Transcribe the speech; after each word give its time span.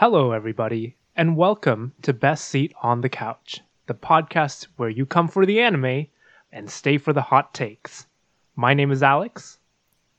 Hello, 0.00 0.30
everybody, 0.30 0.94
and 1.16 1.36
welcome 1.36 1.92
to 2.02 2.12
Best 2.12 2.44
Seat 2.44 2.72
on 2.82 3.00
the 3.00 3.08
Couch, 3.08 3.62
the 3.86 3.94
podcast 3.94 4.68
where 4.76 4.88
you 4.88 5.04
come 5.04 5.26
for 5.26 5.44
the 5.44 5.58
anime 5.60 6.06
and 6.52 6.70
stay 6.70 6.98
for 6.98 7.12
the 7.12 7.20
hot 7.20 7.52
takes. 7.52 8.06
My 8.54 8.74
name 8.74 8.92
is 8.92 9.02
Alex, 9.02 9.58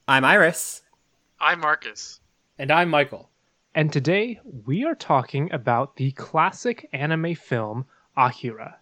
I'm 0.05 0.25
Iris. 0.25 0.81
I'm 1.39 1.61
Marcus. 1.61 2.19
And 2.57 2.71
I'm 2.71 2.89
Michael. 2.89 3.29
and 3.73 3.93
today 3.93 4.41
we 4.65 4.83
are 4.83 4.95
talking 4.95 5.49
about 5.53 5.95
the 5.95 6.11
classic 6.11 6.89
anime 6.91 7.35
film 7.35 7.85
Akira. 8.17 8.79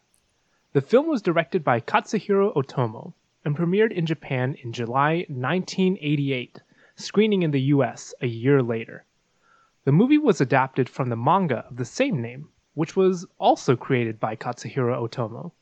The 0.74 0.82
film 0.82 1.08
was 1.08 1.22
directed 1.22 1.64
by 1.64 1.80
Katsuhiro 1.80 2.56
Otomo 2.56 3.14
and 3.46 3.56
premiered 3.56 3.92
in 3.92 4.08
Japan 4.08 4.56
in 4.64 4.74
July 4.74 5.28
1988, 5.30 6.60
screening 6.96 7.44
in 7.44 7.52
the 7.52 7.62
US 7.76 8.16
a 8.20 8.28
year 8.28 8.64
later. 8.64 9.06
The 9.88 9.94
movie 9.94 10.18
was 10.18 10.42
adapted 10.42 10.90
from 10.90 11.08
the 11.08 11.16
manga 11.16 11.60
of 11.60 11.78
the 11.78 11.86
same 11.86 12.22
name, 12.22 12.50
which 12.74 12.98
was 12.98 13.26
also 13.38 13.78
created 13.78 14.20
by 14.20 14.36
Katsuhiro 14.36 15.08
Otomo, 15.08 15.54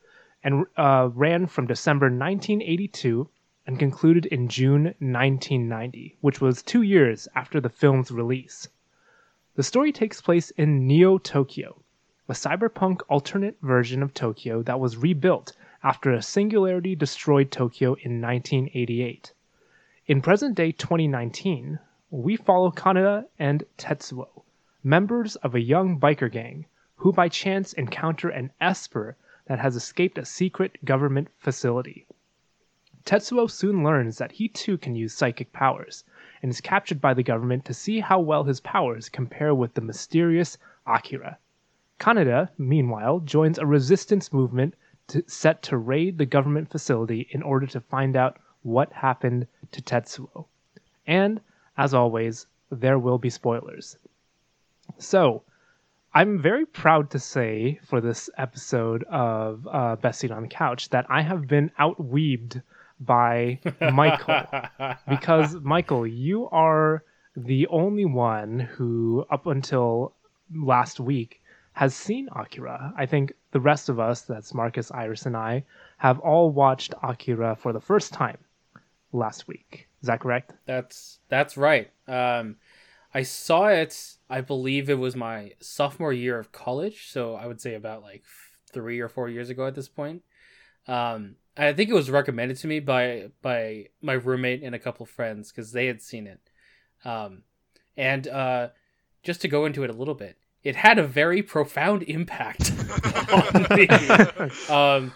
and 0.43 0.65
uh, 0.75 1.11
ran 1.13 1.45
from 1.45 1.67
December 1.67 2.07
1982 2.07 3.29
and 3.67 3.77
concluded 3.77 4.25
in 4.25 4.47
June 4.47 4.85
1990, 4.97 6.17
which 6.21 6.41
was 6.41 6.63
two 6.63 6.81
years 6.81 7.27
after 7.35 7.61
the 7.61 7.69
film's 7.69 8.09
release. 8.09 8.67
The 9.53 9.61
story 9.61 9.91
takes 9.91 10.21
place 10.21 10.49
in 10.49 10.87
Neo 10.87 11.19
Tokyo, 11.19 11.83
a 12.27 12.33
cyberpunk 12.33 13.01
alternate 13.07 13.59
version 13.61 14.01
of 14.01 14.15
Tokyo 14.15 14.63
that 14.63 14.79
was 14.79 14.97
rebuilt 14.97 15.55
after 15.83 16.11
a 16.11 16.23
singularity 16.23 16.95
destroyed 16.95 17.51
Tokyo 17.51 17.89
in 17.89 18.21
1988. 18.21 19.33
In 20.07 20.19
present 20.23 20.55
day 20.55 20.71
2019, 20.71 21.77
we 22.15 22.37
follow 22.37 22.71
Kaneda 22.71 23.25
and 23.37 23.65
Tetsuo, 23.77 24.43
members 24.81 25.35
of 25.35 25.53
a 25.53 25.59
young 25.59 25.99
biker 25.99 26.31
gang 26.31 26.65
who 26.95 27.11
by 27.11 27.27
chance 27.27 27.73
encounter 27.73 28.29
an 28.29 28.53
Esper 28.61 29.17
that 29.47 29.59
has 29.59 29.75
escaped 29.75 30.17
a 30.17 30.23
secret 30.23 30.77
government 30.85 31.27
facility. 31.37 32.07
Tetsuo 33.03 33.51
soon 33.51 33.83
learns 33.83 34.17
that 34.17 34.31
he 34.31 34.47
too 34.47 34.77
can 34.77 34.95
use 34.95 35.13
psychic 35.13 35.51
powers 35.51 36.05
and 36.41 36.49
is 36.49 36.61
captured 36.61 37.01
by 37.01 37.13
the 37.13 37.21
government 37.21 37.65
to 37.65 37.73
see 37.73 37.99
how 37.99 38.21
well 38.21 38.45
his 38.45 38.61
powers 38.61 39.09
compare 39.09 39.53
with 39.53 39.73
the 39.73 39.81
mysterious 39.81 40.57
Akira. 40.87 41.37
Kaneda, 41.99 42.49
meanwhile, 42.57 43.19
joins 43.19 43.59
a 43.59 43.65
resistance 43.65 44.31
movement 44.31 44.73
to, 45.09 45.21
set 45.27 45.61
to 45.63 45.77
raid 45.77 46.17
the 46.17 46.25
government 46.25 46.69
facility 46.71 47.27
in 47.31 47.43
order 47.43 47.67
to 47.67 47.81
find 47.81 48.15
out 48.15 48.37
what 48.61 48.93
happened 48.93 49.47
to 49.71 49.81
Tetsuo. 49.81 50.45
And, 51.05 51.41
as 51.77 51.93
always, 51.93 52.47
there 52.71 52.99
will 52.99 53.17
be 53.17 53.29
spoilers. 53.29 53.97
So, 54.97 55.43
I'm 56.13 56.39
very 56.39 56.65
proud 56.65 57.09
to 57.11 57.19
say 57.19 57.79
for 57.83 57.99
this 57.99 58.29
episode 58.37 59.03
of 59.03 59.67
uh, 59.69 59.97
Best 59.97 60.21
Seat 60.21 60.31
on 60.31 60.43
the 60.43 60.47
Couch 60.47 60.89
that 60.89 61.05
I 61.09 61.21
have 61.21 61.47
been 61.47 61.71
outweebed 61.77 62.61
by 63.01 63.59
Michael 63.81 64.45
because 65.09 65.55
Michael, 65.55 66.07
you 66.07 66.47
are 66.49 67.03
the 67.35 67.67
only 67.67 68.05
one 68.05 68.59
who, 68.59 69.25
up 69.29 69.45
until 69.45 70.13
last 70.53 71.01
week, 71.01 71.41
has 71.73 71.93
seen 71.93 72.29
Akira. 72.33 72.93
I 72.95 73.05
think 73.05 73.33
the 73.51 73.59
rest 73.59 73.89
of 73.89 73.99
us, 73.99 74.21
that's 74.21 74.53
Marcus, 74.53 74.91
Iris, 74.91 75.25
and 75.25 75.35
I, 75.35 75.65
have 75.97 76.19
all 76.19 76.49
watched 76.49 76.93
Akira 77.03 77.57
for 77.57 77.73
the 77.73 77.81
first 77.81 78.13
time 78.13 78.37
last 79.11 79.49
week. 79.49 79.89
Is 80.05 80.07
that 80.07 80.19
correct? 80.19 80.53
That's 80.67 81.17
that's 81.29 81.57
right. 81.57 81.89
Um, 82.07 82.57
I 83.11 83.23
saw 83.23 83.69
it. 83.69 84.17
I 84.29 84.41
believe 84.41 84.87
it 84.87 84.99
was 84.99 85.15
my 85.15 85.53
sophomore 85.59 86.13
year 86.13 86.37
of 86.37 86.51
college, 86.51 87.07
so 87.09 87.33
I 87.33 87.47
would 87.47 87.59
say 87.59 87.73
about 87.73 88.03
like 88.03 88.23
three 88.71 88.99
or 88.99 89.09
four 89.09 89.29
years 89.29 89.49
ago 89.49 89.65
at 89.65 89.73
this 89.73 89.89
point. 89.89 90.21
Um, 90.87 91.37
I 91.57 91.73
think 91.73 91.89
it 91.89 91.95
was 91.95 92.11
recommended 92.11 92.57
to 92.57 92.67
me 92.67 92.81
by 92.81 93.31
by 93.41 93.87
my 93.99 94.13
roommate 94.13 94.61
and 94.61 94.75
a 94.75 94.79
couple 94.79 95.07
friends 95.07 95.51
because 95.51 95.71
they 95.71 95.87
had 95.87 96.03
seen 96.03 96.27
it. 96.27 96.51
Um, 97.03 97.41
and 97.97 98.27
uh, 98.27 98.67
just 99.23 99.41
to 99.41 99.47
go 99.47 99.65
into 99.65 99.83
it 99.83 99.89
a 99.89 99.93
little 99.93 100.13
bit, 100.13 100.37
it 100.63 100.75
had 100.75 100.99
a 100.99 101.07
very 101.07 101.41
profound 101.41 102.03
impact 102.03 102.71
on 103.33 103.65
me. 103.75 103.87
um, 104.69 105.13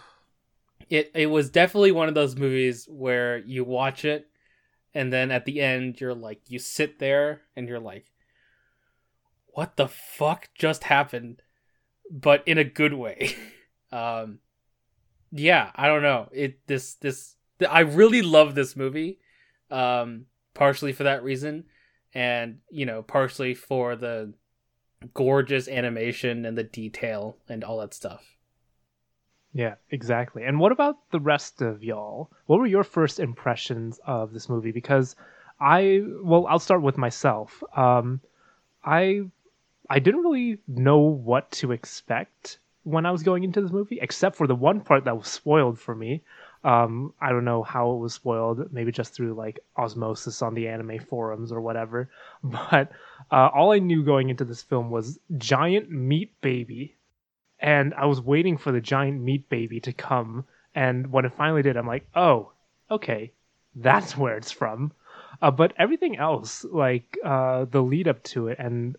it 0.90 1.12
it 1.14 1.28
was 1.28 1.52
definitely 1.52 1.92
one 1.92 2.08
of 2.08 2.16
those 2.16 2.36
movies 2.36 2.88
where 2.90 3.38
you 3.38 3.64
watch 3.64 4.04
it, 4.04 4.26
and 4.94 5.12
then 5.14 5.32
at 5.32 5.46
the 5.46 5.62
end 5.62 6.00
you're 6.00 6.14
like 6.14 6.42
you 6.48 6.60
sit 6.60 7.00
there 7.00 7.42
and 7.56 7.68
you're 7.68 7.80
like, 7.80 8.12
what 9.48 9.76
the 9.76 9.88
fuck 9.88 10.50
just 10.56 10.86
happened, 10.86 11.42
but 12.10 12.44
in 12.48 12.58
a 12.58 12.64
good 12.64 12.94
way. 12.94 13.36
um, 13.92 14.40
yeah, 15.32 15.72
I 15.76 15.88
don't 15.88 16.02
know. 16.02 16.30
It 16.32 16.66
this 16.68 16.96
this 16.96 17.36
I 17.68 17.82
really 17.82 18.22
love 18.22 18.56
this 18.56 18.76
movie, 18.76 19.20
um, 19.70 20.26
partially 20.54 20.94
for 20.94 21.04
that 21.04 21.24
reason, 21.24 21.66
and 22.14 22.60
you 22.72 22.86
know 22.86 23.04
partially 23.04 23.54
for 23.54 23.96
the 23.96 24.34
gorgeous 25.14 25.68
animation 25.68 26.46
and 26.46 26.58
the 26.58 26.64
detail 26.64 27.38
and 27.48 27.64
all 27.64 27.80
that 27.80 27.94
stuff. 27.94 28.39
Yeah, 29.54 29.76
exactly. 29.90 30.44
And 30.44 30.60
what 30.60 30.72
about 30.72 30.98
the 31.12 31.20
rest 31.20 31.62
of 31.62 31.84
y'all? 31.84 32.30
What 32.46 32.60
were 32.60 32.68
your 32.68 32.84
first 32.84 33.20
impressions 33.20 34.00
of 34.06 34.32
this 34.32 34.48
movie? 34.48 34.72
Because 34.72 35.16
I, 35.60 36.04
well, 36.22 36.46
I'll 36.48 36.60
start 36.60 36.82
with 36.82 36.98
myself. 36.98 37.64
Um, 37.76 38.22
I, 38.84 39.22
I 39.90 40.00
didn't 40.00 40.22
really 40.22 40.60
know 40.68 41.00
what 41.00 41.52
to 41.54 41.72
expect 41.72 42.60
when 42.84 43.06
I 43.06 43.12
was 43.12 43.24
going 43.24 43.44
into 43.44 43.62
this 43.62 43.72
movie, 43.72 44.00
except 44.02 44.36
for 44.36 44.48
the 44.48 44.56
one 44.56 44.82
part 44.82 45.06
that 45.06 45.18
was 45.18 45.28
spoiled 45.28 45.80
for 45.80 45.96
me. 45.96 46.22
Um, 46.64 47.14
I 47.20 47.30
don't 47.30 47.46
know 47.46 47.64
how 47.64 47.92
it 47.92 47.98
was 47.98 48.14
spoiled, 48.14 48.72
maybe 48.72 48.92
just 48.92 49.14
through 49.14 49.34
like 49.34 49.60
osmosis 49.78 50.42
on 50.42 50.54
the 50.54 50.68
anime 50.68 51.00
forums 51.00 51.52
or 51.52 51.62
whatever. 51.62 52.10
But 52.44 52.92
uh, 53.32 53.50
all 53.54 53.72
I 53.72 53.80
knew 53.80 54.04
going 54.04 54.30
into 54.30 54.46
this 54.46 54.62
film 54.62 54.92
was 54.92 55.20
giant 55.38 55.90
meat 55.90 56.34
baby 56.42 56.96
and 57.60 57.94
I 57.94 58.06
was 58.06 58.22
waiting 58.22 58.58
for 58.58 58.72
the 58.72 58.82
giant 58.82 59.22
meat 59.22 59.50
baby 59.50 59.80
to 59.82 59.94
come. 59.94 60.46
And 60.74 61.12
when 61.12 61.26
it 61.26 61.34
finally 61.34 61.62
did, 61.62 61.78
I'm 61.78 61.88
like, 61.88 62.08
oh, 62.16 62.52
okay, 62.90 63.32
that's 63.76 64.18
where 64.18 64.38
it's 64.38 64.52
from. 64.52 64.92
Uh, 65.42 65.52
but 65.52 65.74
everything 65.78 66.18
else, 66.18 66.66
like 66.66 67.18
uh, 67.24 67.66
the 67.66 67.82
lead 67.82 68.08
up 68.08 68.22
to 68.24 68.48
it 68.48 68.60
and 68.60 68.96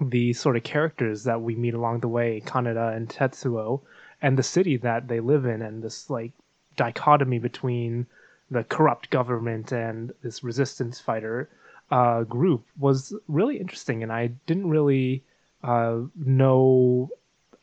the 0.00 0.32
sort 0.32 0.56
of 0.56 0.62
characters 0.62 1.24
that 1.24 1.40
we 1.40 1.56
meet 1.56 1.74
along 1.74 2.00
the 2.00 2.08
way, 2.08 2.40
Kaneda 2.44 2.94
and 2.94 3.08
Tetsuo, 3.08 3.80
and 4.22 4.36
the 4.36 4.42
city 4.42 4.76
that 4.76 5.08
they 5.08 5.20
live 5.20 5.44
in, 5.46 5.62
and 5.62 5.82
this 5.82 6.08
like 6.10 6.32
dichotomy 6.76 7.38
between 7.38 8.06
the 8.50 8.64
corrupt 8.64 9.10
government 9.10 9.72
and 9.72 10.12
this 10.22 10.44
resistance 10.44 11.00
fighter 11.00 11.48
uh, 11.90 12.22
group 12.24 12.64
was 12.78 13.12
really 13.26 13.58
interesting. 13.58 14.02
And 14.02 14.12
I 14.12 14.28
didn't 14.46 14.68
really 14.68 15.24
uh, 15.62 16.00
know 16.14 17.10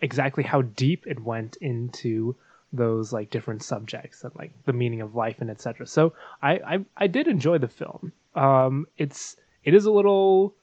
exactly 0.02 0.44
how 0.44 0.62
deep 0.62 1.06
it 1.08 1.24
went 1.24 1.58
into 1.58 2.36
those 2.74 3.14
like 3.14 3.30
different 3.30 3.64
subjects 3.64 4.24
and 4.24 4.36
like 4.36 4.52
the 4.66 4.74
meaning 4.74 5.02
of 5.02 5.16
life 5.16 5.38
and 5.40 5.50
etc. 5.50 5.88
So 5.88 6.14
I, 6.42 6.54
I 6.54 6.86
I 6.98 7.08
did 7.08 7.28
enjoy 7.28 7.58
the 7.58 7.68
film. 7.68 8.12
Um, 8.36 8.88
it's 8.98 9.38
it 9.64 9.74
is 9.74 9.86
a 9.86 9.92
little 9.92 10.56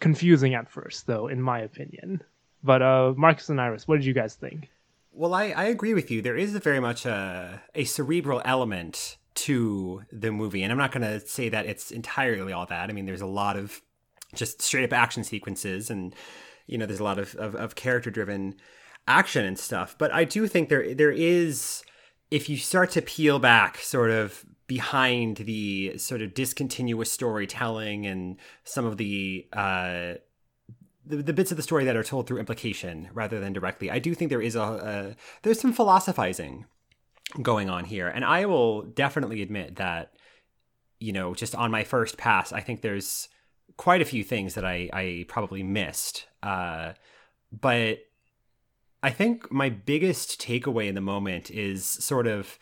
confusing 0.00 0.54
at 0.54 0.70
first 0.70 1.06
though, 1.06 1.28
in 1.28 1.40
my 1.40 1.60
opinion. 1.60 2.22
But 2.62 2.82
uh, 2.82 3.14
Marcus 3.16 3.48
and 3.48 3.60
Iris, 3.60 3.88
what 3.88 3.96
did 3.96 4.04
you 4.04 4.12
guys 4.12 4.34
think? 4.34 4.68
Well, 5.12 5.34
I, 5.34 5.50
I 5.50 5.64
agree 5.64 5.94
with 5.94 6.10
you. 6.10 6.22
There 6.22 6.36
is 6.36 6.54
a 6.54 6.60
very 6.60 6.80
much 6.80 7.06
a, 7.06 7.62
a 7.74 7.84
cerebral 7.84 8.42
element 8.44 9.16
to 9.34 10.02
the 10.12 10.30
movie, 10.30 10.62
and 10.62 10.70
I'm 10.70 10.78
not 10.78 10.92
going 10.92 11.02
to 11.02 11.26
say 11.26 11.48
that 11.48 11.66
it's 11.66 11.90
entirely 11.90 12.52
all 12.52 12.66
that. 12.66 12.90
I 12.90 12.92
mean, 12.92 13.06
there's 13.06 13.20
a 13.20 13.26
lot 13.26 13.56
of 13.56 13.80
just 14.34 14.62
straight 14.62 14.84
up 14.84 14.92
action 14.92 15.24
sequences, 15.24 15.90
and 15.90 16.14
you 16.66 16.78
know, 16.78 16.86
there's 16.86 17.00
a 17.00 17.04
lot 17.04 17.18
of, 17.18 17.34
of, 17.36 17.56
of 17.56 17.74
character 17.74 18.10
driven 18.10 18.56
action 19.06 19.44
and 19.44 19.58
stuff. 19.58 19.96
But 19.98 20.12
I 20.12 20.24
do 20.24 20.46
think 20.46 20.68
there 20.68 20.94
there 20.94 21.10
is 21.10 21.82
if 22.30 22.48
you 22.48 22.56
start 22.56 22.90
to 22.92 23.02
peel 23.02 23.38
back 23.38 23.78
sort 23.78 24.10
of 24.10 24.44
behind 24.66 25.38
the 25.38 25.98
sort 25.98 26.22
of 26.22 26.32
discontinuous 26.32 27.10
storytelling 27.10 28.06
and 28.06 28.36
some 28.62 28.86
of 28.86 28.98
the 28.98 29.44
uh 29.52 30.14
the, 31.04 31.16
the 31.16 31.32
bits 31.32 31.50
of 31.50 31.56
the 31.56 31.62
story 31.62 31.84
that 31.84 31.96
are 31.96 32.04
told 32.04 32.28
through 32.28 32.38
implication 32.38 33.08
rather 33.12 33.40
than 33.40 33.52
directly 33.52 33.90
i 33.90 33.98
do 33.98 34.14
think 34.14 34.30
there 34.30 34.40
is 34.40 34.54
a, 34.54 35.16
there's 35.42 35.58
some 35.58 35.72
philosophizing 35.72 36.66
going 37.42 37.68
on 37.68 37.84
here 37.84 38.06
and 38.06 38.24
i 38.24 38.46
will 38.46 38.82
definitely 38.82 39.42
admit 39.42 39.74
that 39.74 40.12
you 41.00 41.12
know 41.12 41.34
just 41.34 41.56
on 41.56 41.72
my 41.72 41.82
first 41.82 42.16
pass 42.16 42.52
i 42.52 42.60
think 42.60 42.80
there's 42.80 43.28
quite 43.76 44.00
a 44.00 44.04
few 44.04 44.22
things 44.22 44.54
that 44.54 44.64
i 44.64 44.88
i 44.92 45.24
probably 45.26 45.64
missed 45.64 46.26
uh 46.44 46.92
but 47.50 47.98
I 49.02 49.10
think 49.10 49.50
my 49.50 49.68
biggest 49.70 50.40
takeaway 50.40 50.88
in 50.88 50.94
the 50.94 51.00
moment 51.00 51.50
is 51.50 51.84
sort 51.84 52.26
of 52.26 52.58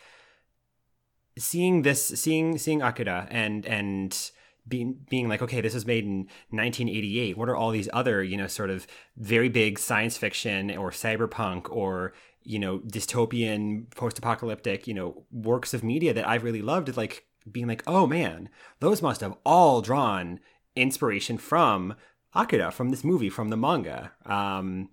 seeing 1.37 1.81
this, 1.81 2.07
seeing 2.07 2.57
seeing 2.57 2.81
Akira 2.81 3.27
and 3.29 3.65
and 3.65 4.31
being 4.67 4.99
being 5.09 5.27
like, 5.27 5.41
okay, 5.41 5.61
this 5.61 5.73
was 5.73 5.85
made 5.85 6.05
in 6.05 6.27
1988. 6.51 7.37
What 7.37 7.49
are 7.49 7.55
all 7.55 7.71
these 7.71 7.89
other, 7.91 8.23
you 8.23 8.37
know, 8.37 8.47
sort 8.47 8.69
of 8.69 8.87
very 9.17 9.49
big 9.49 9.79
science 9.79 10.17
fiction 10.17 10.75
or 10.77 10.91
cyberpunk 10.91 11.69
or 11.69 12.13
you 12.43 12.59
know 12.59 12.79
dystopian 12.79 13.89
post-apocalyptic 13.95 14.87
you 14.87 14.93
know 14.93 15.25
works 15.31 15.73
of 15.73 15.83
media 15.83 16.13
that 16.13 16.27
I've 16.27 16.43
really 16.43 16.61
loved? 16.61 16.95
Like 16.95 17.25
being 17.51 17.67
like, 17.67 17.83
oh 17.87 18.07
man, 18.07 18.49
those 18.79 19.01
must 19.01 19.21
have 19.21 19.35
all 19.45 19.81
drawn 19.81 20.39
inspiration 20.75 21.37
from 21.37 21.95
Akira, 22.33 22.71
from 22.71 22.89
this 22.89 23.03
movie, 23.03 23.29
from 23.29 23.49
the 23.49 23.57
manga. 23.57 24.11
Um, 24.25 24.89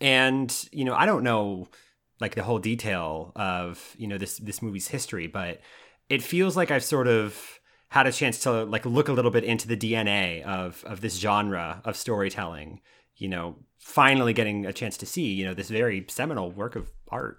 and 0.00 0.68
you 0.72 0.84
know, 0.84 0.94
I 0.94 1.06
don't 1.06 1.24
know 1.24 1.68
like 2.20 2.34
the 2.34 2.42
whole 2.42 2.58
detail 2.58 3.32
of 3.36 3.94
you 3.98 4.06
know 4.06 4.18
this 4.18 4.38
this 4.38 4.62
movie's 4.62 4.88
history, 4.88 5.26
but 5.26 5.60
it 6.08 6.22
feels 6.22 6.56
like 6.56 6.70
I've 6.70 6.84
sort 6.84 7.08
of 7.08 7.58
had 7.88 8.06
a 8.06 8.12
chance 8.12 8.40
to 8.40 8.64
like 8.64 8.84
look 8.84 9.08
a 9.08 9.12
little 9.12 9.30
bit 9.30 9.44
into 9.44 9.68
the 9.68 9.76
DNA 9.76 10.42
of 10.42 10.82
of 10.84 11.00
this 11.00 11.18
genre 11.18 11.82
of 11.84 11.96
storytelling. 11.96 12.80
You 13.16 13.28
know, 13.28 13.56
finally 13.78 14.32
getting 14.32 14.66
a 14.66 14.72
chance 14.72 14.96
to 14.98 15.06
see 15.06 15.32
you 15.32 15.44
know 15.44 15.54
this 15.54 15.70
very 15.70 16.04
seminal 16.08 16.50
work 16.50 16.76
of 16.76 16.90
art. 17.08 17.38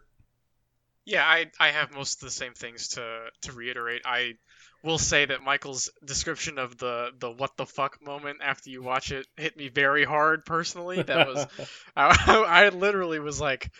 Yeah, 1.05 1.25
I 1.25 1.51
I 1.59 1.69
have 1.69 1.93
most 1.93 2.21
of 2.21 2.27
the 2.27 2.31
same 2.31 2.53
things 2.53 2.89
to 2.89 3.27
to 3.41 3.51
reiterate. 3.51 4.01
I 4.05 4.35
will 4.85 4.99
say 4.99 5.25
that 5.25 5.41
Michael's 5.41 5.89
description 6.05 6.59
of 6.59 6.77
the 6.77 7.09
the 7.19 7.31
what 7.31 7.57
the 7.57 7.65
fuck 7.65 8.01
moment 8.05 8.39
after 8.43 8.69
you 8.69 8.83
watch 8.83 9.11
it 9.11 9.25
hit 9.35 9.57
me 9.57 9.67
very 9.67 10.05
hard 10.05 10.45
personally. 10.45 11.01
That 11.01 11.27
was 11.27 11.47
I, 11.95 12.45
I 12.47 12.69
literally 12.69 13.19
was 13.19 13.41
like, 13.41 13.71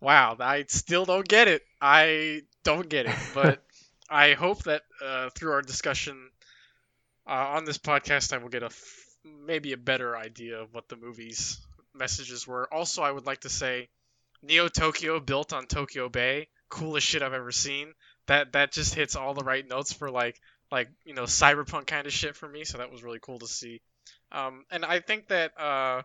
wow, 0.00 0.36
I 0.38 0.66
still 0.68 1.06
don't 1.06 1.26
get 1.26 1.48
it. 1.48 1.62
I 1.80 2.42
don't 2.62 2.88
get 2.88 3.06
it, 3.06 3.16
but 3.32 3.64
I 4.10 4.34
hope 4.34 4.64
that 4.64 4.82
uh, 5.02 5.30
through 5.30 5.52
our 5.52 5.62
discussion 5.62 6.30
uh, 7.26 7.56
on 7.56 7.64
this 7.64 7.78
podcast, 7.78 8.34
I 8.34 8.38
will 8.38 8.50
get 8.50 8.62
a 8.62 8.66
f- 8.66 9.06
maybe 9.24 9.72
a 9.72 9.78
better 9.78 10.14
idea 10.14 10.60
of 10.60 10.74
what 10.74 10.88
the 10.88 10.96
movie's 10.96 11.58
messages 11.94 12.46
were. 12.46 12.72
Also, 12.72 13.02
I 13.02 13.10
would 13.10 13.24
like 13.24 13.40
to 13.40 13.48
say, 13.48 13.88
Neo 14.42 14.68
Tokyo 14.68 15.20
built 15.20 15.54
on 15.54 15.66
Tokyo 15.66 16.10
Bay, 16.10 16.48
coolest 16.68 17.06
shit 17.06 17.22
I've 17.22 17.32
ever 17.32 17.50
seen. 17.50 17.94
That 18.26 18.52
that 18.52 18.72
just 18.72 18.94
hits 18.94 19.16
all 19.16 19.34
the 19.34 19.44
right 19.44 19.66
notes 19.66 19.92
for 19.92 20.10
like 20.10 20.40
like 20.70 20.88
you 21.04 21.14
know 21.14 21.24
cyberpunk 21.24 21.86
kind 21.86 22.06
of 22.06 22.12
shit 22.12 22.36
for 22.36 22.48
me. 22.48 22.64
So 22.64 22.78
that 22.78 22.90
was 22.90 23.02
really 23.02 23.20
cool 23.20 23.38
to 23.38 23.46
see. 23.46 23.80
Um, 24.32 24.64
and 24.70 24.84
I 24.84 25.00
think 25.00 25.28
that 25.28 25.52
uh, 25.58 26.02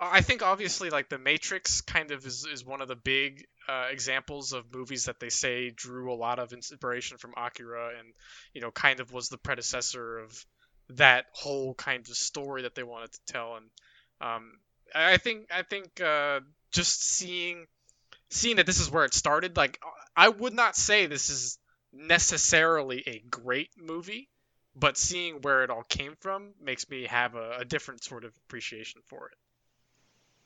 I 0.00 0.20
think 0.20 0.42
obviously 0.42 0.90
like 0.90 1.08
the 1.08 1.18
Matrix 1.18 1.80
kind 1.80 2.10
of 2.10 2.26
is, 2.26 2.46
is 2.50 2.64
one 2.64 2.80
of 2.80 2.88
the 2.88 2.96
big 2.96 3.46
uh, 3.68 3.86
examples 3.90 4.52
of 4.52 4.72
movies 4.74 5.04
that 5.04 5.20
they 5.20 5.28
say 5.28 5.70
drew 5.70 6.12
a 6.12 6.16
lot 6.16 6.38
of 6.38 6.52
inspiration 6.52 7.18
from 7.18 7.34
Akira 7.36 7.90
and 7.98 8.12
you 8.52 8.60
know 8.60 8.70
kind 8.70 9.00
of 9.00 9.12
was 9.12 9.28
the 9.28 9.38
predecessor 9.38 10.18
of 10.18 10.46
that 10.90 11.26
whole 11.32 11.74
kind 11.74 12.08
of 12.08 12.16
story 12.16 12.62
that 12.62 12.74
they 12.74 12.82
wanted 12.82 13.12
to 13.12 13.20
tell 13.26 13.56
and 13.56 13.66
um, 14.20 14.52
I 14.94 15.16
think 15.16 15.48
I 15.52 15.62
think 15.62 16.00
uh, 16.00 16.40
just 16.70 17.02
seeing 17.04 17.66
seeing 18.30 18.56
that 18.56 18.66
this 18.66 18.80
is 18.80 18.90
where 18.90 19.04
it 19.04 19.14
started 19.14 19.56
like 19.56 19.78
I 20.16 20.28
would 20.28 20.52
not 20.52 20.76
say 20.76 21.06
this 21.06 21.30
is 21.30 21.58
necessarily 21.92 23.02
a 23.06 23.22
great 23.30 23.70
movie 23.76 24.28
but 24.74 24.96
seeing 24.96 25.42
where 25.42 25.62
it 25.62 25.68
all 25.68 25.82
came 25.82 26.16
from 26.20 26.54
makes 26.58 26.88
me 26.88 27.04
have 27.04 27.34
a, 27.34 27.58
a 27.58 27.64
different 27.64 28.02
sort 28.02 28.24
of 28.24 28.32
appreciation 28.46 29.02
for 29.06 29.28
it 29.28 29.36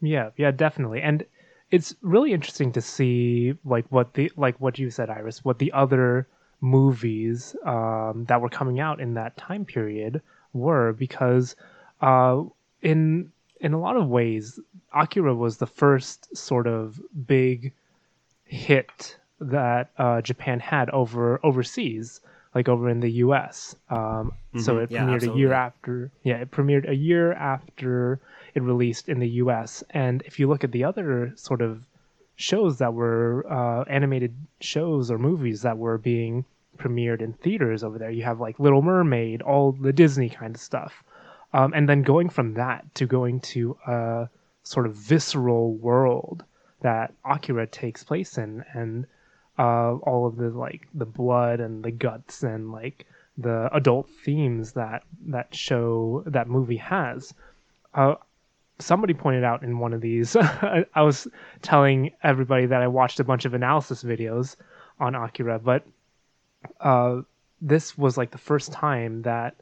yeah, 0.00 0.30
yeah, 0.36 0.50
definitely. 0.50 1.00
And 1.00 1.24
it's 1.70 1.94
really 2.02 2.32
interesting 2.32 2.72
to 2.72 2.80
see 2.80 3.54
like 3.64 3.86
what 3.90 4.14
the 4.14 4.30
like 4.36 4.60
what 4.60 4.78
you 4.78 4.90
said, 4.90 5.10
Iris, 5.10 5.44
what 5.44 5.58
the 5.58 5.72
other 5.72 6.28
movies 6.60 7.56
um, 7.64 8.24
that 8.28 8.40
were 8.40 8.48
coming 8.48 8.80
out 8.80 9.00
in 9.00 9.14
that 9.14 9.36
time 9.36 9.64
period 9.64 10.22
were, 10.52 10.92
because 10.92 11.56
uh, 12.00 12.42
in 12.82 13.32
in 13.60 13.72
a 13.72 13.80
lot 13.80 13.96
of 13.96 14.08
ways, 14.08 14.60
Akira 14.94 15.34
was 15.34 15.56
the 15.56 15.66
first 15.66 16.36
sort 16.36 16.66
of 16.66 17.00
big 17.26 17.72
hit 18.44 19.16
that 19.41 19.91
uh, 19.99 20.21
Japan 20.23 20.61
had 20.61 20.91
over 20.91 21.41
overseas, 21.44 22.21
like 22.55 22.69
over 22.69 22.88
in 22.88 23.00
the 23.00 23.11
U.S. 23.25 23.77
Um, 23.91 23.99
mm-hmm. 23.99 24.61
So 24.61 24.79
it 24.79 24.91
premiered 24.91 25.23
yeah, 25.23 25.31
a 25.31 25.37
year 25.37 25.53
after. 25.53 26.11
Yeah, 26.23 26.37
it 26.37 26.50
premiered 26.50 26.88
a 26.88 26.94
year 26.94 27.33
after 27.33 28.21
it 28.55 28.62
released 28.62 29.09
in 29.09 29.19
the 29.19 29.29
US. 29.29 29.85
And 29.91 30.23
if 30.23 30.38
you 30.38 30.49
look 30.49 30.65
at 30.65 30.73
the 30.73 30.85
other 30.85 31.33
sort 31.37 31.61
of 31.61 31.85
shows 32.37 32.79
that 32.79 32.94
were 32.94 33.44
uh, 33.50 33.85
animated 33.88 34.35
shows 34.61 35.11
or 35.11 35.19
movies 35.19 35.62
that 35.62 35.77
were 35.77 35.99
being 35.99 36.44
premiered 36.79 37.21
in 37.21 37.35
theaters 37.35 37.85
over 37.85 37.99
there, 37.99 38.11
you 38.11 38.23
have 38.23 38.41
like 38.41 38.59
Little 38.59 38.83
Mermaid, 38.83 39.43
all 39.43 39.73
the 39.73 39.93
Disney 39.93 40.31
kind 40.31 40.55
of 40.55 40.61
stuff. 40.61 41.05
Um, 41.53 41.73
and 41.75 41.88
then 41.88 42.03
going 42.03 42.29
from 42.29 42.55
that 42.55 42.94
to 42.97 43.06
going 43.06 43.41
to 43.41 43.77
a 43.87 44.29
sort 44.62 44.87
of 44.87 44.94
visceral 44.94 45.75
world 45.75 46.44
that 46.81 47.15
Akira 47.25 47.67
takes 47.67 48.05
place 48.05 48.37
in, 48.37 48.65
and 48.75 49.06
all 49.64 50.26
of 50.26 50.37
the 50.37 50.50
like 50.50 50.88
the 50.94 51.06
blood 51.06 51.61
and 51.61 51.85
the 51.85 51.91
guts 51.91 52.43
and 52.43 52.73
like 52.73 53.06
the 53.38 53.69
adult 53.75 54.08
themes 54.25 54.73
that 54.73 55.03
that 55.26 55.55
show 55.55 56.23
that 56.26 56.49
movie 56.49 56.76
has. 56.76 57.35
Uh, 57.94 58.14
somebody 58.79 59.14
pointed 59.14 59.44
out 59.44 59.62
in 59.62 59.79
one 59.79 59.93
of 59.93 60.00
these, 60.00 60.37
I 60.41 61.03
was 61.03 61.26
telling 61.62 62.12
everybody 62.23 62.67
that 62.67 62.82
I 62.82 62.88
watched 62.88 63.20
a 63.20 63.25
bunch 63.25 63.44
of 63.44 63.55
analysis 63.55 64.03
videos 64.03 64.56
on 65.00 65.14
Akira, 65.14 65.59
but 65.59 65.87
uh, 66.81 67.23
this 67.61 67.97
was 67.97 68.17
like 68.17 68.31
the 68.31 68.38
first 68.38 68.73
time 68.73 69.23
that 69.23 69.56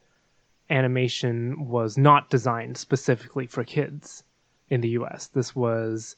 animation 0.70 1.68
was 1.68 1.98
not 1.98 2.30
designed 2.30 2.76
specifically 2.76 3.46
for 3.46 3.64
kids 3.64 4.24
in 4.70 4.80
the 4.80 4.90
US. 4.90 5.28
This 5.28 5.54
was 5.54 6.16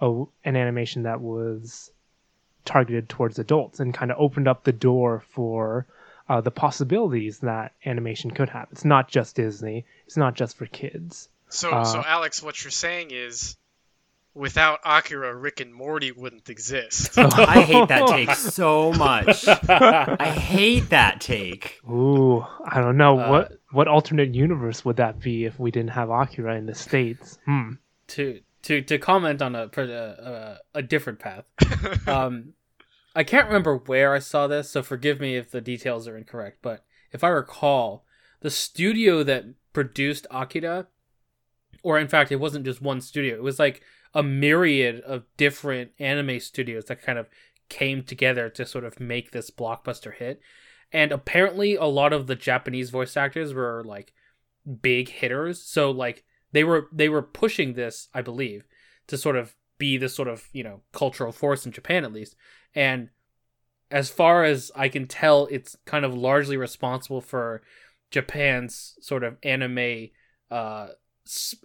a, 0.00 0.24
an 0.44 0.56
animation 0.56 1.02
that 1.02 1.20
was 1.20 1.90
targeted 2.68 3.08
towards 3.08 3.38
adults 3.38 3.80
and 3.80 3.94
kind 3.94 4.12
of 4.12 4.18
opened 4.20 4.46
up 4.46 4.62
the 4.62 4.72
door 4.72 5.24
for 5.30 5.86
uh, 6.28 6.40
the 6.40 6.50
possibilities 6.50 7.38
that 7.38 7.72
animation 7.84 8.30
could 8.30 8.50
have. 8.50 8.68
It's 8.70 8.84
not 8.84 9.08
just 9.08 9.36
Disney, 9.36 9.86
it's 10.06 10.16
not 10.16 10.34
just 10.34 10.56
for 10.56 10.66
kids. 10.66 11.28
So, 11.48 11.70
uh, 11.70 11.84
so 11.84 12.02
Alex, 12.06 12.42
what 12.42 12.62
you're 12.62 12.70
saying 12.70 13.08
is, 13.10 13.56
without 14.34 14.80
Akira, 14.84 15.34
Rick 15.34 15.60
and 15.60 15.72
Morty 15.72 16.12
wouldn't 16.12 16.50
exist. 16.50 17.18
I 17.18 17.62
hate 17.62 17.88
that 17.88 18.06
take 18.08 18.30
so 18.32 18.92
much. 18.92 19.48
I 19.48 20.26
hate 20.26 20.90
that 20.90 21.22
take. 21.22 21.80
Ooh, 21.88 22.44
I 22.64 22.82
don't 22.82 22.98
know 22.98 23.18
uh, 23.18 23.30
what 23.30 23.52
what 23.70 23.88
alternate 23.88 24.34
universe 24.34 24.84
would 24.84 24.96
that 24.96 25.20
be 25.20 25.46
if 25.46 25.58
we 25.58 25.70
didn't 25.70 25.90
have 25.90 26.10
Akira 26.10 26.56
in 26.56 26.66
the 26.66 26.74
states. 26.74 27.38
Hmm. 27.46 27.72
To 28.08 28.40
to 28.64 28.82
to 28.82 28.98
comment 28.98 29.40
on 29.40 29.54
a 29.54 29.70
a, 29.76 30.58
a 30.74 30.82
different 30.82 31.18
path. 31.18 31.46
Um, 32.06 32.54
I 33.14 33.24
can't 33.24 33.46
remember 33.46 33.76
where 33.76 34.14
I 34.14 34.18
saw 34.18 34.46
this, 34.46 34.70
so 34.70 34.82
forgive 34.82 35.20
me 35.20 35.36
if 35.36 35.50
the 35.50 35.60
details 35.60 36.06
are 36.06 36.16
incorrect. 36.16 36.58
But 36.62 36.84
if 37.12 37.24
I 37.24 37.28
recall, 37.28 38.04
the 38.40 38.50
studio 38.50 39.22
that 39.24 39.46
produced 39.72 40.26
Akira 40.30 40.86
or 41.82 41.98
in 41.98 42.08
fact, 42.08 42.32
it 42.32 42.36
wasn't 42.36 42.64
just 42.64 42.82
one 42.82 43.00
studio. 43.00 43.36
It 43.36 43.42
was 43.42 43.58
like 43.58 43.82
a 44.14 44.22
myriad 44.22 45.00
of 45.02 45.24
different 45.36 45.92
anime 45.98 46.40
studios 46.40 46.86
that 46.86 47.02
kind 47.02 47.18
of 47.18 47.28
came 47.68 48.02
together 48.02 48.48
to 48.50 48.66
sort 48.66 48.84
of 48.84 49.00
make 49.00 49.30
this 49.30 49.50
blockbuster 49.50 50.14
hit. 50.14 50.40
And 50.92 51.12
apparently, 51.12 51.76
a 51.76 51.84
lot 51.84 52.12
of 52.12 52.26
the 52.26 52.34
Japanese 52.34 52.90
voice 52.90 53.16
actors 53.16 53.52
were 53.52 53.82
like 53.84 54.12
big 54.82 55.10
hitters. 55.10 55.62
So 55.62 55.90
like 55.90 56.24
they 56.52 56.64
were 56.64 56.88
they 56.92 57.08
were 57.08 57.22
pushing 57.22 57.74
this, 57.74 58.08
I 58.14 58.22
believe, 58.22 58.64
to 59.06 59.18
sort 59.18 59.36
of 59.36 59.54
be 59.78 59.96
this 59.96 60.14
sort 60.14 60.28
of 60.28 60.48
you 60.52 60.62
know 60.62 60.82
cultural 60.92 61.32
force 61.32 61.64
in 61.64 61.72
Japan 61.72 62.04
at 62.04 62.12
least. 62.12 62.36
And 62.74 63.10
as 63.90 64.10
far 64.10 64.44
as 64.44 64.70
I 64.76 64.88
can 64.88 65.06
tell, 65.06 65.46
it's 65.50 65.76
kind 65.86 66.04
of 66.04 66.14
largely 66.14 66.56
responsible 66.56 67.20
for 67.20 67.62
Japan's 68.10 68.96
sort 69.00 69.24
of 69.24 69.36
anime 69.42 70.08
uh, 70.50 70.88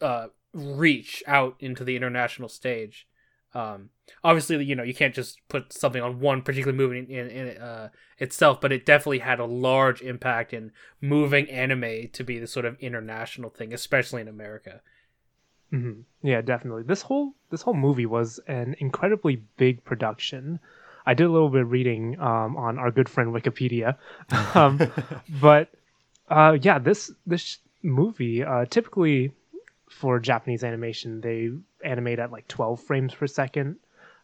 uh, 0.01 0.27
reach 0.53 1.23
out 1.27 1.55
into 1.59 1.83
the 1.83 1.95
international 1.95 2.49
stage. 2.49 3.07
Um, 3.53 3.89
obviously, 4.23 4.63
you 4.65 4.75
know, 4.75 4.83
you 4.83 4.93
can't 4.93 5.13
just 5.13 5.39
put 5.47 5.71
something 5.73 6.01
on 6.01 6.19
one 6.19 6.41
particular 6.41 6.73
movie 6.73 6.99
in, 6.99 7.29
in, 7.29 7.57
uh, 7.57 7.89
itself, 8.17 8.59
but 8.59 8.71
it 8.71 8.85
definitely 8.85 9.19
had 9.19 9.39
a 9.39 9.45
large 9.45 10.01
impact 10.01 10.53
in 10.53 10.71
moving 11.01 11.49
anime 11.49 12.09
to 12.13 12.23
be 12.23 12.39
the 12.39 12.47
sort 12.47 12.65
of 12.65 12.79
international 12.79 13.49
thing, 13.49 13.73
especially 13.73 14.21
in 14.21 14.27
America. 14.27 14.81
Mm-hmm. 15.73 16.27
Yeah, 16.27 16.41
definitely. 16.41 16.83
This 16.83 17.01
whole 17.01 17.33
this 17.49 17.61
whole 17.61 17.73
movie 17.73 18.05
was 18.05 18.39
an 18.47 18.75
incredibly 18.79 19.37
big 19.57 19.83
production. 19.83 20.59
I 21.05 21.13
did 21.13 21.25
a 21.25 21.29
little 21.29 21.49
bit 21.49 21.61
of 21.61 21.71
reading 21.71 22.19
um, 22.19 22.55
on 22.55 22.77
our 22.77 22.91
good 22.91 23.09
friend 23.09 23.33
Wikipedia, 23.33 23.97
um, 24.55 24.79
but 25.41 25.69
uh, 26.29 26.57
yeah, 26.61 26.79
this 26.79 27.11
this 27.25 27.57
movie 27.81 28.43
uh, 28.43 28.65
typically 28.65 29.31
for 29.89 30.19
Japanese 30.19 30.63
animation, 30.63 31.21
they 31.21 31.51
animate 31.83 32.19
at 32.19 32.31
like 32.31 32.47
12 32.47 32.81
frames 32.81 33.13
per 33.13 33.27
second. 33.27 33.77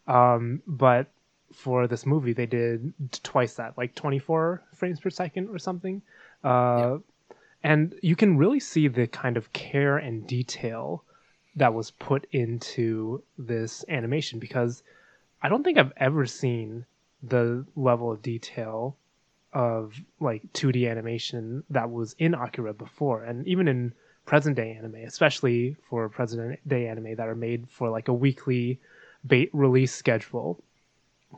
Um, 0.06 0.62
but 0.66 1.06
for 1.52 1.86
this 1.86 2.06
movie, 2.06 2.32
they 2.32 2.46
did 2.46 2.92
twice 3.22 3.54
that, 3.54 3.76
like 3.76 3.94
24 3.94 4.62
frames 4.74 5.00
per 5.00 5.10
second 5.10 5.48
or 5.48 5.58
something. 5.58 6.02
Uh, 6.42 6.98
and 7.62 7.94
you 8.02 8.16
can 8.16 8.38
really 8.38 8.60
see 8.60 8.88
the 8.88 9.06
kind 9.06 9.36
of 9.36 9.52
care 9.52 9.98
and 9.98 10.26
detail 10.26 11.04
that 11.56 11.74
was 11.74 11.90
put 11.90 12.26
into 12.32 13.22
this 13.38 13.84
animation 13.88 14.38
because 14.38 14.82
I 15.42 15.48
don't 15.48 15.64
think 15.64 15.78
I've 15.78 15.92
ever 15.96 16.26
seen 16.26 16.84
the 17.22 17.64
level 17.76 18.12
of 18.12 18.22
detail 18.22 18.96
of 19.52 19.94
like 20.20 20.42
2D 20.52 20.88
animation 20.88 21.64
that 21.70 21.90
was 21.90 22.14
in 22.18 22.34
Akira 22.34 22.72
before, 22.72 23.24
and 23.24 23.46
even 23.48 23.66
in 23.68 23.92
present 24.26 24.54
day 24.56 24.72
anime, 24.78 24.94
especially 25.06 25.76
for 25.88 26.08
present 26.08 26.58
day 26.68 26.86
anime 26.86 27.16
that 27.16 27.26
are 27.26 27.34
made 27.34 27.68
for 27.68 27.90
like 27.90 28.08
a 28.08 28.12
weekly 28.12 28.78
bait 29.26 29.50
release 29.52 29.92
schedule. 29.92 30.62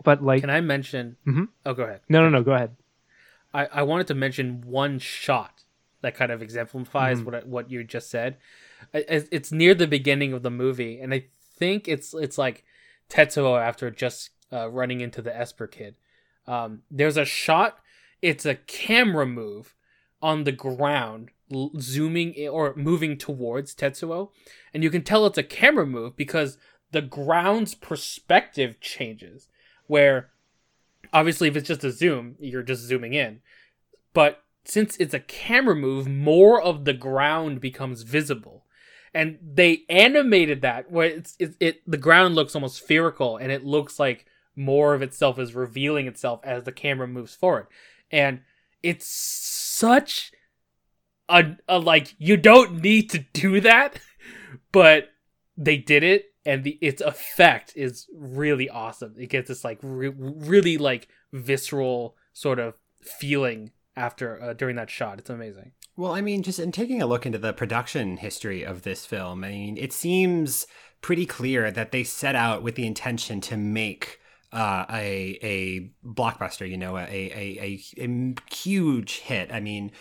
But 0.04 0.22
like, 0.22 0.42
Can 0.42 0.50
I 0.50 0.60
mention? 0.60 1.16
Mhm. 1.26 1.48
Oh, 1.64 1.74
go 1.74 1.84
ahead. 1.84 2.00
no, 2.08 2.22
no, 2.22 2.28
no, 2.28 2.42
go 2.42 2.52
ahead. 2.52 2.76
I, 3.54 3.66
I 3.66 3.82
wanted 3.82 4.06
to 4.08 4.14
mention 4.14 4.62
one 4.66 4.98
shot 4.98 5.62
that 6.02 6.14
kind 6.14 6.32
of 6.32 6.42
exemplifies 6.42 7.20
Mhm. 7.20 7.24
what 7.24 7.34
I, 7.34 7.38
what 7.40 7.70
you 7.70 7.82
just 7.84 8.10
said. 8.10 8.36
It's 8.92 9.52
near 9.52 9.74
the 9.74 9.86
beginning 9.86 10.32
of 10.32 10.42
the 10.42 10.50
movie, 10.50 11.00
and 11.00 11.12
I 11.12 11.26
think 11.56 11.88
it's 11.88 12.14
it's 12.14 12.38
like 12.38 12.64
Tetsuo 13.08 13.60
after 13.60 13.90
just 13.90 14.30
uh, 14.52 14.68
running 14.68 15.00
into 15.00 15.22
the 15.22 15.36
Esper 15.36 15.66
kid. 15.66 15.96
Um, 16.46 16.82
there's 16.90 17.16
a 17.16 17.24
shot. 17.24 17.78
It's 18.20 18.46
a 18.46 18.54
camera 18.54 19.26
move 19.26 19.74
on 20.20 20.44
the 20.44 20.52
ground, 20.52 21.30
zooming 21.80 22.34
in, 22.34 22.48
or 22.48 22.74
moving 22.76 23.18
towards 23.18 23.74
Tetsuo, 23.74 24.30
and 24.72 24.82
you 24.82 24.90
can 24.90 25.02
tell 25.02 25.26
it's 25.26 25.38
a 25.38 25.42
camera 25.42 25.86
move 25.86 26.16
because 26.16 26.58
the 26.90 27.02
ground's 27.02 27.74
perspective 27.74 28.80
changes. 28.80 29.48
Where 29.86 30.30
obviously, 31.12 31.48
if 31.48 31.56
it's 31.56 31.68
just 31.68 31.84
a 31.84 31.90
zoom, 31.90 32.36
you're 32.38 32.62
just 32.62 32.82
zooming 32.82 33.14
in 33.14 33.40
but 34.12 34.42
since 34.64 34.96
it's 34.98 35.14
a 35.14 35.20
camera 35.20 35.74
move, 35.74 36.06
more 36.06 36.60
of 36.60 36.84
the 36.84 36.92
ground 36.92 37.60
becomes 37.60 38.02
visible. 38.02 38.61
And 39.14 39.38
they 39.42 39.82
animated 39.88 40.62
that 40.62 40.90
where 40.90 41.08
it's 41.08 41.36
it, 41.38 41.54
it 41.60 41.90
the 41.90 41.98
ground 41.98 42.34
looks 42.34 42.54
almost 42.54 42.76
spherical 42.76 43.36
and 43.36 43.52
it 43.52 43.64
looks 43.64 43.98
like 44.00 44.26
more 44.56 44.94
of 44.94 45.02
itself 45.02 45.38
is 45.38 45.54
revealing 45.54 46.06
itself 46.06 46.40
as 46.44 46.64
the 46.64 46.72
camera 46.72 47.06
moves 47.06 47.34
forward. 47.34 47.66
And 48.10 48.40
it's 48.82 49.06
such 49.06 50.32
a, 51.28 51.56
a 51.68 51.78
like 51.78 52.14
you 52.18 52.36
don't 52.36 52.82
need 52.82 53.10
to 53.10 53.18
do 53.32 53.60
that, 53.60 53.98
but 54.72 55.10
they 55.56 55.76
did 55.76 56.02
it 56.02 56.32
and 56.44 56.64
the 56.64 56.78
its 56.80 57.00
effect 57.00 57.72
is 57.76 58.08
really 58.14 58.68
awesome. 58.68 59.14
It 59.18 59.28
gets 59.28 59.48
this 59.48 59.64
like 59.64 59.78
re- 59.82 60.12
really 60.16 60.78
like 60.78 61.08
visceral 61.32 62.16
sort 62.32 62.58
of 62.58 62.74
feeling 63.00 63.70
after 63.96 64.42
uh, 64.42 64.52
during 64.54 64.76
that 64.76 64.90
shot. 64.90 65.18
It's 65.18 65.30
amazing. 65.30 65.72
Well, 65.96 66.12
I 66.12 66.22
mean, 66.22 66.42
just 66.42 66.58
in 66.58 66.72
taking 66.72 67.02
a 67.02 67.06
look 67.06 67.26
into 67.26 67.38
the 67.38 67.52
production 67.52 68.16
history 68.16 68.62
of 68.62 68.82
this 68.82 69.04
film, 69.04 69.44
I 69.44 69.50
mean, 69.50 69.76
it 69.76 69.92
seems 69.92 70.66
pretty 71.02 71.26
clear 71.26 71.70
that 71.70 71.92
they 71.92 72.04
set 72.04 72.34
out 72.34 72.62
with 72.62 72.76
the 72.76 72.86
intention 72.86 73.40
to 73.42 73.56
make 73.56 74.18
uh, 74.52 74.86
a 74.90 75.38
a 75.42 75.90
blockbuster, 76.06 76.68
you 76.68 76.78
know, 76.78 76.96
a, 76.96 77.02
a 77.02 77.80
a 77.98 78.04
a 78.04 78.34
huge 78.54 79.18
hit. 79.18 79.52
I 79.52 79.60
mean, 79.60 79.92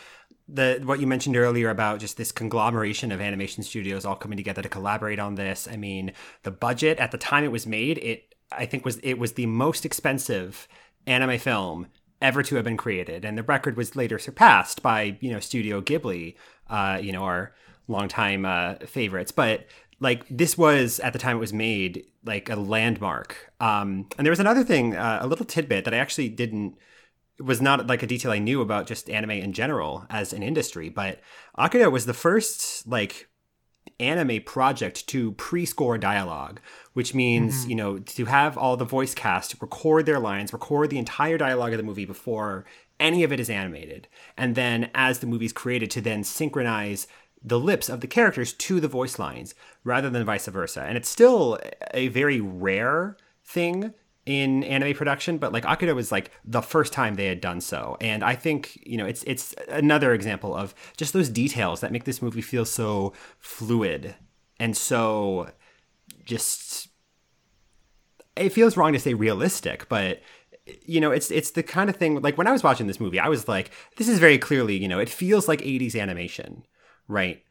the 0.48 0.82
what 0.84 1.02
you 1.02 1.08
mentioned 1.08 1.36
earlier 1.36 1.70
about 1.70 2.00
just 2.00 2.16
this 2.18 2.32
conglomeration 2.32 3.12
of 3.12 3.20
animation 3.20 3.64
studios 3.64 4.06
all 4.06 4.16
coming 4.16 4.38
together 4.38 4.62
to 4.62 4.70
collaborate 4.70 5.20
on 5.20 5.36
this. 5.36 5.68
I 5.70 5.76
mean, 5.76 6.14
the 6.44 6.52
budget 6.52 7.00
at 7.00 7.12
the 7.12 7.18
time 7.18 7.44
it 7.44 7.52
was 7.52 7.68
made, 7.68 7.98
it 7.98 8.34
I 8.52 8.66
think 8.66 8.86
was 8.86 8.98
it 9.00 9.16
was 9.18 9.34
the 9.34 9.46
most 9.46 9.86
expensive 9.86 10.68
anime 11.08 11.40
film 11.40 11.88
ever 12.22 12.44
to 12.44 12.56
have 12.56 12.66
been 12.66 12.78
created, 12.78 13.26
and 13.26 13.38
the 13.38 13.44
record 13.44 13.78
was 13.78 13.96
later 13.96 14.20
surpassed 14.20 14.82
by 14.82 15.18
you 15.20 15.32
know 15.32 15.40
Studio 15.40 15.82
Ghibli, 15.82 16.36
uh, 16.70 17.00
you 17.02 17.12
know 17.12 17.24
our 17.24 17.54
longtime 17.88 18.46
uh, 18.46 18.76
favorites. 18.86 19.32
But 19.32 19.66
like 20.00 20.26
this 20.30 20.58
was 20.58 21.00
at 21.00 21.14
the 21.14 21.20
time 21.20 21.38
it 21.38 21.40
was 21.40 21.54
made 21.54 22.06
like 22.26 22.50
a 22.50 22.56
landmark. 22.56 23.52
Um, 23.60 24.08
and 24.18 24.26
there 24.26 24.32
was 24.32 24.40
another 24.40 24.64
thing, 24.64 24.96
uh, 24.96 25.20
a 25.22 25.28
little 25.28 25.46
tidbit 25.46 25.86
that 25.86 25.94
I 25.94 25.98
actually 25.98 26.30
didn't 26.30 26.76
was 27.40 27.62
not 27.62 27.88
like 27.88 28.04
a 28.04 28.08
detail 28.08 28.32
I 28.32 28.40
knew 28.40 28.62
about 28.62 28.88
just 28.88 29.10
anime 29.10 29.32
in 29.32 29.54
general 29.54 30.06
as 30.10 30.34
an 30.34 30.44
industry, 30.44 30.90
but 30.90 31.20
Akira 31.56 31.90
was 31.90 32.06
the 32.06 32.14
first 32.14 32.88
like 32.88 33.30
anime 34.00 34.42
project 34.44 35.08
to 35.08 35.32
pre-score 35.34 35.98
dialogue, 35.98 36.60
which 36.94 37.14
means, 37.14 37.62
mm-hmm. 37.62 37.70
you 37.70 37.76
know, 37.76 38.00
to 38.00 38.26
have 38.26 38.58
all 38.58 38.78
the 38.78 38.86
voice 38.86 39.16
cast 39.16 39.56
record 39.62 40.06
their 40.06 40.20
lines, 40.20 40.54
record 40.54 40.90
the 40.90 40.98
entire 40.98 41.38
dialogue 41.38 41.72
of 41.74 41.78
the 41.78 41.84
movie 41.84 42.06
before 42.06 42.66
any 43.00 43.24
of 43.24 43.32
it 43.32 43.40
is 43.40 43.50
animated. 43.50 44.08
And 44.38 44.56
then 44.56 44.90
as 44.94 45.20
the 45.20 45.28
movie's 45.28 45.54
created 45.54 45.90
to 45.92 46.02
then 46.02 46.24
synchronize 46.24 47.08
the 47.44 47.60
lips 47.60 47.90
of 47.90 48.02
the 48.02 48.08
characters 48.08 48.54
to 48.54 48.80
the 48.80 48.88
voice 48.88 49.18
lines 49.18 49.56
rather 49.84 50.10
than 50.10 50.24
vice 50.26 50.48
versa. 50.48 50.84
And 50.84 50.98
it's 50.98 51.10
still 51.10 51.58
a 51.94 52.10
very 52.10 52.40
rare 52.40 53.18
thing 53.44 53.94
in 54.26 54.64
anime 54.66 54.94
production, 54.94 55.40
but 55.40 55.52
like 55.52 55.66
Akira 55.66 55.96
was 55.96 56.12
like 56.12 56.30
the 56.46 56.62
first 56.62 56.94
time 56.94 57.16
they 57.16 57.26
had 57.26 57.42
done 57.42 57.60
so. 57.60 57.98
And 58.00 58.24
I 58.24 58.36
think, 58.36 58.80
you 58.84 58.98
know, 58.98 59.06
it's 59.06 59.24
it's 59.24 59.56
another 59.68 60.14
example 60.14 60.56
of 60.56 60.76
just 60.96 61.14
those 61.14 61.30
details 61.30 61.82
that 61.82 61.92
make 61.92 62.04
this 62.04 62.22
movie 62.22 62.42
feel 62.42 62.66
so 62.66 63.14
fluid 63.40 64.16
and 64.60 64.78
so 64.78 65.50
just 66.26 66.90
it 68.36 68.50
feels 68.50 68.78
wrong 68.78 68.94
to 68.94 69.00
say 69.00 69.14
realistic, 69.14 69.88
but 69.90 70.22
you 70.86 71.02
know, 71.02 71.12
it's 71.12 71.32
it's 71.32 71.52
the 71.52 71.64
kind 71.64 71.90
of 71.90 71.96
thing 71.96 72.22
like 72.22 72.38
when 72.38 72.48
I 72.48 72.52
was 72.52 72.64
watching 72.64 72.88
this 72.88 73.00
movie, 73.00 73.20
I 73.20 73.30
was 73.30 73.48
like, 73.48 73.72
this 73.98 74.08
is 74.08 74.20
very 74.20 74.38
clearly, 74.38 74.78
you 74.78 74.88
know, 74.88 75.00
it 75.00 75.10
feels 75.10 75.48
like 75.48 75.62
80s 75.62 76.00
animation, 76.00 76.64
right? 77.08 77.44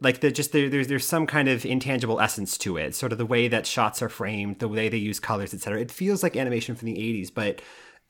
Like 0.00 0.20
the 0.20 0.30
just 0.30 0.52
there, 0.52 0.68
there's 0.68 0.88
there's 0.88 1.06
some 1.06 1.26
kind 1.26 1.48
of 1.48 1.64
intangible 1.64 2.20
essence 2.20 2.56
to 2.58 2.76
it, 2.76 2.94
sort 2.94 3.12
of 3.12 3.18
the 3.18 3.26
way 3.26 3.48
that 3.48 3.66
shots 3.66 4.00
are 4.02 4.08
framed, 4.08 4.58
the 4.60 4.68
way 4.68 4.88
they 4.88 4.98
use 4.98 5.18
colors, 5.18 5.52
etc. 5.52 5.80
It 5.80 5.90
feels 5.90 6.22
like 6.22 6.36
animation 6.36 6.74
from 6.74 6.86
the 6.86 6.96
80s, 6.96 7.32
but 7.34 7.60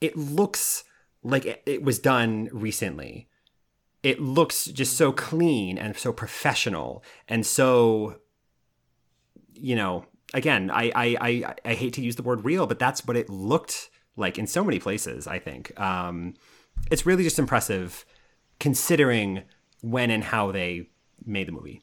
it 0.00 0.16
looks 0.16 0.84
like 1.22 1.46
it, 1.46 1.62
it 1.64 1.82
was 1.82 1.98
done 1.98 2.48
recently. 2.52 3.28
It 4.02 4.20
looks 4.20 4.66
just 4.66 4.96
so 4.96 5.12
clean 5.12 5.78
and 5.78 5.96
so 5.96 6.12
professional 6.12 7.02
and 7.26 7.44
so 7.44 8.20
you 9.60 9.76
know, 9.76 10.04
again, 10.34 10.70
I, 10.70 10.92
I, 10.94 11.16
I, 11.20 11.54
I 11.64 11.74
hate 11.74 11.94
to 11.94 12.02
use 12.02 12.16
the 12.16 12.22
word 12.22 12.44
real, 12.44 12.66
but 12.66 12.78
that's 12.78 13.06
what 13.06 13.16
it 13.16 13.28
looked 13.28 13.90
like 14.16 14.38
in 14.38 14.46
so 14.46 14.64
many 14.64 14.78
places, 14.78 15.26
I 15.26 15.38
think. 15.38 15.78
Um, 15.80 16.34
it's 16.90 17.06
really 17.06 17.22
just 17.22 17.38
impressive 17.38 18.04
considering 18.58 19.42
when 19.80 20.10
and 20.10 20.24
how 20.24 20.52
they 20.52 20.88
made 21.24 21.48
the 21.48 21.52
movie. 21.52 21.82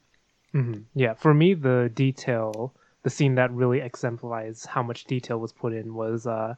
hmm 0.52 0.74
Yeah, 0.94 1.14
for 1.14 1.34
me, 1.34 1.54
the 1.54 1.92
detail, 1.94 2.74
the 3.04 3.10
scene 3.10 3.36
that 3.36 3.52
really 3.52 3.80
exemplifies 3.80 4.66
how 4.66 4.84
much 4.84 5.06
detail 5.06 5.40
was 5.40 5.54
put 5.54 5.74
in 5.74 5.94
was 5.94 6.28
uh, 6.28 6.56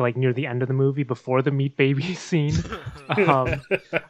like 0.00 0.16
near 0.16 0.32
the 0.32 0.46
end 0.46 0.62
of 0.62 0.68
the 0.68 0.74
movie, 0.74 1.02
before 1.02 1.42
the 1.42 1.50
meat 1.50 1.76
baby 1.76 2.14
scene, 2.26 2.54
um, 3.26 3.60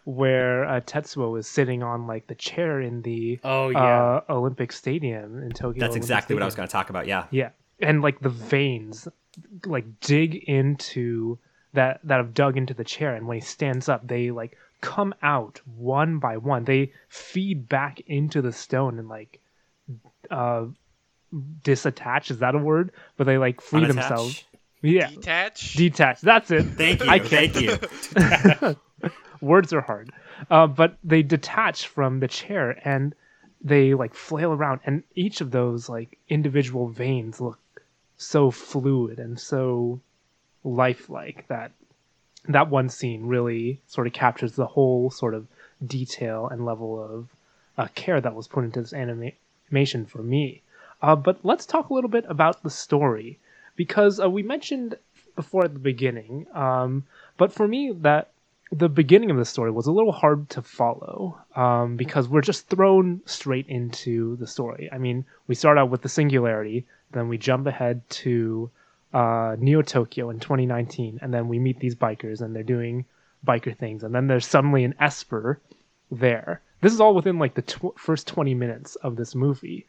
where 0.05 0.65
uh, 0.65 0.81
Tetsuo 0.81 1.39
is 1.39 1.47
sitting 1.47 1.83
on 1.83 2.07
like 2.07 2.27
the 2.27 2.35
chair 2.35 2.81
in 2.81 3.03
the 3.03 3.39
Oh 3.45 3.69
yeah. 3.71 3.79
uh, 3.79 4.21
Olympic 4.31 4.73
Stadium 4.73 5.43
in 5.43 5.51
Tokyo. 5.51 5.81
That's 5.81 5.91
Olympic 5.91 5.97
exactly 6.03 6.35
what 6.35 6.43
I 6.43 6.47
was 6.47 6.55
going 6.55 6.69
to 6.69 6.73
talk 6.73 6.91
about. 6.91 7.07
Yeah. 7.07 7.27
Yeah, 7.31 7.51
and 7.81 8.03
like 8.03 8.21
the 8.21 8.29
veins, 8.31 9.09
like 9.67 10.01
dig 10.01 10.35
into 10.37 11.39
that 11.75 12.01
that 12.05 12.17
have 12.17 12.35
dug 12.35 12.57
into 12.57 12.75
the 12.75 12.85
chair, 12.85 13.15
and 13.15 13.27
when 13.27 13.37
he 13.37 13.41
stands 13.43 13.89
up, 13.89 14.07
they 14.07 14.31
like 14.31 14.57
come 14.81 15.15
out 15.23 15.61
one 15.77 16.19
by 16.19 16.37
one. 16.37 16.65
They 16.65 16.93
feed 17.09 17.69
back 17.69 18.01
into 18.07 18.41
the 18.43 18.53
stone 18.53 18.99
and 18.99 19.09
like 19.09 19.41
uh 20.31 20.67
disattach. 21.63 22.31
Is 22.31 22.39
that 22.39 22.55
a 22.55 22.59
word? 22.59 22.93
But 23.17 23.25
they 23.25 23.39
like 23.39 23.61
free 23.61 23.83
Unattach. 23.83 23.89
themselves. 23.89 24.45
Yeah, 24.83 25.09
Detach. 25.11 25.75
detach. 25.75 26.21
That's 26.21 26.51
it. 26.51 26.63
Thank 26.63 27.03
you. 27.03 27.11
I 27.11 27.19
can't- 27.19 27.53
Thank 27.53 28.61
you. 28.63 28.77
words 29.41 29.73
are 29.73 29.81
hard 29.81 30.11
uh, 30.51 30.67
but 30.67 30.97
they 31.05 31.23
detach 31.23 31.87
from 31.87 32.19
the 32.19 32.27
chair 32.27 32.77
and 32.85 33.15
they 33.63 33.95
like 33.95 34.13
flail 34.15 34.53
around 34.53 34.81
and 34.85 35.05
each 35.15 35.41
of 35.41 35.53
those 35.53 35.89
like 35.89 36.19
individual 36.29 36.89
veins 36.89 37.41
look 37.41 37.59
so 38.17 38.51
fluid 38.51 39.21
and 39.21 39.39
so 39.39 40.01
lifelike 40.65 41.47
that 41.49 41.71
that 42.49 42.69
one 42.69 42.89
scene 42.89 43.27
really 43.27 43.81
sort 43.87 44.07
of 44.09 44.13
captures 44.13 44.53
the 44.53 44.67
whole 44.67 45.09
sort 45.11 45.35
of 45.35 45.47
detail 45.87 46.49
and 46.49 46.65
level 46.65 47.01
of 47.01 47.29
uh, 47.77 47.87
care 47.95 48.21
that 48.21 48.35
was 48.35 48.49
put 48.49 48.65
into 48.65 48.81
this 48.81 48.93
anima- 48.93 49.31
animation 49.71 50.05
for 50.05 50.23
me 50.23 50.61
uh, 51.01 51.15
but 51.15 51.39
let's 51.45 51.65
talk 51.65 51.91
a 51.91 51.95
little 51.95 52.11
bit 52.11 52.25
about 52.29 52.61
the 52.65 52.71
story 52.71 53.39
because 53.79 54.21
uh, 54.21 54.29
we 54.29 54.43
mentioned 54.43 54.99
before 55.37 55.65
at 55.65 55.73
the 55.73 55.79
beginning 55.93 56.47
um, 56.55 57.05
but 57.39 57.53
for 57.53 57.67
me 57.67 57.93
that 57.93 58.31
the 58.71 58.89
beginning 58.89 59.31
of 59.31 59.39
the 59.39 59.47
story 59.47 59.71
was 59.71 59.87
a 59.87 59.93
little 59.93 60.13
hard 60.13 60.51
to 60.51 60.61
follow 60.61 61.39
um, 61.57 61.97
because 61.97 62.29
we're 62.29 62.43
just 62.43 62.69
thrown 62.69 63.23
straight 63.25 63.67
into 63.67 64.37
the 64.37 64.47
story. 64.47 64.91
I 64.93 64.99
mean, 64.99 65.25
we 65.47 65.55
start 65.55 65.79
out 65.79 65.89
with 65.89 66.03
the 66.03 66.11
singularity, 66.11 66.85
then 67.13 67.29
we 67.29 67.39
jump 67.39 67.67
ahead 67.67 68.07
to 68.11 68.71
uh, 69.15 69.57
Neo 69.59 69.81
Tokyo 69.81 70.29
in 70.29 70.39
2019, 70.39 71.21
and 71.23 71.33
then 71.33 71.49
we 71.49 71.59
meet 71.59 71.81
these 71.81 71.95
bikers 71.95 72.43
and 72.43 72.55
they're 72.55 72.63
doing 72.63 73.07
biker 73.47 73.75
things, 73.75 74.05
and 74.05 74.15
then 74.15 74.27
there's 74.27 74.47
suddenly 74.47 74.85
an 74.85 74.95
Esper 75.01 75.59
there 76.11 76.61
this 76.81 76.93
is 76.93 77.01
all 77.01 77.15
within 77.15 77.39
like 77.39 77.55
the 77.55 77.63
tw- 77.63 77.99
first 77.99 78.27
20 78.27 78.55
minutes 78.55 78.97
of 78.97 79.17
this 79.17 79.35
movie. 79.35 79.87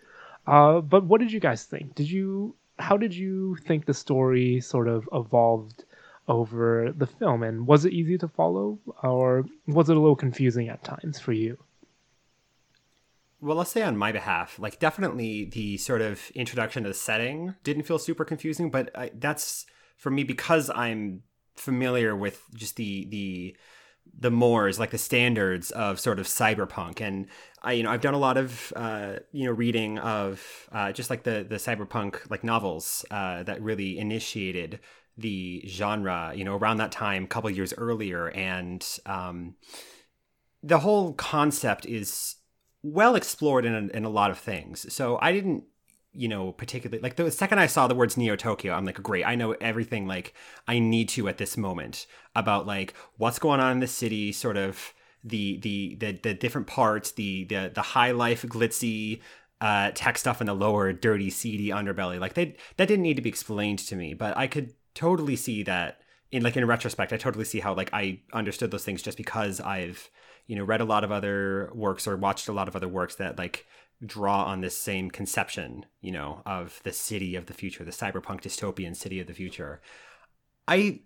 Uh, 0.48 0.82
but 0.82 1.04
what 1.04 1.20
did 1.20 1.32
you 1.32 1.40
guys 1.40 1.64
think? 1.64 1.96
Did 1.96 2.10
you 2.10 2.56
how 2.80 2.98
did 2.98 3.14
you 3.14 3.56
think 3.68 3.86
the 3.86 3.94
story 3.94 4.60
sort 4.62 4.88
of 4.88 5.08
evolved 5.14 5.86
over 6.28 6.94
the 6.96 7.08
film 7.08 7.44
and 7.44 7.66
was 7.66 7.86
it 7.86 7.94
easy 7.94 8.18
to 8.18 8.28
follow 8.28 8.80
or 9.04 9.46
was 9.68 9.90
it 9.90 9.98
a 9.98 10.00
little 10.00 10.16
confusing 10.16 10.70
at 10.70 10.84
times 10.84 11.20
for 11.20 11.34
you? 11.34 11.58
Well, 13.42 13.58
I'll 13.58 13.66
say 13.66 13.82
on 13.84 13.98
my 13.98 14.12
behalf, 14.12 14.60
like 14.60 14.80
definitely 14.80 15.46
the 15.46 15.78
sort 15.78 16.02
of 16.02 16.30
introduction 16.36 16.84
to 16.84 16.90
the 16.90 16.94
setting 16.94 17.56
didn't 17.64 17.84
feel 17.84 17.98
super 17.98 18.26
confusing, 18.26 18.70
but 18.70 18.92
I, 18.98 19.12
that's 19.14 19.66
for 19.98 20.12
me 20.12 20.24
because 20.24 20.70
I'm 20.70 21.24
familiar 21.56 22.16
with 22.16 22.44
just 22.54 22.76
the 22.76 23.06
the 23.06 23.56
the 24.18 24.32
mores 24.32 24.80
like 24.80 24.92
the 24.92 24.98
standards 24.98 25.72
of 25.72 26.00
sort 26.00 26.20
of 26.20 26.28
cyberpunk. 26.28 27.02
And 27.02 27.28
i 27.62 27.74
you 27.74 27.84
know 27.84 27.92
i've 27.92 28.02
done 28.02 28.14
a 28.14 28.20
lot 28.20 28.38
of 28.38 28.72
uh, 28.76 29.16
you 29.32 29.46
know 29.46 29.52
reading 29.52 29.98
of 30.00 30.70
uh, 30.72 30.92
just 30.92 31.10
like 31.10 31.24
the 31.24 31.46
the 31.48 31.56
cyberpunk 31.56 32.30
like 32.30 32.44
novels 32.44 33.06
uh, 33.12 33.44
that 33.44 33.62
really 33.62 33.98
initiated 33.98 34.80
the 35.18 35.64
genre 35.68 36.32
you 36.36 36.44
know 36.44 36.56
around 36.56 36.78
that 36.78 36.92
time 36.92 37.26
a 37.26 37.28
couple 37.28 37.50
years 37.50 37.74
earlier. 37.78 38.28
And 38.28 38.86
um, 39.06 39.56
the 40.64 40.80
whole 40.80 41.14
concept 41.14 41.86
is 41.86 42.36
well 42.82 43.16
explored 43.16 43.66
in 43.66 43.74
a, 43.76 43.98
in 43.98 44.06
a 44.06 44.10
lot 44.10 44.32
of 44.32 44.38
things. 44.38 44.92
So 44.94 45.18
i 45.22 45.32
didn't 45.32 45.64
you 46.14 46.28
know, 46.28 46.52
particularly 46.52 47.02
like 47.02 47.16
the 47.16 47.30
second 47.32 47.60
I 47.60 47.68
saw 47.68 47.88
the 47.88 47.96
words 47.96 48.18
Neo 48.18 48.36
Tokyo, 48.36 48.74
I'm 48.74 48.86
like, 48.86 49.02
great, 49.02 49.26
I 49.26 49.36
know 49.36 49.52
everything 49.54 50.08
like 50.08 50.34
I 50.68 50.80
need 50.80 51.10
to 51.10 51.28
at 51.28 51.38
this 51.38 51.58
moment 51.58 52.08
about 52.36 52.66
like 52.66 52.94
what's 53.18 53.40
going 53.40 53.60
on 53.60 53.74
in 53.74 53.80
the 53.80 53.88
city, 53.88 54.32
sort 54.32 54.58
of 54.58 54.94
the 55.24 55.58
the 55.60 55.96
the, 56.00 56.12
the 56.14 56.34
different 56.34 56.68
parts, 56.68 57.12
the 57.12 57.44
the 57.46 57.72
the 57.74 57.82
high 57.82 58.12
life 58.12 58.44
glitzy 58.44 59.22
uh, 59.62 59.92
tech 59.94 60.18
stuff 60.18 60.40
and 60.40 60.48
the 60.48 60.54
lower 60.54 60.94
dirty 60.94 61.30
seedy 61.30 61.70
underbelly. 61.70 62.20
Like 62.20 62.34
they 62.34 62.56
that 62.78 62.88
didn't 62.88 63.04
need 63.04 63.18
to 63.18 63.22
be 63.22 63.30
explained 63.30 63.80
to 63.80 63.96
me, 63.96 64.14
but 64.14 64.36
I 64.38 64.48
could 64.48 64.74
totally 64.96 65.36
see 65.36 65.64
that 65.64 66.02
in 66.32 66.44
like 66.44 66.56
in 66.56 66.66
retrospect, 66.66 67.14
I 67.14 67.18
totally 67.18 67.46
see 67.46 67.60
how 67.60 67.74
like 67.74 67.90
I 67.94 68.20
understood 68.34 68.72
those 68.72 68.86
things 68.86 69.02
just 69.02 69.18
because 69.18 69.60
I've 69.60 70.10
you 70.48 70.56
know 70.56 70.64
read 70.64 70.82
a 70.82 70.86
lot 70.86 71.04
of 71.04 71.12
other 71.12 71.72
works 71.74 72.08
or 72.08 72.16
watched 72.16 72.48
a 72.48 72.54
lot 72.54 72.68
of 72.68 72.76
other 72.76 72.88
works 72.88 73.16
that 73.16 73.38
like 73.38 73.66
draw 74.06 74.44
on 74.46 74.62
this 74.62 74.78
same 74.78 75.12
conception, 75.12 75.86
you 76.02 76.12
know, 76.12 76.42
of 76.46 76.80
the 76.84 76.94
city 76.94 77.36
of 77.36 77.48
the 77.48 77.54
future, 77.54 77.84
the 77.84 77.92
cyberpunk 77.92 78.42
dystopian 78.42 78.96
city 78.96 79.20
of 79.20 79.28
the 79.28 79.34
future. 79.34 79.82
I 80.68 81.02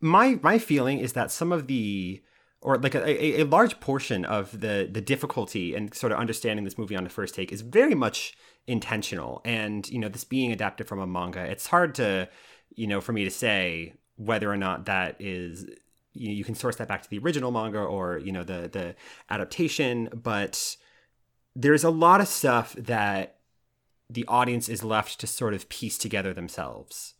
my 0.00 0.38
my 0.42 0.58
feeling 0.58 0.98
is 0.98 1.14
that 1.14 1.30
some 1.30 1.52
of 1.52 1.66
the 1.66 2.22
or 2.60 2.78
like 2.78 2.94
a, 2.94 3.40
a 3.40 3.44
large 3.44 3.80
portion 3.80 4.24
of 4.24 4.60
the 4.60 4.88
the 4.90 5.00
difficulty 5.00 5.74
and 5.74 5.94
sort 5.94 6.12
of 6.12 6.18
understanding 6.18 6.64
this 6.64 6.78
movie 6.78 6.96
on 6.96 7.04
the 7.04 7.10
first 7.10 7.34
take 7.34 7.52
is 7.52 7.60
very 7.60 7.94
much 7.94 8.36
intentional 8.66 9.40
and 9.44 9.88
you 9.88 9.98
know 9.98 10.08
this 10.08 10.24
being 10.24 10.52
adapted 10.52 10.88
from 10.88 10.98
a 10.98 11.06
manga 11.06 11.40
it's 11.40 11.68
hard 11.68 11.94
to 11.94 12.28
you 12.74 12.86
know 12.86 13.00
for 13.00 13.12
me 13.12 13.24
to 13.24 13.30
say 13.30 13.94
whether 14.16 14.50
or 14.50 14.56
not 14.56 14.86
that 14.86 15.16
is 15.20 15.66
you, 16.14 16.28
know, 16.28 16.34
you 16.34 16.44
can 16.44 16.54
source 16.54 16.76
that 16.76 16.88
back 16.88 17.02
to 17.02 17.10
the 17.10 17.18
original 17.18 17.50
manga 17.50 17.78
or 17.78 18.18
you 18.18 18.32
know 18.32 18.42
the 18.42 18.68
the 18.72 18.94
adaptation 19.30 20.08
but 20.12 20.76
there's 21.56 21.84
a 21.84 21.90
lot 21.90 22.20
of 22.20 22.28
stuff 22.28 22.74
that 22.74 23.38
the 24.10 24.26
audience 24.28 24.68
is 24.68 24.84
left 24.84 25.18
to 25.20 25.26
sort 25.26 25.54
of 25.54 25.68
piece 25.68 25.96
together 25.96 26.34
themselves. 26.34 27.14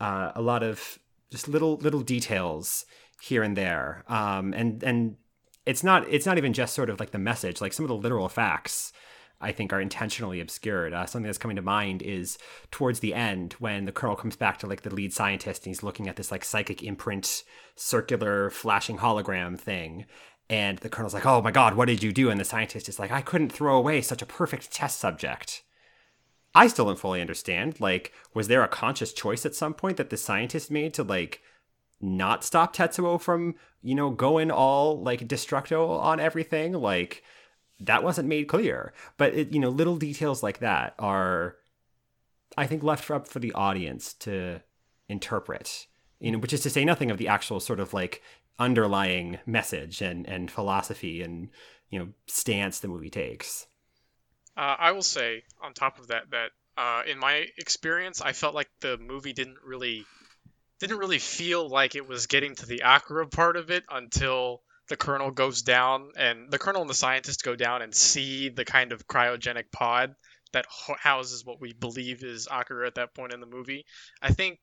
Uh, 0.00 0.30
a 0.34 0.40
lot 0.40 0.62
of 0.62 0.98
just 1.30 1.48
little 1.48 1.76
little 1.78 2.00
details 2.00 2.86
here 3.20 3.42
and 3.42 3.56
there, 3.56 4.04
um, 4.08 4.54
and 4.54 4.82
and 4.84 5.16
it's 5.66 5.82
not 5.82 6.06
it's 6.08 6.24
not 6.24 6.38
even 6.38 6.52
just 6.52 6.74
sort 6.74 6.88
of 6.88 7.00
like 7.00 7.10
the 7.10 7.18
message. 7.18 7.60
Like 7.60 7.72
some 7.72 7.84
of 7.84 7.88
the 7.88 7.96
literal 7.96 8.28
facts, 8.28 8.92
I 9.40 9.50
think, 9.50 9.72
are 9.72 9.80
intentionally 9.80 10.40
obscured. 10.40 10.94
Uh, 10.94 11.06
something 11.06 11.26
that's 11.26 11.38
coming 11.38 11.56
to 11.56 11.62
mind 11.62 12.00
is 12.02 12.38
towards 12.70 13.00
the 13.00 13.12
end 13.12 13.54
when 13.54 13.86
the 13.86 13.92
colonel 13.92 14.16
comes 14.16 14.36
back 14.36 14.58
to 14.58 14.66
like 14.68 14.82
the 14.82 14.94
lead 14.94 15.12
scientist 15.12 15.64
and 15.64 15.70
he's 15.70 15.82
looking 15.82 16.08
at 16.08 16.16
this 16.16 16.30
like 16.30 16.44
psychic 16.44 16.82
imprint, 16.82 17.42
circular 17.74 18.50
flashing 18.50 18.98
hologram 18.98 19.58
thing, 19.58 20.06
and 20.50 20.78
the 20.78 20.88
colonel's 20.88 21.14
like, 21.14 21.26
"Oh 21.26 21.42
my 21.42 21.50
god, 21.50 21.74
what 21.74 21.86
did 21.86 22.02
you 22.02 22.12
do?" 22.12 22.30
And 22.30 22.40
the 22.40 22.44
scientist 22.44 22.88
is 22.88 22.98
like, 22.98 23.10
"I 23.10 23.22
couldn't 23.22 23.50
throw 23.50 23.76
away 23.76 24.00
such 24.02 24.22
a 24.22 24.26
perfect 24.26 24.72
test 24.72 24.98
subject." 24.98 25.62
I 26.54 26.68
still 26.68 26.84
don't 26.86 26.98
fully 26.98 27.20
understand. 27.20 27.80
Like, 27.80 28.12
was 28.32 28.48
there 28.48 28.62
a 28.62 28.68
conscious 28.68 29.12
choice 29.12 29.44
at 29.44 29.54
some 29.54 29.74
point 29.74 29.96
that 29.96 30.10
the 30.10 30.16
scientist 30.16 30.70
made 30.70 30.94
to 30.94 31.02
like 31.02 31.42
not 32.00 32.44
stop 32.44 32.74
Tetsuo 32.74 33.20
from, 33.20 33.56
you 33.82 33.94
know, 33.94 34.10
going 34.10 34.50
all 34.50 35.02
like 35.02 35.26
destructo 35.26 35.98
on 35.98 36.20
everything? 36.20 36.72
Like, 36.72 37.24
that 37.80 38.04
wasn't 38.04 38.28
made 38.28 38.44
clear. 38.44 38.92
But 39.16 39.34
it, 39.34 39.52
you 39.52 39.58
know, 39.58 39.68
little 39.70 39.96
details 39.96 40.42
like 40.42 40.58
that 40.60 40.94
are, 40.98 41.56
I 42.56 42.66
think, 42.66 42.84
left 42.84 43.10
up 43.10 43.26
for 43.26 43.40
the 43.40 43.52
audience 43.52 44.12
to 44.20 44.60
interpret. 45.08 45.86
You 46.20 46.30
know, 46.30 46.38
which 46.38 46.52
is 46.52 46.62
to 46.62 46.70
say 46.70 46.84
nothing 46.84 47.10
of 47.10 47.18
the 47.18 47.28
actual 47.28 47.58
sort 47.58 47.80
of 47.80 47.92
like 47.92 48.22
underlying 48.58 49.38
message 49.46 50.00
and 50.00 50.28
and 50.28 50.50
philosophy 50.50 51.22
and 51.22 51.50
you 51.90 51.98
know 51.98 52.08
stance 52.26 52.80
the 52.80 52.88
movie 52.88 53.10
takes. 53.10 53.66
Uh, 54.56 54.76
I 54.78 54.92
will 54.92 55.02
say 55.02 55.42
on 55.62 55.74
top 55.74 55.98
of 55.98 56.08
that 56.08 56.30
that 56.30 56.50
uh, 56.76 57.02
in 57.06 57.18
my 57.18 57.46
experience, 57.58 58.20
I 58.20 58.32
felt 58.32 58.54
like 58.54 58.68
the 58.80 58.98
movie 58.98 59.32
didn't 59.32 59.58
really 59.64 60.04
didn't 60.80 60.98
really 60.98 61.18
feel 61.18 61.68
like 61.68 61.94
it 61.94 62.08
was 62.08 62.26
getting 62.26 62.54
to 62.56 62.66
the 62.66 62.82
Akira 62.84 63.26
part 63.28 63.56
of 63.56 63.70
it 63.70 63.84
until 63.90 64.62
the 64.88 64.96
colonel 64.96 65.30
goes 65.30 65.62
down 65.62 66.10
and 66.16 66.50
the 66.50 66.58
colonel 66.58 66.82
and 66.82 66.90
the 66.90 66.94
scientist 66.94 67.42
go 67.42 67.56
down 67.56 67.80
and 67.80 67.94
see 67.94 68.50
the 68.50 68.64
kind 68.64 68.92
of 68.92 69.06
cryogenic 69.06 69.70
pod 69.72 70.14
that 70.52 70.66
houses 70.98 71.44
what 71.44 71.60
we 71.60 71.72
believe 71.72 72.22
is 72.22 72.48
Akira 72.50 72.86
at 72.86 72.96
that 72.96 73.14
point 73.14 73.32
in 73.32 73.40
the 73.40 73.46
movie. 73.46 73.86
I 74.20 74.32
think 74.32 74.58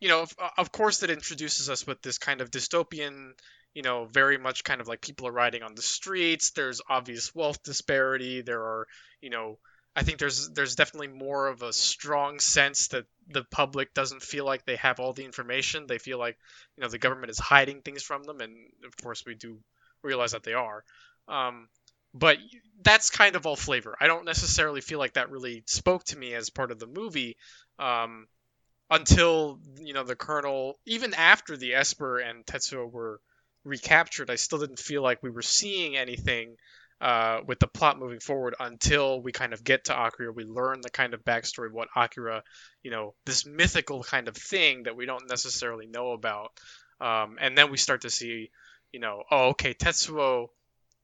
you 0.00 0.08
know, 0.08 0.22
of, 0.22 0.34
of 0.58 0.72
course, 0.72 1.02
it 1.02 1.10
introduces 1.10 1.70
us 1.70 1.86
with 1.86 2.02
this 2.02 2.18
kind 2.18 2.40
of 2.40 2.50
dystopian, 2.50 3.32
you 3.74 3.82
know, 3.82 4.04
very 4.06 4.38
much 4.38 4.64
kind 4.64 4.80
of 4.80 4.88
like 4.88 5.00
people 5.00 5.26
are 5.28 5.32
riding 5.32 5.62
on 5.62 5.74
the 5.74 5.82
streets. 5.82 6.50
There's 6.50 6.80
obvious 6.88 7.34
wealth 7.34 7.62
disparity. 7.62 8.42
There 8.42 8.60
are, 8.60 8.86
you 9.20 9.30
know, 9.30 9.58
I 9.94 10.02
think 10.02 10.18
there's 10.18 10.50
there's 10.50 10.74
definitely 10.74 11.08
more 11.08 11.48
of 11.48 11.62
a 11.62 11.72
strong 11.72 12.38
sense 12.40 12.88
that 12.88 13.04
the 13.28 13.44
public 13.50 13.92
doesn't 13.92 14.22
feel 14.22 14.44
like 14.44 14.64
they 14.64 14.76
have 14.76 15.00
all 15.00 15.12
the 15.12 15.24
information. 15.24 15.86
They 15.86 15.98
feel 15.98 16.18
like, 16.18 16.38
you 16.76 16.82
know, 16.82 16.88
the 16.88 16.98
government 16.98 17.30
is 17.30 17.38
hiding 17.38 17.82
things 17.82 18.02
from 18.02 18.24
them, 18.24 18.40
and 18.40 18.54
of 18.84 18.96
course 18.96 19.24
we 19.26 19.34
do 19.34 19.58
realize 20.02 20.32
that 20.32 20.44
they 20.44 20.54
are. 20.54 20.82
Um, 21.28 21.68
but 22.14 22.38
that's 22.82 23.10
kind 23.10 23.36
of 23.36 23.46
all 23.46 23.56
flavor. 23.56 23.96
I 24.00 24.06
don't 24.06 24.24
necessarily 24.24 24.80
feel 24.80 24.98
like 24.98 25.14
that 25.14 25.30
really 25.30 25.62
spoke 25.66 26.04
to 26.04 26.18
me 26.18 26.34
as 26.34 26.50
part 26.50 26.70
of 26.70 26.78
the 26.78 26.86
movie. 26.86 27.36
Um, 27.78 28.26
until 28.92 29.58
you 29.80 29.94
know 29.94 30.04
the 30.04 30.14
colonel 30.14 30.78
even 30.86 31.14
after 31.14 31.56
the 31.56 31.74
esper 31.74 32.18
and 32.18 32.44
tetsuo 32.44 32.90
were 32.90 33.20
recaptured 33.64 34.30
i 34.30 34.36
still 34.36 34.58
didn't 34.58 34.78
feel 34.78 35.02
like 35.02 35.22
we 35.22 35.30
were 35.30 35.42
seeing 35.42 35.96
anything 35.96 36.56
uh, 37.00 37.40
with 37.46 37.58
the 37.58 37.66
plot 37.66 37.98
moving 37.98 38.20
forward 38.20 38.54
until 38.60 39.20
we 39.20 39.32
kind 39.32 39.52
of 39.52 39.64
get 39.64 39.86
to 39.86 39.92
akira. 39.92 40.30
We 40.30 40.44
learn 40.44 40.82
the 40.82 40.90
kind 40.90 41.14
of 41.14 41.24
backstory 41.24 41.72
what 41.72 41.88
akira 41.96 42.44
you 42.84 42.92
know 42.92 43.14
this 43.26 43.44
mythical 43.44 44.04
kind 44.04 44.28
of 44.28 44.36
thing 44.36 44.84
that 44.84 44.94
we 44.94 45.04
don't 45.04 45.28
necessarily 45.28 45.86
know 45.86 46.12
about. 46.12 46.52
Um, 47.00 47.38
and 47.40 47.58
then 47.58 47.72
we 47.72 47.76
start 47.76 48.02
to 48.02 48.10
see 48.10 48.50
you 48.92 49.00
know 49.00 49.24
oh 49.32 49.48
okay 49.48 49.74
tetsuo 49.74 50.46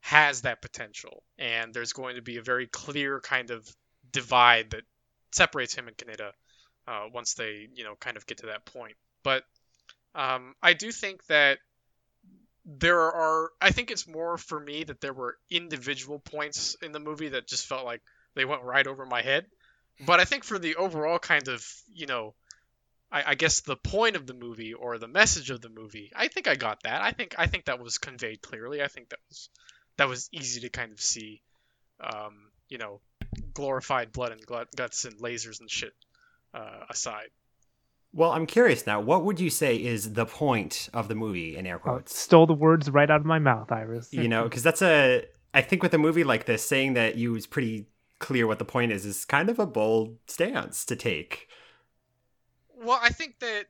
has 0.00 0.42
that 0.42 0.62
potential. 0.62 1.24
And 1.36 1.74
there's 1.74 1.92
going 1.92 2.14
to 2.14 2.22
be 2.22 2.36
a 2.36 2.42
very 2.42 2.68
clear 2.68 3.20
kind 3.20 3.50
of 3.50 3.68
divide 4.12 4.70
that 4.70 4.82
separates 5.32 5.74
him 5.74 5.88
and 5.88 5.96
kaneda 5.96 6.30
uh, 6.88 7.04
once 7.12 7.34
they 7.34 7.68
you 7.74 7.84
know 7.84 7.94
kind 8.00 8.16
of 8.16 8.26
get 8.26 8.38
to 8.38 8.46
that 8.46 8.64
point. 8.64 8.96
But 9.22 9.44
um, 10.14 10.54
I 10.62 10.72
do 10.72 10.90
think 10.90 11.24
that 11.26 11.58
there 12.64 13.00
are. 13.00 13.50
I 13.60 13.70
think 13.70 13.90
it's 13.90 14.08
more 14.08 14.38
for 14.38 14.58
me 14.58 14.84
that 14.84 15.00
there 15.00 15.12
were 15.12 15.36
individual 15.50 16.18
points 16.18 16.76
in 16.82 16.92
the 16.92 17.00
movie 17.00 17.28
that 17.28 17.46
just 17.46 17.66
felt 17.66 17.84
like 17.84 18.00
they 18.34 18.44
went 18.44 18.62
right 18.62 18.86
over 18.86 19.04
my 19.04 19.22
head. 19.22 19.46
But 20.06 20.20
I 20.20 20.24
think 20.24 20.44
for 20.44 20.58
the 20.58 20.76
overall 20.76 21.18
kind 21.18 21.48
of 21.48 21.64
you 21.92 22.06
know. 22.06 22.34
I, 23.10 23.30
I 23.30 23.34
guess 23.36 23.62
the 23.62 23.74
point 23.74 24.16
of 24.16 24.26
the 24.26 24.34
movie 24.34 24.74
or 24.74 24.98
the 24.98 25.08
message 25.08 25.48
of 25.48 25.62
the 25.62 25.70
movie, 25.70 26.12
I 26.14 26.28
think 26.28 26.46
I 26.46 26.56
got 26.56 26.82
that. 26.82 27.00
I 27.00 27.12
think 27.12 27.36
I 27.38 27.46
think 27.46 27.64
that 27.64 27.80
was 27.82 27.96
conveyed 27.96 28.42
clearly. 28.42 28.82
I 28.82 28.88
think 28.88 29.08
that 29.08 29.20
was 29.30 29.48
that 29.96 30.08
was 30.08 30.28
easy 30.30 30.60
to 30.60 30.68
kind 30.68 30.92
of 30.92 31.00
see. 31.00 31.40
Um, 32.00 32.50
you 32.68 32.76
know, 32.76 33.00
glorified 33.54 34.12
blood 34.12 34.32
and 34.32 34.44
guts 34.76 35.06
and 35.06 35.18
lasers 35.20 35.60
and 35.60 35.70
shit 35.70 35.94
uh, 36.54 36.84
aside. 36.88 37.28
Well, 38.12 38.32
I'm 38.32 38.46
curious 38.46 38.86
now. 38.86 39.00
What 39.00 39.24
would 39.24 39.38
you 39.38 39.50
say 39.50 39.76
is 39.76 40.14
the 40.14 40.24
point 40.24 40.88
of 40.94 41.08
the 41.08 41.14
movie 41.14 41.56
in 41.56 41.66
air 41.66 41.76
oh, 41.76 41.78
quotes? 41.78 42.12
Oh, 42.12 42.16
stole 42.16 42.46
the 42.46 42.54
words 42.54 42.90
right 42.90 43.10
out 43.10 43.20
of 43.20 43.26
my 43.26 43.38
mouth, 43.38 43.70
Iris. 43.70 44.12
you 44.12 44.28
know, 44.28 44.44
because 44.44 44.62
that's 44.62 44.82
a. 44.82 45.24
I 45.52 45.62
think 45.62 45.82
with 45.82 45.94
a 45.94 45.98
movie 45.98 46.24
like 46.24 46.46
this, 46.46 46.64
saying 46.64 46.94
that 46.94 47.16
you 47.16 47.32
was 47.32 47.46
pretty 47.46 47.86
clear 48.18 48.46
what 48.46 48.58
the 48.58 48.64
point 48.64 48.92
is 48.92 49.04
is 49.06 49.24
kind 49.24 49.48
of 49.48 49.58
a 49.58 49.66
bold 49.66 50.16
stance 50.26 50.84
to 50.86 50.96
take. 50.96 51.48
Well, 52.82 52.98
I 53.02 53.10
think 53.10 53.38
that 53.40 53.66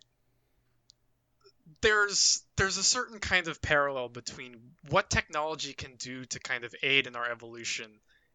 there's 1.81 2.43
there's 2.57 2.77
a 2.77 2.83
certain 2.83 3.19
kind 3.19 3.49
of 3.49 3.63
parallel 3.63 4.09
between 4.09 4.57
what 4.89 5.11
technology 5.11 5.73
can 5.73 5.95
do 5.97 6.25
to 6.27 6.41
kind 6.41 6.65
of 6.65 6.75
aid 6.83 7.07
in 7.07 7.17
our 7.17 7.31
evolution 7.31 7.91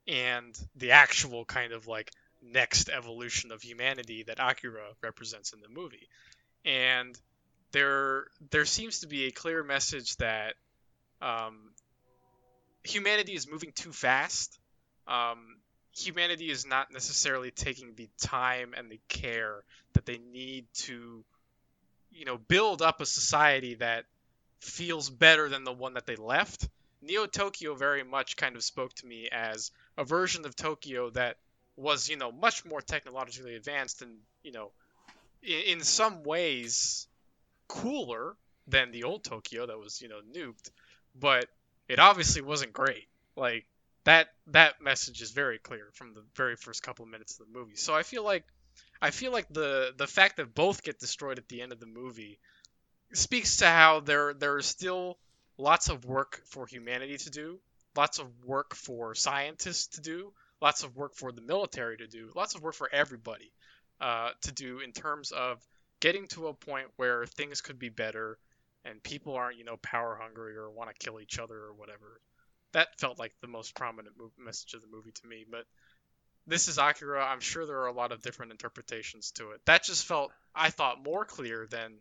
and 0.08 0.58
the 0.76 0.92
actual 0.92 1.46
kind 1.46 1.74
of 1.74 1.88
like 1.88 2.12
next 2.44 2.90
evolution 2.90 3.52
of 3.52 3.62
humanity 3.62 4.24
that 4.24 4.40
Akira 4.40 4.86
represents 5.02 5.54
in 5.54 5.62
the 5.62 5.70
movie. 5.70 6.08
And 6.66 7.20
there 7.72 8.26
there 8.52 8.66
seems 8.66 9.00
to 9.00 9.08
be 9.08 9.26
a 9.26 9.32
clear 9.32 9.64
message 9.64 10.16
that 10.18 10.54
um, 11.22 11.72
humanity 12.84 13.34
is 13.34 13.50
moving 13.50 13.72
too 13.74 13.92
fast. 13.92 14.60
Um, 15.08 15.58
humanity 15.96 16.50
is 16.50 16.66
not 16.66 16.92
necessarily 16.92 17.52
taking 17.52 17.94
the 17.96 18.10
time 18.22 18.74
and 18.76 18.90
the 18.90 19.00
care 19.08 19.64
that 19.94 20.06
they 20.06 20.18
need 20.18 20.66
to, 20.74 21.24
you 22.12 22.26
know, 22.26 22.38
build 22.38 22.82
up 22.82 23.02
a 23.02 23.06
society 23.06 23.76
that 23.76 24.06
feels 24.60 25.10
better 25.10 25.50
than 25.50 25.64
the 25.64 25.74
one 25.74 25.96
that 25.96 26.06
they 26.06 26.16
left. 26.16 26.68
Neo 27.02 27.26
Tokyo 27.26 27.76
very 27.76 28.04
much 28.04 28.38
kind 28.38 28.56
of 28.56 28.64
spoke 28.64 28.94
to 28.96 29.06
me 29.06 29.28
as 29.30 29.72
a 29.98 30.06
version 30.06 30.46
of 30.46 30.56
Tokyo 30.56 31.10
that 31.12 31.38
was, 31.76 32.10
you 32.10 32.18
know, 32.18 32.32
much 32.32 32.66
more 32.66 32.82
technologically 32.82 33.56
advanced 33.56 34.02
and, 34.02 34.18
you 34.44 34.52
know, 34.52 34.72
in, 35.42 35.78
in 35.78 35.82
some 35.82 36.24
ways 36.24 37.08
cooler 37.68 38.36
than 38.68 38.92
the 38.92 39.04
old 39.04 39.24
Tokyo 39.24 39.66
that 39.66 39.78
was, 39.78 40.02
you 40.02 40.10
know, 40.10 40.20
nuked, 40.36 40.70
but 41.20 41.46
it 41.88 42.00
obviously 42.00 42.42
wasn't 42.42 42.74
great. 42.74 43.08
Like 43.36 43.66
that 44.06 44.28
that 44.48 44.82
message 44.82 45.22
is 45.22 45.32
very 45.32 45.60
clear 45.60 45.90
from 45.94 46.14
the 46.14 46.24
very 46.36 46.56
first 46.56 46.84
couple 46.84 47.04
of 47.04 47.12
minutes 47.12 47.40
of 47.40 47.48
the 47.48 47.58
movie. 47.58 47.76
So 47.76 47.94
I 47.94 48.04
feel 48.04 48.24
like 48.24 48.44
I 49.02 49.12
feel 49.12 49.32
like 49.32 49.48
the 49.50 49.94
the 49.98 50.08
fact 50.08 50.38
that 50.38 50.54
both 50.54 50.84
get 50.84 51.00
destroyed 51.00 51.40
at 51.40 51.48
the 51.48 51.62
end 51.62 51.72
of 51.72 51.80
the 51.80 51.86
movie 51.86 52.40
speaks 53.14 53.58
to 53.58 53.68
how 53.68 54.00
there 54.00 54.34
there 54.34 54.58
is 54.58 54.66
still 54.66 55.18
lots 55.58 55.90
of 55.90 56.06
work 56.06 56.42
for 56.46 56.66
humanity 56.66 57.18
to 57.18 57.30
do, 57.30 57.60
lots 57.96 58.20
of 58.20 58.28
work 58.46 58.76
for 58.76 59.16
scientists 59.16 59.96
to 59.96 60.02
do, 60.02 60.34
lots 60.64 60.84
of 60.84 60.96
work 60.96 61.14
for 61.14 61.34
the 61.34 61.42
military 61.42 61.98
to 61.98 62.08
do, 62.08 62.32
lots 62.36 62.56
of 62.56 62.64
work 62.64 62.74
for 62.74 62.90
everybody 62.92 63.52
uh, 64.00 64.30
to 64.42 64.52
do 64.54 64.80
in 64.80 64.94
terms 64.94 65.32
of 65.32 65.62
getting 66.00 66.26
to 66.28 66.48
a 66.48 66.54
point 66.54 66.88
where 66.96 67.26
things 67.26 67.60
could 67.60 67.78
be 67.78 67.90
better 67.90 68.38
and 68.86 69.04
people 69.04 69.36
aren't 69.36 69.58
you 69.58 69.66
know 69.66 69.78
power 69.78 70.18
hungry 70.20 70.56
or 70.56 70.72
want 70.72 70.90
to 70.90 71.06
kill 71.06 71.20
each 71.20 71.38
other 71.38 71.56
or 71.56 71.74
whatever. 71.74 72.22
That 72.72 72.98
felt 72.98 73.20
like 73.20 73.34
the 73.42 73.48
most 73.48 73.76
prominent 73.76 74.16
message 74.40 74.74
of 74.74 74.82
the 74.82 74.88
movie 74.88 75.12
to 75.12 75.28
me, 75.28 75.46
but 75.50 75.66
this 76.48 76.68
is 76.70 76.78
Akira. 76.78 77.24
I'm 77.24 77.42
sure 77.42 77.66
there 77.66 77.82
are 77.82 77.88
a 77.88 77.94
lot 77.94 78.12
of 78.12 78.22
different 78.22 78.52
interpretations 78.52 79.32
to 79.34 79.52
it. 79.52 79.62
That 79.66 79.84
just 79.84 80.06
felt, 80.06 80.32
I 80.56 80.70
thought, 80.72 81.04
more 81.04 81.26
clear 81.26 81.68
than 81.70 81.94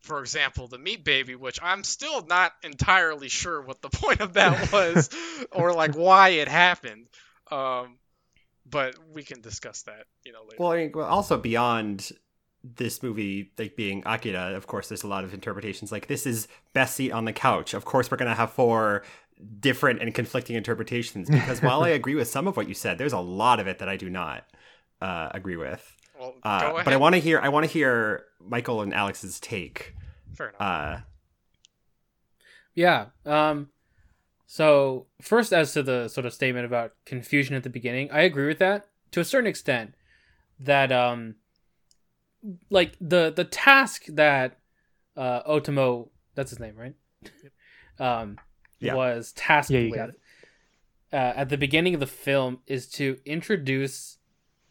for 0.00 0.20
example, 0.20 0.68
the 0.68 0.76
meat 0.76 1.02
baby, 1.02 1.34
which 1.34 1.58
I'm 1.62 1.82
still 1.82 2.26
not 2.26 2.52
entirely 2.62 3.28
sure 3.28 3.62
what 3.62 3.80
the 3.80 3.88
point 3.92 4.20
of 4.20 4.34
that 4.34 4.70
was 4.70 5.08
or 5.52 5.72
like 5.72 5.94
why 5.94 6.30
it 6.30 6.48
happened. 6.48 7.06
Um, 7.50 7.98
but 8.66 8.96
we 9.12 9.22
can 9.22 9.40
discuss 9.40 9.82
that, 9.82 10.06
you 10.24 10.32
know, 10.32 10.40
later. 10.42 10.56
Well, 10.58 10.72
I 10.72 10.76
mean, 10.76 10.92
also 10.96 11.38
beyond 11.38 12.12
this 12.62 13.02
movie 13.02 13.52
like 13.58 13.76
being 13.76 14.02
Akira, 14.06 14.54
of 14.54 14.66
course, 14.66 14.88
there's 14.88 15.02
a 15.02 15.08
lot 15.08 15.24
of 15.24 15.34
interpretations. 15.34 15.92
Like 15.92 16.06
this 16.06 16.26
is 16.26 16.48
best 16.72 16.96
seat 16.96 17.12
on 17.12 17.24
the 17.26 17.32
couch. 17.32 17.74
Of 17.74 17.84
course, 17.84 18.10
we're 18.10 18.16
gonna 18.16 18.34
have 18.34 18.52
four 18.52 19.04
different 19.60 20.00
and 20.00 20.14
conflicting 20.14 20.56
interpretations. 20.56 21.28
Because 21.28 21.62
while 21.62 21.82
I 21.82 21.88
agree 21.90 22.14
with 22.14 22.28
some 22.28 22.48
of 22.48 22.56
what 22.56 22.68
you 22.68 22.74
said, 22.74 22.98
there's 22.98 23.12
a 23.12 23.18
lot 23.18 23.60
of 23.60 23.66
it 23.66 23.78
that 23.80 23.88
I 23.88 23.96
do 23.96 24.08
not 24.08 24.44
uh, 25.00 25.28
agree 25.32 25.56
with. 25.56 25.96
Well, 26.18 26.34
uh, 26.42 26.82
but 26.84 26.92
I 26.92 26.96
want 26.96 27.14
to 27.14 27.20
hear 27.20 27.40
I 27.40 27.48
want 27.48 27.66
to 27.66 27.70
hear 27.70 28.24
Michael 28.40 28.82
and 28.82 28.94
Alex's 28.94 29.40
take. 29.40 29.94
Fair 30.34 30.48
enough. 30.48 30.60
Uh, 30.60 31.00
yeah. 32.74 33.06
Um. 33.26 33.68
So 34.54 35.06
first, 35.20 35.52
as 35.52 35.72
to 35.72 35.82
the 35.82 36.06
sort 36.06 36.26
of 36.26 36.32
statement 36.32 36.64
about 36.64 36.92
confusion 37.04 37.56
at 37.56 37.64
the 37.64 37.70
beginning, 37.70 38.08
I 38.12 38.20
agree 38.20 38.46
with 38.46 38.60
that 38.60 38.86
to 39.10 39.18
a 39.18 39.24
certain 39.24 39.48
extent. 39.48 39.96
That 40.60 40.92
um, 40.92 41.34
like 42.70 42.92
the 43.00 43.32
the 43.34 43.42
task 43.42 44.04
that 44.10 44.60
uh 45.16 45.42
Otomo, 45.42 46.10
that's 46.36 46.50
his 46.50 46.60
name, 46.60 46.76
right? 46.76 46.94
um, 47.98 48.38
Yeah. 48.78 48.94
was 48.94 49.32
tasked 49.32 49.72
Yeah, 49.72 49.90
with. 49.90 50.14
Uh, 51.12 51.16
at 51.34 51.48
the 51.48 51.58
beginning 51.58 51.94
of 51.94 51.98
the 51.98 52.06
film 52.06 52.60
is 52.68 52.88
to 52.90 53.18
introduce 53.24 54.18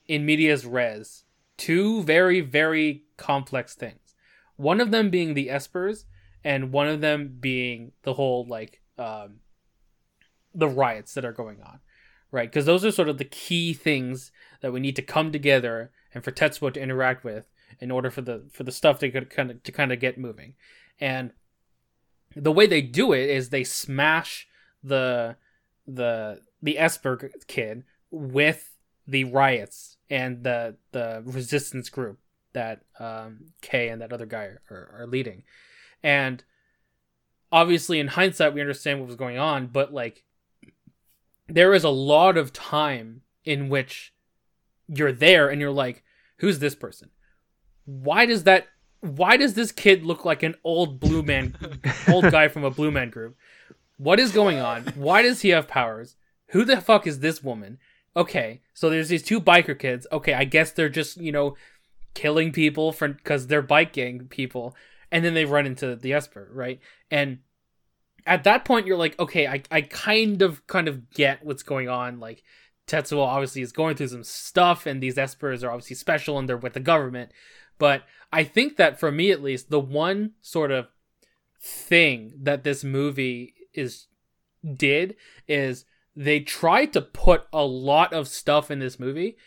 in 0.08 0.26
medias 0.26 0.65
res 0.65 1.26
two 1.58 2.04
very 2.04 2.39
very 2.39 3.04
complex 3.17 3.76
things. 3.76 4.15
One 4.56 4.80
of 4.80 4.91
them 4.91 5.10
being 5.10 5.34
the 5.34 5.50
espers, 5.50 6.06
and 6.41 6.72
one 6.72 6.88
of 6.88 7.02
them 7.02 7.36
being 7.41 7.91
the 8.04 8.13
whole 8.13 8.48
like 8.48 8.80
um, 8.98 9.41
the 10.54 10.68
riots 10.68 11.13
that 11.13 11.26
are 11.26 11.32
going 11.32 11.62
on, 11.62 11.80
right? 12.32 12.50
Because 12.50 12.66
those 12.66 12.86
are 12.86 12.92
sort 12.92 13.10
of 13.10 13.18
the 13.18 13.26
key 13.26 13.74
things 13.74 14.32
that 14.62 14.72
we 14.72 14.80
need 14.80 14.96
to 14.96 15.02
come 15.02 15.32
together 15.32 15.92
and 16.13 16.24
for 16.24 16.32
Tetsuo 16.32 16.74
to 16.74 16.82
interact 16.82 17.24
with 17.24 17.46
in 17.80 17.92
order 17.92 18.12
for 18.12 18.22
the 18.22 18.44
for 18.52 18.63
the 18.63 18.72
stuff 18.72 19.00
to 19.00 19.10
kind 19.26 19.52
of 19.52 19.63
to 19.63 19.72
kind 19.72 19.92
of 19.92 20.00
get 20.00 20.18
moving, 20.18 20.54
and 21.00 21.32
the 22.36 22.52
way 22.52 22.68
they 22.68 22.82
do 22.82 23.13
it 23.13 23.30
is 23.30 23.50
they 23.50 23.63
smash 23.63 24.48
the 24.84 25.36
the 25.88 26.42
the 26.62 26.78
Esper 26.78 27.32
kid 27.48 27.84
with 28.12 28.76
the 29.08 29.24
riots 29.24 29.98
and 30.10 30.44
the 30.44 30.76
the 30.92 31.24
resistance 31.26 31.89
group 31.89 32.20
that 32.54 32.84
um, 33.00 33.52
Kay 33.62 33.89
and 33.89 34.02
that 34.02 34.13
other 34.13 34.28
guy 34.28 34.52
are, 34.70 34.96
are 35.00 35.08
leading, 35.08 35.44
and 36.04 36.44
obviously 37.52 38.00
in 38.00 38.08
hindsight 38.08 38.54
we 38.54 38.62
understand 38.62 39.00
what 39.00 39.08
was 39.08 39.16
going 39.16 39.38
on, 39.38 39.68
but 39.68 39.94
like 39.94 40.24
there 41.54 41.74
is 41.74 41.84
a 41.84 41.89
lot 41.89 42.36
of 42.36 42.52
time 42.52 43.22
in 43.46 43.70
which 43.70 44.13
you're 44.88 45.12
there 45.12 45.50
and 45.50 45.62
you're 45.62 45.72
like, 45.72 46.04
who's 46.38 46.60
this 46.60 46.74
person? 46.74 47.10
Why 47.86 48.26
does 48.26 48.44
that? 48.44 48.68
Why 49.02 49.38
does 49.38 49.54
this 49.54 49.72
kid 49.72 50.04
look 50.04 50.26
like 50.26 50.44
an 50.44 50.56
old 50.63 51.00
blue 51.00 51.22
man, 51.22 51.56
old 52.08 52.32
guy 52.32 52.48
from 52.48 52.63
a 52.63 52.72
blue 52.72 52.89
man 52.89 53.10
group? 53.10 53.36
What 53.98 54.20
is 54.20 54.32
going 54.32 54.60
on? 54.60 54.86
Why 54.96 55.22
does 55.22 55.42
he 55.42 55.50
have 55.50 55.68
powers? 55.68 56.16
Who 56.48 56.66
the 56.66 56.82
fuck 56.82 57.06
is 57.06 57.20
this 57.20 57.44
woman? 57.44 57.78
Okay, 58.16 58.62
so 58.74 58.89
there's 58.89 59.10
these 59.10 59.24
two 59.24 59.42
biker 59.42 59.78
kids. 59.78 60.08
Okay, 60.12 60.34
I 60.34 60.46
guess 60.46 60.72
they're 60.72 60.89
just 60.89 61.18
you 61.18 61.32
know 61.32 61.56
killing 62.13 62.52
people 62.52 62.92
for 62.92 63.10
because 63.10 63.48
they're 63.48 63.62
bike 63.62 63.94
gang 63.94 64.28
people, 64.30 64.76
and 65.12 65.24
then 65.24 65.34
they 65.34 65.46
run 65.46 65.66
into 65.68 65.96
the 65.96 66.13
Esper, 66.13 66.50
right? 66.52 66.80
And 67.12 67.39
at 68.26 68.44
that 68.46 68.66
point, 68.66 68.88
you're 68.88 68.98
like, 68.98 69.20
okay, 69.20 69.48
I 69.48 69.64
I 69.72 69.82
kind 69.82 70.42
of 70.42 70.66
kind 70.68 70.88
of 70.88 71.10
get 71.12 71.44
what's 71.44 71.64
going 71.64 71.90
on. 71.90 72.20
Like 72.20 72.44
Tetsuo 72.88 73.20
obviously 73.20 73.62
is 73.62 73.72
going 73.72 73.96
through 73.96 74.10
some 74.10 74.24
stuff, 74.24 74.86
and 74.86 75.02
these 75.02 75.16
Espers 75.16 75.64
are 75.64 75.72
obviously 75.72 75.96
special 75.96 76.38
and 76.38 76.48
they're 76.48 76.58
with 76.58 76.74
the 76.74 76.80
government. 76.80 77.32
But 77.78 78.04
I 78.32 78.44
think 78.44 78.78
that 78.78 79.00
for 79.00 79.12
me 79.12 79.32
at 79.32 79.44
least, 79.44 79.70
the 79.70 79.80
one 79.80 80.34
sort 80.42 80.72
of 80.72 80.88
thing 81.62 82.34
that 82.42 82.64
this 82.64 82.84
movie 82.84 83.54
is 83.74 84.08
did 84.76 85.16
is 85.48 85.86
they 86.16 86.40
tried 86.40 86.94
to 86.94 87.02
put 87.02 87.46
a 87.52 87.64
lot 87.64 88.14
of 88.14 88.28
stuff 88.28 88.70
in 88.70 88.80
this 88.80 89.00
movie 89.00 89.38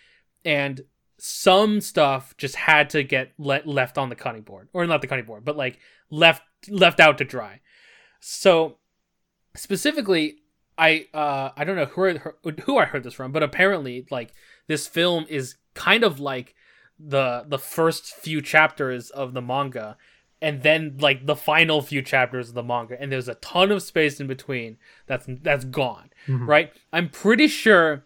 and 0.44 0.82
some 1.18 1.80
stuff 1.80 2.36
just 2.36 2.56
had 2.56 2.90
to 2.90 3.02
get 3.02 3.32
let 3.38 3.66
left 3.66 3.96
on 3.96 4.08
the 4.08 4.16
cutting 4.16 4.42
board 4.42 4.68
or 4.72 4.86
not 4.86 5.00
the 5.00 5.06
cutting 5.06 5.24
board 5.24 5.44
but 5.44 5.56
like 5.56 5.78
left 6.10 6.42
left 6.68 7.00
out 7.00 7.18
to 7.18 7.24
dry 7.24 7.60
so 8.20 8.76
specifically 9.54 10.36
i 10.78 11.06
uh 11.14 11.50
i 11.56 11.64
don't 11.64 11.76
know 11.76 11.86
who 11.86 12.06
I, 12.08 12.20
who 12.64 12.78
i 12.78 12.84
heard 12.84 13.02
this 13.04 13.14
from 13.14 13.32
but 13.32 13.42
apparently 13.42 14.06
like 14.10 14.32
this 14.66 14.86
film 14.86 15.24
is 15.28 15.56
kind 15.74 16.04
of 16.04 16.20
like 16.20 16.54
the 16.98 17.44
the 17.46 17.58
first 17.58 18.14
few 18.14 18.40
chapters 18.42 19.10
of 19.10 19.32
the 19.34 19.42
manga 19.42 19.96
and 20.42 20.62
then 20.62 20.96
like 21.00 21.24
the 21.26 21.36
final 21.36 21.80
few 21.80 22.02
chapters 22.02 22.50
of 22.50 22.54
the 22.54 22.62
manga 22.62 23.00
and 23.00 23.10
there's 23.10 23.28
a 23.28 23.34
ton 23.36 23.70
of 23.72 23.82
space 23.82 24.20
in 24.20 24.26
between 24.26 24.76
that's 25.06 25.26
that's 25.42 25.64
gone 25.64 26.10
Mhm. 26.26 26.46
right 26.46 26.72
i'm 26.92 27.08
pretty 27.08 27.48
sure 27.48 28.04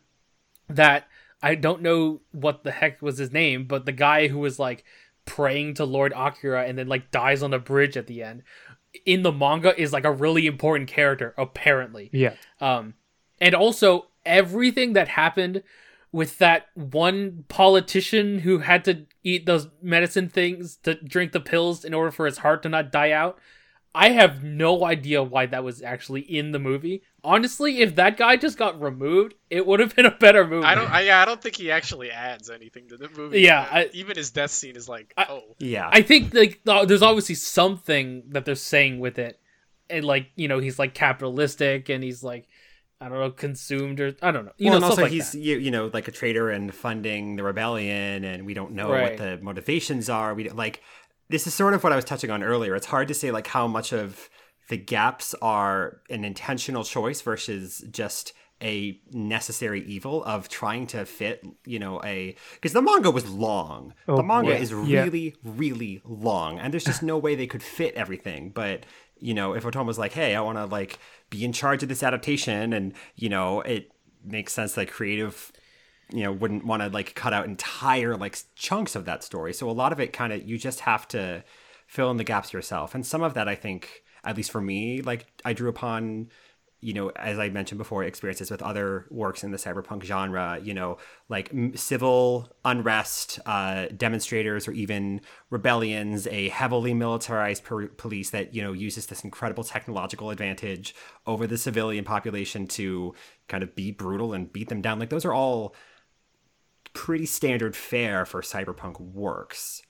that 0.68 1.08
i 1.42 1.54
don't 1.54 1.82
know 1.82 2.20
what 2.32 2.62
the 2.64 2.70
heck 2.70 3.00
was 3.02 3.18
his 3.18 3.32
name 3.32 3.64
but 3.64 3.86
the 3.86 3.92
guy 3.92 4.28
who 4.28 4.38
was 4.38 4.58
like 4.58 4.84
praying 5.24 5.74
to 5.74 5.84
lord 5.84 6.12
akira 6.16 6.64
and 6.64 6.76
then 6.78 6.86
like 6.88 7.10
dies 7.10 7.42
on 7.42 7.52
a 7.54 7.58
bridge 7.58 7.96
at 7.96 8.06
the 8.06 8.22
end 8.22 8.42
in 9.06 9.22
the 9.22 9.32
manga 9.32 9.78
is 9.80 9.92
like 9.92 10.04
a 10.04 10.12
really 10.12 10.46
important 10.46 10.88
character 10.88 11.34
apparently 11.38 12.10
Yeah. 12.12 12.34
um, 12.60 12.94
and 13.40 13.54
also 13.54 14.08
everything 14.26 14.92
that 14.94 15.08
happened 15.08 15.62
with 16.12 16.38
that 16.38 16.66
one 16.74 17.44
politician 17.48 18.40
who 18.40 18.58
had 18.58 18.84
to 18.84 19.06
eat 19.22 19.46
those 19.46 19.68
medicine 19.80 20.28
things 20.28 20.76
to 20.82 20.94
drink 20.94 21.32
the 21.32 21.40
pills 21.40 21.84
in 21.84 21.94
order 21.94 22.10
for 22.10 22.26
his 22.26 22.38
heart 22.38 22.62
to 22.64 22.68
not 22.68 22.90
die 22.90 23.12
out. 23.12 23.38
I 23.94 24.10
have 24.10 24.44
no 24.44 24.84
idea 24.84 25.20
why 25.22 25.46
that 25.46 25.64
was 25.64 25.82
actually 25.82 26.20
in 26.20 26.52
the 26.52 26.60
movie. 26.60 27.02
Honestly, 27.24 27.80
if 27.80 27.96
that 27.96 28.16
guy 28.16 28.36
just 28.36 28.56
got 28.56 28.80
removed, 28.80 29.34
it 29.50 29.66
would 29.66 29.80
have 29.80 29.96
been 29.96 30.06
a 30.06 30.12
better 30.12 30.46
movie. 30.46 30.64
I 30.64 30.74
don't. 30.76 30.90
I, 30.90 31.00
yeah, 31.02 31.20
I 31.20 31.24
don't 31.24 31.42
think 31.42 31.56
he 31.56 31.70
actually 31.72 32.10
adds 32.10 32.48
anything 32.50 32.88
to 32.88 32.96
the 32.96 33.08
movie. 33.08 33.40
Yeah, 33.40 33.66
I- 33.70 33.90
even 33.92 34.16
his 34.16 34.30
death 34.30 34.52
scene 34.52 34.76
is 34.76 34.88
like, 34.88 35.12
I- 35.16 35.26
oh, 35.28 35.42
Yeah. 35.58 35.88
I 35.92 36.02
think 36.02 36.32
like 36.34 36.60
there's 36.64 37.02
obviously 37.02 37.34
something 37.34 38.22
that 38.28 38.44
they're 38.44 38.54
saying 38.54 39.00
with 39.00 39.18
it, 39.18 39.40
and 39.90 40.04
like 40.04 40.28
you 40.36 40.46
know 40.48 40.60
he's 40.60 40.78
like 40.78 40.94
capitalistic 40.94 41.88
and 41.88 42.02
he's 42.04 42.22
like 42.22 42.46
I 43.00 43.08
don't 43.08 43.18
know 43.18 43.30
consumed 43.30 43.98
or 43.98 44.14
I 44.22 44.30
don't 44.30 44.44
know 44.44 44.52
you 44.56 44.66
well, 44.70 44.72
know 44.72 44.76
and 44.76 44.84
also 44.84 45.02
like 45.02 45.10
he's 45.10 45.34
you, 45.34 45.56
you 45.58 45.70
know 45.72 45.90
like 45.92 46.06
a 46.06 46.12
traitor 46.12 46.48
and 46.50 46.72
funding 46.72 47.34
the 47.36 47.42
rebellion, 47.42 48.22
and 48.24 48.46
we 48.46 48.54
don't 48.54 48.72
know 48.72 48.90
Right. 48.90 49.10
what 49.10 49.16
the 49.18 49.38
motivations 49.42 50.08
are. 50.08 50.32
We 50.34 50.44
don't- 50.44 50.56
like 50.56 50.80
this 51.30 51.46
is 51.46 51.54
sort 51.54 51.74
of 51.74 51.82
what 51.82 51.92
I 51.92 51.96
was 51.96 52.04
touching 52.04 52.30
on 52.30 52.42
earlier. 52.42 52.74
It's 52.74 52.86
hard 52.86 53.08
to 53.08 53.14
say 53.14 53.30
like 53.30 53.46
how 53.46 53.66
much 53.66 53.92
of 53.92 54.28
the 54.68 54.76
gaps 54.76 55.34
are 55.40 56.00
an 56.10 56.24
intentional 56.24 56.84
choice 56.84 57.20
versus 57.22 57.84
just 57.90 58.32
a 58.62 59.00
necessary 59.12 59.82
evil 59.86 60.22
of 60.24 60.48
trying 60.48 60.86
to 60.88 61.06
fit, 61.06 61.44
you 61.64 61.78
know, 61.78 62.00
a 62.04 62.36
because 62.54 62.72
the 62.74 62.82
manga 62.82 63.10
was 63.10 63.28
long. 63.28 63.94
Oh, 64.06 64.16
the 64.16 64.22
manga 64.22 64.50
yeah. 64.50 64.58
is 64.58 64.70
Yeah. 64.70 65.02
really, 65.04 65.34
really 65.42 66.02
long, 66.04 66.58
and 66.58 66.72
there's 66.72 66.84
just 66.84 67.02
no 67.02 67.16
way 67.16 67.34
they 67.34 67.46
could 67.46 67.62
fit 67.62 67.94
everything. 67.94 68.50
But 68.50 68.84
you 69.18 69.34
know, 69.34 69.54
if 69.54 69.64
Otomo 69.64 69.86
was 69.86 69.98
like, 69.98 70.12
"Hey, 70.12 70.34
I 70.34 70.40
want 70.42 70.58
to 70.58 70.66
like 70.66 70.98
be 71.30 71.44
in 71.44 71.52
charge 71.52 71.82
of 71.82 71.88
this 71.88 72.02
adaptation," 72.02 72.72
and 72.72 72.92
you 73.16 73.28
know, 73.28 73.60
it 73.62 73.92
makes 74.24 74.52
sense 74.52 74.74
that 74.74 74.90
creative, 74.90 75.52
you 76.12 76.24
know, 76.24 76.32
wouldn't 76.32 76.64
want 76.64 76.82
to 76.82 76.88
like 76.88 77.14
cut 77.14 77.32
out 77.32 77.46
entire 77.46 78.16
like 78.16 78.38
chunks 78.54 78.94
of 78.96 79.04
that 79.04 79.22
story. 79.22 79.52
So 79.52 79.68
a 79.68 79.72
lot 79.72 79.92
of 79.92 80.00
it 80.00 80.12
kind 80.12 80.32
of 80.32 80.48
you 80.48 80.58
just 80.58 80.80
have 80.80 81.06
to 81.08 81.44
fill 81.86 82.10
in 82.10 82.16
the 82.16 82.24
gaps 82.24 82.52
yourself, 82.52 82.94
and 82.94 83.04
some 83.04 83.22
of 83.22 83.34
that 83.34 83.48
I 83.48 83.54
think, 83.54 84.02
at 84.24 84.36
least 84.36 84.50
for 84.50 84.60
me, 84.60 85.02
like 85.02 85.26
I 85.44 85.52
drew 85.52 85.68
upon 85.68 86.28
you 86.82 86.94
know, 86.94 87.10
as 87.10 87.38
I 87.38 87.50
mentioned 87.50 87.78
before, 87.78 88.04
experiences 88.04 88.50
with 88.50 88.62
other 88.62 89.06
works 89.10 89.44
in 89.44 89.50
the 89.50 89.58
cyberpunk 89.58 90.02
genre, 90.04 90.58
you 90.62 90.72
know, 90.72 90.96
like 91.28 91.52
civil 91.74 92.48
unrest, 92.64 93.38
uh, 93.44 93.86
demonstrators, 93.94 94.66
or 94.66 94.72
even 94.72 95.20
rebellions, 95.50 96.26
a 96.28 96.48
heavily 96.48 96.94
militarized 96.94 97.64
per- 97.64 97.88
police 97.88 98.30
that, 98.30 98.54
you 98.54 98.62
know, 98.62 98.72
uses 98.72 99.06
this 99.06 99.24
incredible 99.24 99.62
technological 99.62 100.30
advantage 100.30 100.94
over 101.26 101.46
the 101.46 101.58
civilian 101.58 102.04
population 102.04 102.66
to 102.66 103.14
kind 103.48 103.62
of 103.62 103.74
be 103.74 103.90
brutal 103.90 104.32
and 104.32 104.52
beat 104.52 104.70
them 104.70 104.80
down. 104.80 104.98
Like, 104.98 105.10
those 105.10 105.26
are 105.26 105.34
all 105.34 105.74
pretty 106.92 107.26
standard 107.26 107.76
fare 107.76 108.24
for 108.24 108.42
cyberpunk 108.42 109.00
works. 109.00 109.82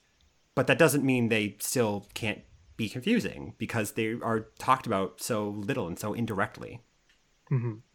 But 0.55 0.67
that 0.67 0.77
doesn't 0.77 1.03
mean 1.03 1.29
they 1.29 1.55
still 1.59 2.07
can't 2.13 2.41
be 2.77 2.89
confusing 2.89 3.53
because 3.57 3.91
they 3.91 4.15
are 4.21 4.47
talked 4.59 4.87
about 4.87 5.21
so 5.21 5.49
little 5.49 5.87
and 5.87 5.97
so 5.97 6.13
indirectly. 6.13 6.81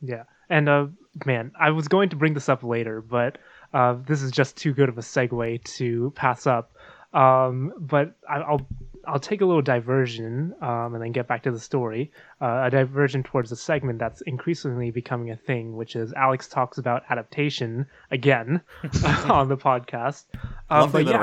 Yeah, 0.01 0.25
and 0.49 0.69
uh, 0.69 0.87
man, 1.25 1.53
I 1.59 1.71
was 1.71 1.89
going 1.89 2.11
to 2.11 2.17
bring 2.17 2.35
this 2.35 2.49
up 2.49 2.63
later, 2.63 3.01
but 3.01 3.39
uh, 3.73 3.97
this 4.07 4.23
is 4.23 4.31
just 4.31 4.57
too 4.57 4.73
good 4.73 4.89
of 4.89 4.99
a 4.99 5.03
segue 5.03 5.65
to 5.77 6.13
pass 6.15 6.47
up. 6.47 6.76
Um, 7.13 7.73
but 7.79 8.15
I, 8.29 8.37
I'll 8.39 8.67
I'll 9.07 9.21
take 9.21 9.41
a 9.41 9.47
little 9.47 9.63
diversion 9.63 10.55
um, 10.61 10.95
and 10.95 11.03
then 11.03 11.13
get 11.13 11.29
back 11.29 11.45
to 11.45 11.53
the 11.53 11.61
story. 11.61 12.11
Uh, 12.41 12.65
a 12.65 12.71
diversion 12.71 13.23
towards 13.23 13.53
a 13.53 13.57
segment 13.57 13.99
that's 14.01 14.21
increasingly 14.23 14.91
becoming 14.91 15.31
a 15.31 15.37
thing, 15.37 15.77
which 15.77 15.95
is 15.95 16.13
Alex 16.15 16.49
talks 16.49 16.79
about 16.79 17.05
adaptation 17.09 17.87
again 18.11 18.61
on 19.29 19.49
the 19.49 19.57
podcast. 19.57 20.25
Um, 20.69 20.81
Lovely 20.81 21.05
but 21.05 21.11
yeah. 21.11 21.19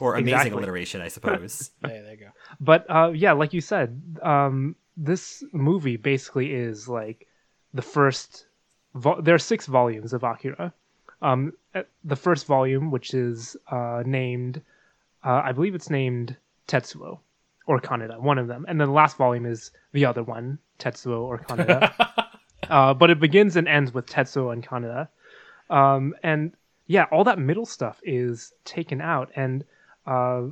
Or 0.00 0.14
amazing 0.16 0.34
Exactly. 0.34 0.58
alliteration, 0.58 1.00
I 1.00 1.08
suppose. 1.08 1.70
Yeah, 1.82 1.88
there 1.88 2.10
you 2.10 2.16
go. 2.16 2.26
but 2.60 2.86
uh, 2.90 3.10
yeah, 3.14 3.32
like 3.32 3.52
you 3.52 3.60
said, 3.60 4.00
um, 4.22 4.74
this 4.96 5.42
movie 5.52 5.96
basically 5.96 6.52
is 6.52 6.88
like 6.88 7.26
the 7.74 7.82
first. 7.82 8.46
Vo- 8.94 9.20
there 9.20 9.34
are 9.34 9.38
six 9.38 9.66
volumes 9.66 10.12
of 10.12 10.22
Akira. 10.24 10.72
Um, 11.22 11.52
the 12.04 12.16
first 12.16 12.46
volume, 12.46 12.90
which 12.90 13.14
is 13.14 13.56
uh, 13.70 14.02
named, 14.04 14.60
uh, 15.24 15.42
I 15.44 15.52
believe 15.52 15.74
it's 15.74 15.90
named 15.90 16.36
Tetsuo 16.68 17.18
or 17.66 17.80
Kaneda, 17.80 18.20
one 18.20 18.38
of 18.38 18.48
them, 18.48 18.64
and 18.68 18.80
then 18.80 18.88
the 18.88 18.94
last 18.94 19.16
volume 19.16 19.46
is 19.46 19.70
the 19.92 20.04
other 20.04 20.22
one, 20.22 20.58
Tetsuo 20.78 21.20
or 21.20 21.38
Kaneda. 21.38 22.28
uh, 22.68 22.94
but 22.94 23.10
it 23.10 23.20
begins 23.20 23.56
and 23.56 23.68
ends 23.68 23.92
with 23.94 24.06
Tetsuo 24.06 24.52
and 24.52 24.66
Kaneda. 24.66 25.08
Um, 25.70 26.14
and 26.22 26.52
yeah, 26.86 27.06
all 27.10 27.24
that 27.24 27.38
middle 27.38 27.66
stuff 27.66 28.00
is 28.02 28.52
taken 28.64 29.00
out, 29.00 29.30
and 29.36 29.64
uh, 30.06 30.42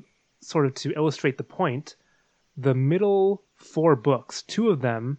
sort 0.40 0.66
of 0.66 0.74
to 0.76 0.92
illustrate 0.94 1.36
the 1.36 1.44
point, 1.44 1.96
the 2.56 2.74
middle 2.74 3.42
four 3.56 3.96
books, 3.96 4.42
two 4.42 4.70
of 4.70 4.80
them, 4.80 5.18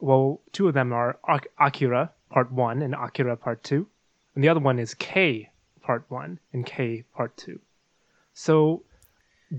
well, 0.00 0.40
two 0.52 0.68
of 0.68 0.74
them 0.74 0.92
are 0.92 1.18
Ak- 1.28 1.48
Akira 1.58 2.12
Part 2.30 2.50
One 2.50 2.82
and 2.82 2.94
Akira 2.94 3.36
Part 3.36 3.62
Two, 3.62 3.86
and 4.34 4.42
the 4.44 4.48
other 4.48 4.60
one 4.60 4.78
is 4.78 4.94
K 4.94 5.50
Part 5.82 6.04
One 6.08 6.38
and 6.52 6.64
K 6.66 7.04
Part 7.14 7.36
Two. 7.36 7.60
So 8.34 8.82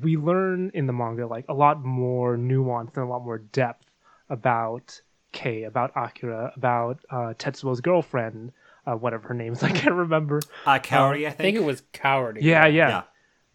we 0.02 0.18
learn 0.18 0.72
in 0.74 0.88
the 0.88 0.94
manga 0.94 1.28
like 1.28 1.46
a 1.50 1.54
lot 1.54 1.84
more 1.84 2.38
nuance 2.38 2.92
and 2.96 3.06
a 3.06 3.08
lot 3.08 3.24
more 3.24 3.38
depth 3.38 3.86
about 4.30 5.00
K, 5.32 5.64
about 5.64 5.92
Akira, 5.96 6.52
about 6.56 7.00
uh, 7.12 7.34
Tetsuo's 7.38 7.82
girlfriend, 7.82 8.52
uh, 8.88 8.94
whatever 8.94 9.28
her 9.30 9.34
name 9.34 9.54
is, 9.54 9.64
I 9.64 9.70
can't 9.72 9.96
remember. 9.96 10.40
Uh, 10.66 10.80
Kaori, 10.80 11.26
I 11.26 11.28
I 11.28 11.30
think. 11.32 11.38
think 11.38 11.58
it 11.58 11.64
was 11.64 11.84
coward. 11.92 12.38
Yeah, 12.42 12.66
yeah, 12.68 12.90
Yeah. 12.90 13.04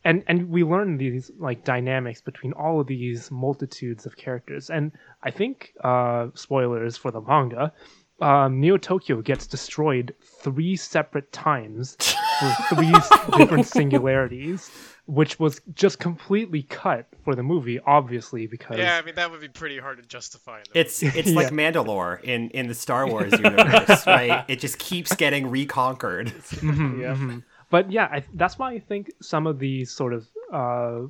And 0.04 0.22
and 0.28 0.48
we 0.48 0.62
learn 0.62 0.96
these 0.96 1.30
like 1.38 1.64
dynamics 1.64 2.20
between 2.20 2.52
all 2.52 2.80
of 2.80 2.86
these 2.86 3.30
multitudes 3.32 4.06
of 4.06 4.16
characters. 4.16 4.70
And 4.70 4.92
I 5.22 5.30
think 5.32 5.72
uh, 5.82 6.28
spoilers 6.34 6.96
for 6.96 7.10
the 7.10 7.20
manga, 7.20 7.72
um, 8.20 8.60
Neo 8.60 8.76
Tokyo 8.76 9.20
gets 9.22 9.46
destroyed 9.46 10.14
three 10.22 10.76
separate 10.76 11.30
times 11.32 11.96
for 12.40 12.74
three 12.74 12.92
different 13.36 13.66
singularities, 13.66 14.70
which 15.06 15.38
was 15.38 15.60
just 15.74 15.98
completely 15.98 16.62
cut 16.64 17.06
for 17.24 17.34
the 17.34 17.42
movie, 17.42 17.78
obviously 17.86 18.46
because 18.46 18.78
yeah. 18.78 18.98
I 19.00 19.04
mean, 19.04 19.14
that 19.14 19.30
would 19.30 19.40
be 19.40 19.48
pretty 19.48 19.78
hard 19.78 19.98
to 19.98 20.08
justify. 20.08 20.58
In 20.58 20.64
It's 20.74 21.02
movie. 21.02 21.18
it's 21.20 21.30
like 21.30 21.48
Mandalore 21.50 22.22
in, 22.24 22.50
in 22.50 22.66
the 22.68 22.74
Star 22.74 23.06
Wars 23.08 23.32
universe, 23.32 24.04
right? 24.06 24.44
It 24.48 24.60
just 24.60 24.78
keeps 24.78 25.14
getting 25.14 25.48
reconquered. 25.50 26.28
Mhm, 26.28 27.00
Yeah. 27.00 27.14
mhm. 27.14 27.42
But 27.70 27.92
yeah, 27.92 28.04
I, 28.10 28.24
that's 28.34 28.58
why 28.58 28.72
I 28.72 28.78
think 28.78 29.12
some 29.20 29.46
of 29.46 29.58
these 29.58 29.90
sort 29.90 30.14
of 30.14 30.26
uh, 30.52 31.00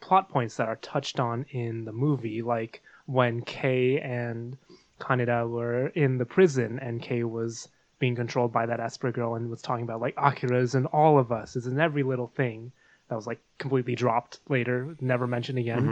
plot 0.00 0.28
points 0.28 0.56
that 0.56 0.68
are 0.68 0.76
touched 0.76 1.18
on 1.18 1.44
in 1.50 1.84
the 1.84 1.92
movie, 1.92 2.40
like 2.40 2.82
when 3.06 3.42
Kay 3.42 3.98
and 4.00 4.56
Kaneda 4.98 5.48
were 5.48 5.88
in 5.88 6.18
the 6.18 6.26
prison 6.26 6.78
and 6.80 7.02
Kay 7.02 7.24
was 7.24 7.68
being 7.98 8.14
controlled 8.16 8.52
by 8.52 8.66
that 8.66 8.80
Esper 8.80 9.10
girl 9.12 9.34
and 9.34 9.50
was 9.50 9.62
talking 9.62 9.84
about 9.84 10.00
like 10.00 10.14
Akira's 10.16 10.74
and 10.74 10.86
all 10.86 11.18
of 11.18 11.32
us 11.32 11.56
is 11.56 11.66
in 11.66 11.80
every 11.80 12.02
little 12.02 12.28
thing 12.28 12.72
that 13.08 13.16
was 13.16 13.26
like 13.26 13.40
completely 13.58 13.94
dropped 13.94 14.40
later, 14.48 14.94
never 15.00 15.26
mentioned 15.26 15.58
again. 15.58 15.84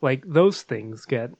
Like 0.00 0.22
those 0.26 0.62
things 0.62 1.04
get 1.06 1.30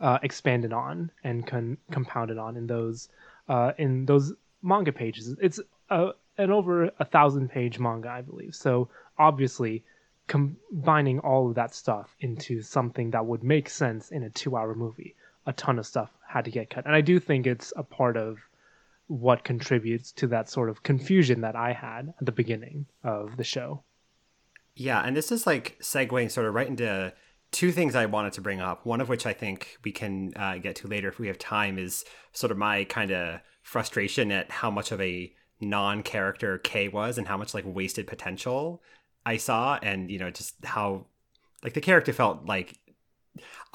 uh, 0.00 0.18
expanded 0.22 0.72
on 0.72 1.10
and 1.22 1.46
con- 1.46 1.78
compounded 1.90 2.38
on 2.38 2.56
in 2.56 2.66
those 2.66 3.08
uh, 3.48 3.72
in 3.78 4.06
those 4.06 4.32
manga 4.62 4.92
pages. 4.92 5.36
It's 5.40 5.60
uh, 5.90 6.10
an 6.36 6.50
over 6.50 6.90
a 6.98 7.04
thousand 7.04 7.50
page 7.50 7.78
manga, 7.78 8.08
I 8.08 8.22
believe. 8.22 8.54
So 8.54 8.88
obviously, 9.18 9.84
combining 10.26 11.20
all 11.20 11.48
of 11.48 11.54
that 11.54 11.74
stuff 11.74 12.14
into 12.20 12.62
something 12.62 13.10
that 13.10 13.26
would 13.26 13.44
make 13.44 13.68
sense 13.68 14.10
in 14.10 14.22
a 14.22 14.30
two 14.30 14.56
hour 14.56 14.74
movie, 14.74 15.14
a 15.46 15.52
ton 15.52 15.78
of 15.78 15.86
stuff 15.86 16.10
had 16.26 16.44
to 16.44 16.50
get 16.50 16.70
cut, 16.70 16.86
and 16.86 16.94
I 16.94 17.00
do 17.00 17.18
think 17.20 17.46
it's 17.46 17.72
a 17.76 17.82
part 17.82 18.16
of 18.16 18.38
what 19.06 19.44
contributes 19.44 20.12
to 20.12 20.26
that 20.28 20.48
sort 20.48 20.70
of 20.70 20.82
confusion 20.82 21.42
that 21.42 21.56
I 21.56 21.72
had 21.72 22.14
at 22.18 22.26
the 22.26 22.32
beginning 22.32 22.86
of 23.02 23.36
the 23.36 23.44
show. 23.44 23.82
Yeah, 24.74 25.02
and 25.02 25.16
this 25.16 25.30
is 25.30 25.46
like 25.46 25.78
segueing 25.80 26.30
sort 26.30 26.46
of 26.46 26.54
right 26.54 26.66
into 26.66 27.12
two 27.52 27.70
things 27.70 27.94
I 27.94 28.06
wanted 28.06 28.32
to 28.34 28.40
bring 28.40 28.60
up. 28.60 28.84
One 28.84 29.00
of 29.00 29.08
which 29.08 29.26
I 29.26 29.32
think 29.32 29.78
we 29.84 29.92
can 29.92 30.32
uh, 30.34 30.58
get 30.58 30.76
to 30.76 30.88
later 30.88 31.08
if 31.08 31.18
we 31.18 31.28
have 31.28 31.38
time 31.38 31.78
is 31.78 32.04
sort 32.32 32.50
of 32.50 32.58
my 32.58 32.84
kind 32.84 33.10
of 33.12 33.40
frustration 33.62 34.32
at 34.32 34.50
how 34.50 34.70
much 34.70 34.90
of 34.90 35.00
a 35.00 35.32
non-character 35.60 36.58
K 36.58 36.88
was 36.88 37.16
and 37.16 37.28
how 37.28 37.36
much 37.36 37.54
like 37.54 37.64
wasted 37.66 38.06
potential 38.06 38.82
I 39.24 39.36
saw, 39.36 39.78
and 39.82 40.10
you 40.10 40.18
know 40.18 40.30
just 40.30 40.56
how 40.64 41.06
like 41.62 41.74
the 41.74 41.80
character 41.80 42.12
felt 42.12 42.46
like. 42.46 42.78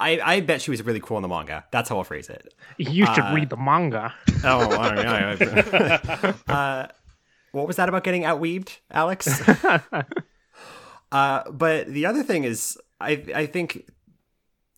I, 0.00 0.20
I 0.36 0.40
bet 0.40 0.62
she 0.62 0.70
was 0.70 0.82
really 0.82 1.00
cool 1.00 1.18
in 1.18 1.22
the 1.22 1.28
manga. 1.28 1.64
That's 1.70 1.88
how 1.88 1.98
I'll 1.98 2.04
phrase 2.04 2.28
it. 2.30 2.52
You 2.78 3.06
should 3.06 3.24
Uh, 3.24 3.34
read 3.34 3.50
the 3.50 3.56
manga. 3.56 4.14
Oh, 4.44 4.70
I 4.78 4.94
don't 4.94 5.40
know. 5.40 6.34
uh, 6.48 6.86
what 7.52 7.66
was 7.66 7.76
that 7.76 7.88
about 7.90 8.04
getting 8.04 8.24
outweebed, 8.24 8.78
Alex? 8.90 9.28
uh, 11.12 11.50
but 11.50 11.86
the 11.88 12.06
other 12.06 12.22
thing 12.22 12.44
is, 12.44 12.78
I 13.00 13.22
I 13.34 13.46
think 13.46 13.90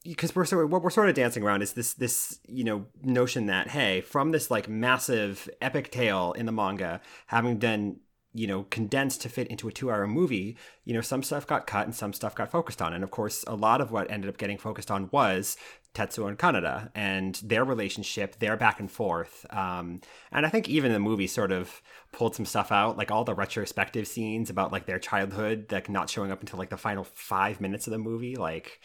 because 0.05 0.35
we're 0.35 0.45
sort 0.45 0.65
of, 0.65 0.73
what 0.73 0.83
we're 0.83 0.91
sort 0.91 1.09
of 1.09 1.15
dancing 1.15 1.45
around 1.45 1.63
is 1.63 1.75
this 1.75 1.95
this 1.95 2.41
you 2.49 2.65
know 2.65 2.87
notion 3.03 3.47
that 3.47 3.69
hey, 3.69 4.01
from 4.01 4.33
this 4.33 4.51
like 4.51 4.69
massive 4.69 5.49
epic 5.61 5.91
tale 5.93 6.33
in 6.33 6.47
the 6.47 6.53
manga, 6.53 7.01
having 7.27 7.59
been 7.59 8.01
you 8.35 8.47
know 8.47 8.65
condensed 8.65 9.21
to 9.23 9.29
fit 9.29 9.47
into 9.49 9.69
a 9.69 9.73
two 9.73 9.91
hour 9.91 10.07
movie 10.07 10.57
you 10.85 10.95
know 10.95 11.01
some 11.01 11.23
stuff 11.23 11.47
got 11.47 11.67
cut 11.67 11.87
and 11.87 11.95
some 11.95 12.13
stuff 12.13 12.35
got 12.35 12.51
focused 12.51 12.81
on. 12.81 12.93
And 12.93 13.05
of 13.05 13.11
course 13.11 13.45
a 13.47 13.55
lot 13.55 13.81
of 13.81 13.91
what 13.91 14.11
ended 14.11 14.29
up 14.29 14.39
getting 14.39 14.59
focused 14.59 14.91
on 14.91 15.09
was 15.13 15.57
tetsuo 15.95 16.27
and 16.29 16.39
kaneda 16.39 16.91
and 16.95 17.35
their 17.45 17.65
relationship 17.65 18.39
their 18.39 18.57
back 18.57 18.81
and 18.81 18.91
forth. 18.91 19.45
Um, 19.51 20.01
and 20.31 20.47
i 20.47 20.49
think 20.49 20.69
even 20.69 20.93
the 20.93 20.99
movie 20.99 21.27
sort 21.27 21.53
of 21.53 21.83
pulled 22.13 22.35
some 22.35 22.47
stuff 22.47 22.73
out 22.73 22.97
like 22.97 23.11
all 23.11 23.25
the 23.25 23.35
retrospective 23.35 24.07
scenes 24.07 24.51
about 24.51 24.73
like 24.73 24.87
their 24.87 24.99
childhood 24.99 25.67
like 25.71 25.89
not 25.89 26.11
showing 26.11 26.31
up 26.31 26.41
until 26.41 26.59
like 26.59 26.71
the 26.71 26.77
final 26.77 27.05
five 27.05 27.61
minutes 27.61 27.87
of 27.87 27.91
the 27.91 27.99
movie 27.99 28.37
like 28.37 28.81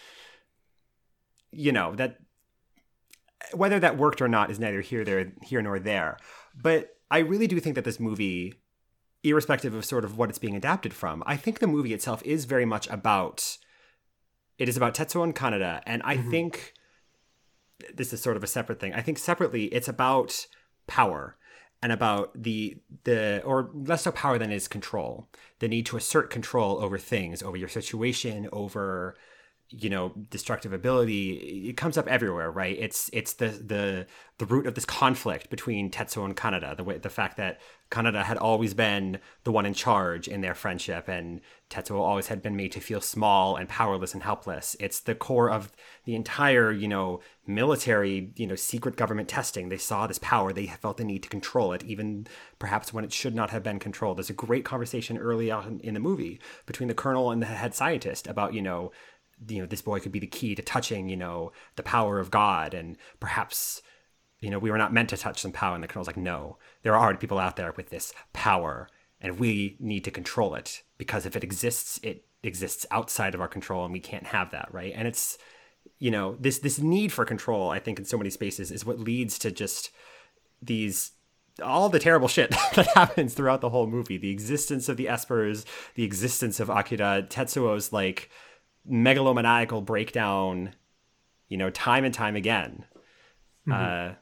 you 1.51 1.71
know 1.71 1.95
that 1.95 2.17
whether 3.53 3.79
that 3.79 3.97
worked 3.97 4.21
or 4.21 4.27
not 4.27 4.51
is 4.51 4.59
neither 4.59 4.81
here 4.81 5.05
there 5.05 5.31
here 5.43 5.61
nor 5.61 5.79
there. 5.79 6.17
But 6.55 6.89
i 7.09 7.19
really 7.19 7.47
do 7.47 7.59
think 7.59 7.75
that 7.75 7.85
this 7.85 7.99
movie 7.99 8.53
irrespective 9.23 9.73
of 9.73 9.85
sort 9.85 10.05
of 10.05 10.17
what 10.17 10.29
it's 10.29 10.39
being 10.39 10.55
adapted 10.55 10.93
from, 10.93 11.23
I 11.25 11.35
think 11.37 11.59
the 11.59 11.67
movie 11.67 11.93
itself 11.93 12.23
is 12.23 12.45
very 12.45 12.65
much 12.65 12.87
about 12.89 13.57
it 14.57 14.67
is 14.67 14.77
about 14.77 14.95
Tetsuo 14.95 15.23
and 15.23 15.35
Kaneda, 15.35 15.81
and 15.85 16.01
I 16.03 16.17
mm-hmm. 16.17 16.31
think 16.31 16.73
this 17.93 18.11
is 18.11 18.21
sort 18.21 18.37
of 18.37 18.43
a 18.43 18.47
separate 18.47 18.79
thing. 18.79 18.93
I 18.93 19.01
think 19.01 19.19
separately 19.19 19.65
it's 19.65 19.87
about 19.87 20.47
power 20.87 21.37
and 21.83 21.91
about 21.91 22.31
the 22.41 22.77
the 23.03 23.41
or 23.43 23.69
less 23.73 24.03
so 24.03 24.11
power 24.11 24.37
than 24.37 24.51
is 24.51 24.67
control. 24.67 25.27
The 25.59 25.67
need 25.67 25.85
to 25.87 25.97
assert 25.97 26.29
control 26.29 26.83
over 26.83 26.97
things, 26.97 27.43
over 27.43 27.57
your 27.57 27.67
situation, 27.67 28.49
over 28.51 29.15
you 29.69 29.89
know 29.89 30.13
destructive 30.29 30.71
ability 30.71 31.67
it 31.69 31.77
comes 31.77 31.97
up 31.97 32.07
everywhere 32.07 32.49
right? 32.49 32.77
It's 32.79 33.09
it's 33.13 33.33
the 33.33 33.47
the 33.47 34.07
the 34.37 34.45
root 34.45 34.67
of 34.67 34.75
this 34.75 34.85
conflict 34.85 35.49
between 35.49 35.89
tetsuo 35.89 36.25
and 36.25 36.35
kaneda 36.35 36.77
the 36.77 36.83
way 36.83 36.97
the 36.97 37.09
fact 37.09 37.37
that 37.37 37.59
kaneda 37.89 38.23
had 38.23 38.37
always 38.37 38.73
been 38.73 39.19
the 39.43 39.51
one 39.51 39.65
in 39.65 39.73
charge 39.73 40.27
in 40.27 40.41
their 40.41 40.53
friendship 40.53 41.07
and 41.07 41.41
tetsuo 41.69 41.99
always 41.99 42.27
had 42.27 42.41
been 42.41 42.55
made 42.55 42.71
to 42.71 42.79
feel 42.79 43.01
small 43.01 43.55
and 43.55 43.67
powerless 43.67 44.13
and 44.13 44.23
helpless. 44.23 44.75
It's 44.79 44.99
the 44.99 45.15
core 45.15 45.49
of 45.49 45.71
the 46.05 46.15
entire 46.15 46.71
you 46.71 46.87
know 46.87 47.19
military 47.45 48.31
you 48.35 48.47
know 48.47 48.55
secret 48.55 48.95
government 48.95 49.27
testing. 49.27 49.69
They 49.69 49.77
saw 49.77 50.07
this 50.07 50.19
power. 50.19 50.53
They 50.53 50.67
felt 50.67 50.97
the 50.97 51.03
need 51.03 51.23
to 51.23 51.29
control 51.29 51.73
it 51.73 51.83
even 51.83 52.27
perhaps 52.59 52.93
when 52.93 53.03
it 53.03 53.13
should 53.13 53.35
not 53.35 53.49
have 53.49 53.63
been 53.63 53.79
controlled. 53.79 54.17
There's 54.17 54.29
a 54.29 54.33
great 54.33 54.65
conversation 54.65 55.17
early 55.17 55.51
on 55.51 55.81
in 55.83 55.93
the 55.93 55.99
movie 55.99 56.39
between 56.65 56.87
the 56.87 56.93
colonel 56.93 57.31
and 57.31 57.41
the 57.41 57.47
head 57.47 57.75
scientist 57.75 58.27
about 58.27 58.53
you 58.53 58.61
know 58.61 58.91
you 59.47 59.59
know 59.59 59.65
this 59.65 59.81
boy 59.81 59.99
could 59.99 60.11
be 60.11 60.19
the 60.19 60.27
key 60.27 60.55
to 60.55 60.61
touching 60.61 61.09
you 61.09 61.17
know 61.17 61.51
the 61.75 61.83
power 61.83 62.19
of 62.19 62.31
god. 62.31 62.73
And 62.73 62.97
perhaps 63.19 63.81
you 64.39 64.49
know 64.49 64.59
we 64.59 64.71
were 64.71 64.77
not 64.77 64.93
meant 64.93 65.09
to 65.09 65.17
touch 65.17 65.41
some 65.41 65.51
power. 65.51 65.75
And 65.75 65.83
the 65.83 65.87
colonel's 65.87 66.07
like 66.07 66.17
no 66.17 66.57
there 66.83 66.95
are 66.95 67.03
already 67.03 67.19
people 67.19 67.39
out 67.39 67.55
there 67.55 67.73
with 67.75 67.89
this 67.89 68.13
power 68.33 68.89
and 69.19 69.39
we 69.39 69.77
need 69.79 70.03
to 70.03 70.11
control 70.11 70.55
it 70.55 70.83
because 70.97 71.25
if 71.25 71.35
it 71.35 71.43
exists 71.43 71.99
it 72.03 72.25
exists 72.43 72.85
outside 72.91 73.33
of 73.33 73.41
our 73.41 73.47
control 73.47 73.83
and 73.83 73.93
we 73.93 73.99
can't 73.99 74.27
have 74.27 74.51
that 74.51 74.69
right? 74.71 74.93
And 74.95 75.07
it's 75.07 75.37
you 75.99 76.11
know 76.11 76.35
this 76.39 76.59
this 76.59 76.79
need 76.79 77.13
for 77.13 77.23
control 77.23 77.69
i 77.69 77.79
think 77.79 77.97
in 77.97 78.03
so 78.03 78.17
many 78.17 78.29
spaces 78.29 78.71
is 78.71 78.85
what 78.85 78.99
leads 78.99 79.39
to 79.39 79.49
just 79.49 79.89
these 80.61 81.11
all 81.61 81.89
the 81.89 81.99
terrible 81.99 82.27
shit 82.27 82.51
that 82.75 82.87
happens 82.95 83.33
throughout 83.33 83.61
the 83.61 83.69
whole 83.69 83.87
movie. 83.87 84.17
The 84.17 84.31
existence 84.31 84.89
of 84.89 84.97
the 84.97 85.05
espers 85.05 85.65
the 85.95 86.03
existence 86.03 86.59
of 86.59 86.69
akira 86.69 87.25
tetsuo's 87.29 87.91
like 87.91 88.29
megalomaniacal 88.89 89.85
breakdown, 89.85 90.73
you 91.49 91.57
know, 91.57 91.69
time 91.69 92.05
and 92.05 92.13
time 92.13 92.35
again. 92.35 92.85
Mm-hmm. 93.67 94.11
Uh, 94.11 94.15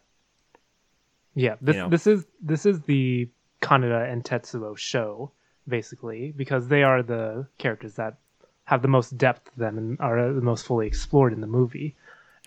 yeah, 1.36 1.56
this 1.62 1.76
you 1.76 1.82
know. 1.82 1.90
this 1.90 2.08
is 2.08 2.26
this 2.42 2.66
is 2.66 2.82
the 2.82 3.30
Kaneda 3.62 4.12
and 4.12 4.24
Tetsuo 4.24 4.78
show 4.78 5.32
basically 5.68 6.32
because 6.32 6.68
they 6.68 6.84
are 6.84 7.02
the 7.04 7.48
characters 7.58 7.96
that 7.96 8.18
have 8.66 8.82
the 8.82 8.88
most 8.88 9.18
depth 9.18 9.52
to 9.52 9.60
them 9.60 9.78
and 9.78 10.00
are 10.00 10.34
the 10.34 10.42
most 10.42 10.66
fully 10.66 10.88
explored 10.88 11.34
in 11.34 11.42
the 11.42 11.48
movie. 11.48 11.96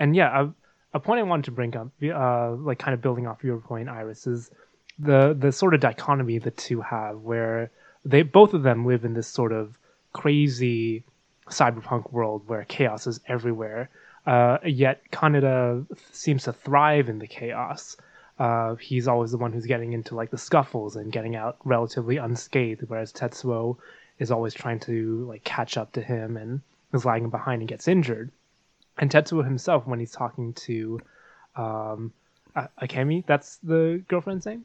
And 0.00 0.14
yeah, 0.16 0.46
a, 0.46 0.96
a 0.96 1.00
point 1.00 1.20
I 1.20 1.22
wanted 1.22 1.44
to 1.46 1.50
bring 1.50 1.76
up, 1.76 1.88
uh, 2.02 2.52
like 2.52 2.78
kind 2.78 2.94
of 2.94 3.00
building 3.00 3.26
off 3.26 3.44
your 3.44 3.58
point, 3.58 3.88
Iris, 3.88 4.26
is 4.26 4.50
the 4.98 5.36
the 5.38 5.52
sort 5.52 5.74
of 5.74 5.80
dichotomy 5.80 6.38
the 6.38 6.50
two 6.50 6.80
have, 6.80 7.18
where 7.18 7.70
they 8.04 8.22
both 8.22 8.54
of 8.54 8.62
them 8.62 8.86
live 8.86 9.04
in 9.04 9.14
this 9.14 9.28
sort 9.28 9.52
of 9.52 9.78
crazy 10.12 11.04
cyberpunk 11.50 12.12
world 12.12 12.42
where 12.46 12.64
chaos 12.64 13.06
is 13.06 13.20
everywhere. 13.26 13.90
Uh, 14.26 14.58
yet 14.64 15.02
Kaneda 15.10 15.86
seems 16.12 16.44
to 16.44 16.52
thrive 16.52 17.08
in 17.08 17.18
the 17.18 17.26
chaos. 17.26 17.96
Uh, 18.38 18.74
he's 18.76 19.08
always 19.08 19.32
the 19.32 19.38
one 19.38 19.52
who's 19.52 19.66
getting 19.66 19.92
into 19.92 20.14
like 20.14 20.30
the 20.30 20.38
scuffles 20.38 20.96
and 20.96 21.10
getting 21.10 21.34
out 21.34 21.56
relatively 21.64 22.18
unscathed, 22.18 22.84
whereas 22.86 23.12
Tetsuo 23.12 23.78
is 24.18 24.30
always 24.30 24.54
trying 24.54 24.80
to 24.80 25.24
like 25.26 25.44
catch 25.44 25.76
up 25.76 25.92
to 25.92 26.02
him 26.02 26.36
and 26.36 26.60
is 26.92 27.04
lagging 27.04 27.30
behind 27.30 27.62
and 27.62 27.68
gets 27.68 27.88
injured. 27.88 28.30
And 28.98 29.10
Tetsuo 29.10 29.44
himself, 29.44 29.86
when 29.86 30.00
he's 30.00 30.12
talking 30.12 30.52
to 30.54 31.00
um, 31.56 32.12
Akemi, 32.82 33.24
that's 33.26 33.56
the 33.58 34.02
girlfriend's 34.08 34.46
name. 34.46 34.64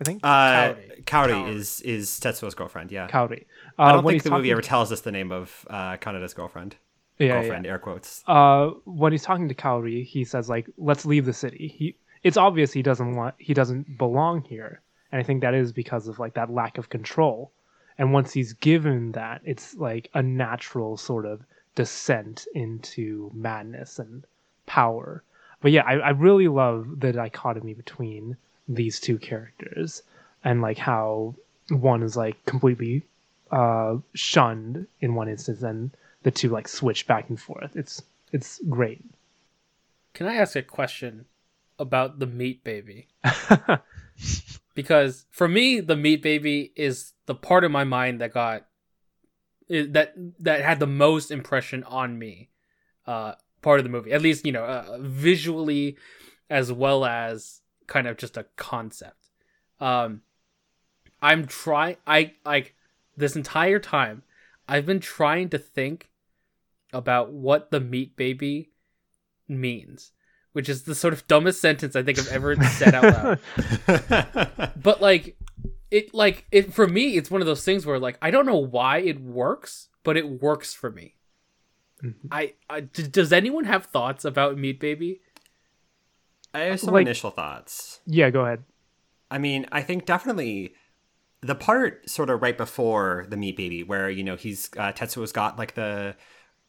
I 0.00 0.04
think. 0.04 0.20
Uh, 0.22 0.74
Kaori. 1.04 1.48
is 1.54 1.80
is 1.82 2.08
Tetsuo's 2.20 2.54
girlfriend. 2.54 2.92
Yeah. 2.92 3.08
Kaori. 3.08 3.44
Uh, 3.78 3.82
I 3.82 3.92
don't 3.92 4.06
think 4.06 4.22
the 4.22 4.30
movie 4.30 4.50
ever 4.50 4.62
tells 4.62 4.92
us 4.92 5.00
the 5.00 5.12
name 5.12 5.32
of 5.32 5.66
uh, 5.68 5.96
Kaneda's 5.96 6.34
girlfriend. 6.34 6.76
Yeah, 7.18 7.40
girlfriend, 7.40 7.64
yeah. 7.64 7.72
air 7.72 7.78
quotes. 7.78 8.22
Uh, 8.26 8.70
when 8.84 9.12
he's 9.12 9.22
talking 9.22 9.48
to 9.48 9.54
Kaori, 9.54 10.04
he 10.04 10.24
says 10.24 10.48
like, 10.48 10.68
"Let's 10.76 11.06
leave 11.06 11.24
the 11.24 11.32
city." 11.32 11.68
He, 11.68 11.96
it's 12.22 12.36
obvious 12.36 12.72
he 12.72 12.82
doesn't 12.82 13.14
want, 13.14 13.34
he 13.38 13.54
doesn't 13.54 13.96
belong 13.96 14.42
here, 14.42 14.82
and 15.12 15.20
I 15.20 15.22
think 15.22 15.40
that 15.40 15.54
is 15.54 15.72
because 15.72 16.08
of 16.08 16.18
like 16.18 16.34
that 16.34 16.50
lack 16.50 16.76
of 16.76 16.90
control. 16.90 17.52
And 17.98 18.12
once 18.12 18.32
he's 18.32 18.52
given 18.52 19.12
that, 19.12 19.40
it's 19.44 19.74
like 19.76 20.10
a 20.12 20.22
natural 20.22 20.98
sort 20.98 21.24
of 21.24 21.40
descent 21.74 22.46
into 22.54 23.30
madness 23.32 23.98
and 23.98 24.24
power. 24.66 25.22
But 25.62 25.72
yeah, 25.72 25.84
I, 25.86 25.94
I 25.94 26.10
really 26.10 26.48
love 26.48 27.00
the 27.00 27.12
dichotomy 27.12 27.72
between 27.72 28.36
these 28.68 29.00
two 29.00 29.18
characters 29.18 30.02
and 30.44 30.62
like 30.62 30.78
how 30.78 31.34
one 31.70 32.02
is 32.02 32.16
like 32.16 32.44
completely 32.46 33.02
uh 33.50 33.96
shunned 34.14 34.86
in 35.00 35.14
one 35.14 35.28
instance 35.28 35.62
and 35.62 35.90
the 36.22 36.30
two 36.30 36.48
like 36.48 36.66
switch 36.68 37.06
back 37.06 37.28
and 37.28 37.40
forth. 37.40 37.76
It's 37.76 38.02
it's 38.32 38.60
great. 38.68 39.04
Can 40.14 40.26
i 40.26 40.34
ask 40.34 40.56
a 40.56 40.62
question 40.62 41.26
about 41.78 42.18
the 42.18 42.26
meat 42.26 42.64
baby? 42.64 43.08
Because 44.74 45.24
for 45.30 45.48
me 45.48 45.80
the 45.80 45.96
meat 45.96 46.22
baby 46.22 46.70
is 46.76 47.14
the 47.24 47.34
part 47.34 47.64
of 47.64 47.70
my 47.70 47.84
mind 47.84 48.20
that 48.20 48.32
got 48.32 48.66
that 49.68 50.12
that 50.38 50.60
had 50.62 50.80
the 50.80 50.86
most 50.86 51.30
impression 51.30 51.82
on 51.84 52.18
me 52.18 52.50
uh 53.06 53.32
part 53.62 53.80
of 53.80 53.84
the 53.84 53.90
movie. 53.90 54.12
At 54.12 54.22
least 54.22 54.44
you 54.44 54.52
know 54.52 54.64
uh, 54.64 54.98
visually 55.00 55.96
as 56.50 56.70
well 56.70 57.04
as 57.04 57.62
kind 57.86 58.06
of 58.06 58.16
just 58.16 58.36
a 58.36 58.46
concept. 58.56 59.28
Um, 59.80 60.22
I'm 61.20 61.46
trying. 61.46 61.96
I 62.06 62.32
like 62.44 62.74
this 63.16 63.36
entire 63.36 63.78
time. 63.78 64.22
I've 64.68 64.86
been 64.86 65.00
trying 65.00 65.48
to 65.50 65.58
think 65.58 66.10
about 66.92 67.32
what 67.32 67.70
the 67.70 67.80
meat 67.80 68.16
baby 68.16 68.70
means, 69.48 70.12
which 70.52 70.68
is 70.68 70.82
the 70.82 70.94
sort 70.94 71.14
of 71.14 71.26
dumbest 71.26 71.60
sentence 71.60 71.96
I 71.96 72.02
think 72.02 72.18
I've 72.18 72.32
ever 72.32 72.56
said 72.56 72.94
out 72.94 73.38
loud. 73.86 74.72
but 74.82 75.00
like, 75.00 75.36
it 75.90 76.12
like 76.14 76.46
it 76.50 76.72
for 76.74 76.86
me, 76.86 77.16
it's 77.16 77.30
one 77.30 77.40
of 77.40 77.46
those 77.46 77.64
things 77.64 77.86
where 77.86 77.98
like 77.98 78.18
I 78.20 78.30
don't 78.30 78.46
know 78.46 78.56
why 78.56 78.98
it 78.98 79.20
works, 79.20 79.88
but 80.02 80.16
it 80.16 80.42
works 80.42 80.74
for 80.74 80.90
me. 80.90 81.14
Mm-hmm. 82.02 82.28
I, 82.30 82.54
I 82.68 82.80
d- 82.80 83.08
does 83.08 83.32
anyone 83.32 83.64
have 83.64 83.86
thoughts 83.86 84.24
about 84.24 84.58
Meat 84.58 84.78
Baby? 84.78 85.20
I 86.56 86.60
have 86.64 86.80
some 86.80 86.94
like, 86.94 87.02
initial 87.02 87.30
thoughts. 87.30 88.00
Yeah, 88.06 88.30
go 88.30 88.44
ahead. 88.44 88.64
I 89.30 89.38
mean, 89.38 89.66
I 89.72 89.82
think 89.82 90.06
definitely 90.06 90.74
the 91.42 91.54
part 91.54 92.08
sort 92.08 92.30
of 92.30 92.40
right 92.40 92.56
before 92.56 93.26
the 93.28 93.36
meat 93.36 93.56
baby, 93.56 93.82
where 93.82 94.08
you 94.08 94.24
know 94.24 94.36
he's 94.36 94.70
uh, 94.76 94.92
Tetsuo's 94.92 95.32
got 95.32 95.58
like 95.58 95.74
the 95.74 96.16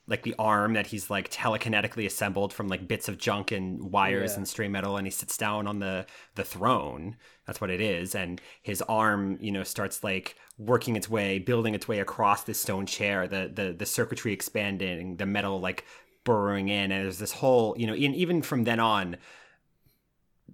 like 0.10 0.24
the 0.24 0.36
arm 0.40 0.74
that 0.74 0.88
he's 0.88 1.10
like 1.10 1.30
telekinetically 1.30 2.06
assembled 2.06 2.54
from 2.54 2.68
like 2.68 2.88
bits 2.88 3.10
of 3.10 3.18
junk 3.18 3.52
and 3.52 3.92
wires 3.92 4.32
yeah. 4.32 4.38
and 4.38 4.48
stray 4.48 4.68
metal, 4.68 4.98
and 4.98 5.08
he 5.08 5.12
sits 5.12 5.38
down 5.38 5.68
on 5.68 5.80
the 5.80 6.06
the 6.36 6.44
throne. 6.44 7.16
That's 7.46 7.62
what 7.62 7.70
it 7.70 7.80
is, 7.80 8.14
and 8.14 8.42
his 8.62 8.82
arm, 8.84 9.38
you 9.40 9.52
know, 9.52 9.64
starts 9.64 10.04
like 10.04 10.36
working 10.58 10.96
its 10.98 11.10
way, 11.10 11.40
building 11.40 11.76
its 11.76 11.88
way 11.88 12.00
across 12.00 12.44
this 12.44 12.60
stone 12.60 12.86
chair. 12.86 13.28
The 13.28 13.50
the 13.54 13.74
the 13.78 13.86
circuitry 13.86 14.34
expanding, 14.34 15.16
the 15.16 15.26
metal 15.26 15.62
like 15.62 15.86
burrowing 16.26 16.68
in, 16.68 16.92
and 16.92 17.06
there's 17.06 17.20
this 17.20 17.32
whole, 17.32 17.74
you 17.78 17.88
know, 17.88 17.96
even 17.96 18.42
from 18.42 18.66
then 18.66 18.82
on 18.82 19.16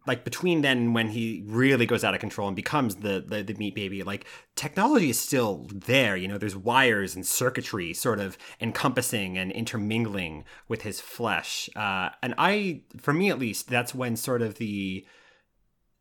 like 0.05 0.23
between 0.23 0.61
then 0.61 0.93
when 0.93 1.09
he 1.09 1.43
really 1.45 1.85
goes 1.85 2.03
out 2.03 2.13
of 2.13 2.19
control 2.19 2.47
and 2.47 2.55
becomes 2.55 2.95
the, 2.97 3.23
the, 3.25 3.43
the 3.43 3.53
meat 3.55 3.75
baby 3.75 4.03
like 4.03 4.25
technology 4.55 5.09
is 5.09 5.19
still 5.19 5.67
there 5.73 6.15
you 6.15 6.27
know? 6.27 6.37
There's 6.37 6.55
wires 6.55 7.15
and 7.15 7.25
circuitry 7.25 7.93
sort 7.93 8.19
of 8.19 8.37
encompassing 8.59 9.37
and 9.37 9.51
intermingling 9.51 10.45
with 10.67 10.81
his 10.81 10.99
flesh 10.99 11.69
uh, 11.75 12.09
and 12.21 12.33
i 12.37 12.81
for 12.97 13.13
me 13.13 13.29
at 13.29 13.39
least 13.39 13.69
that's 13.69 13.95
when 13.95 14.15
sort 14.15 14.41
of 14.41 14.55
the 14.55 15.05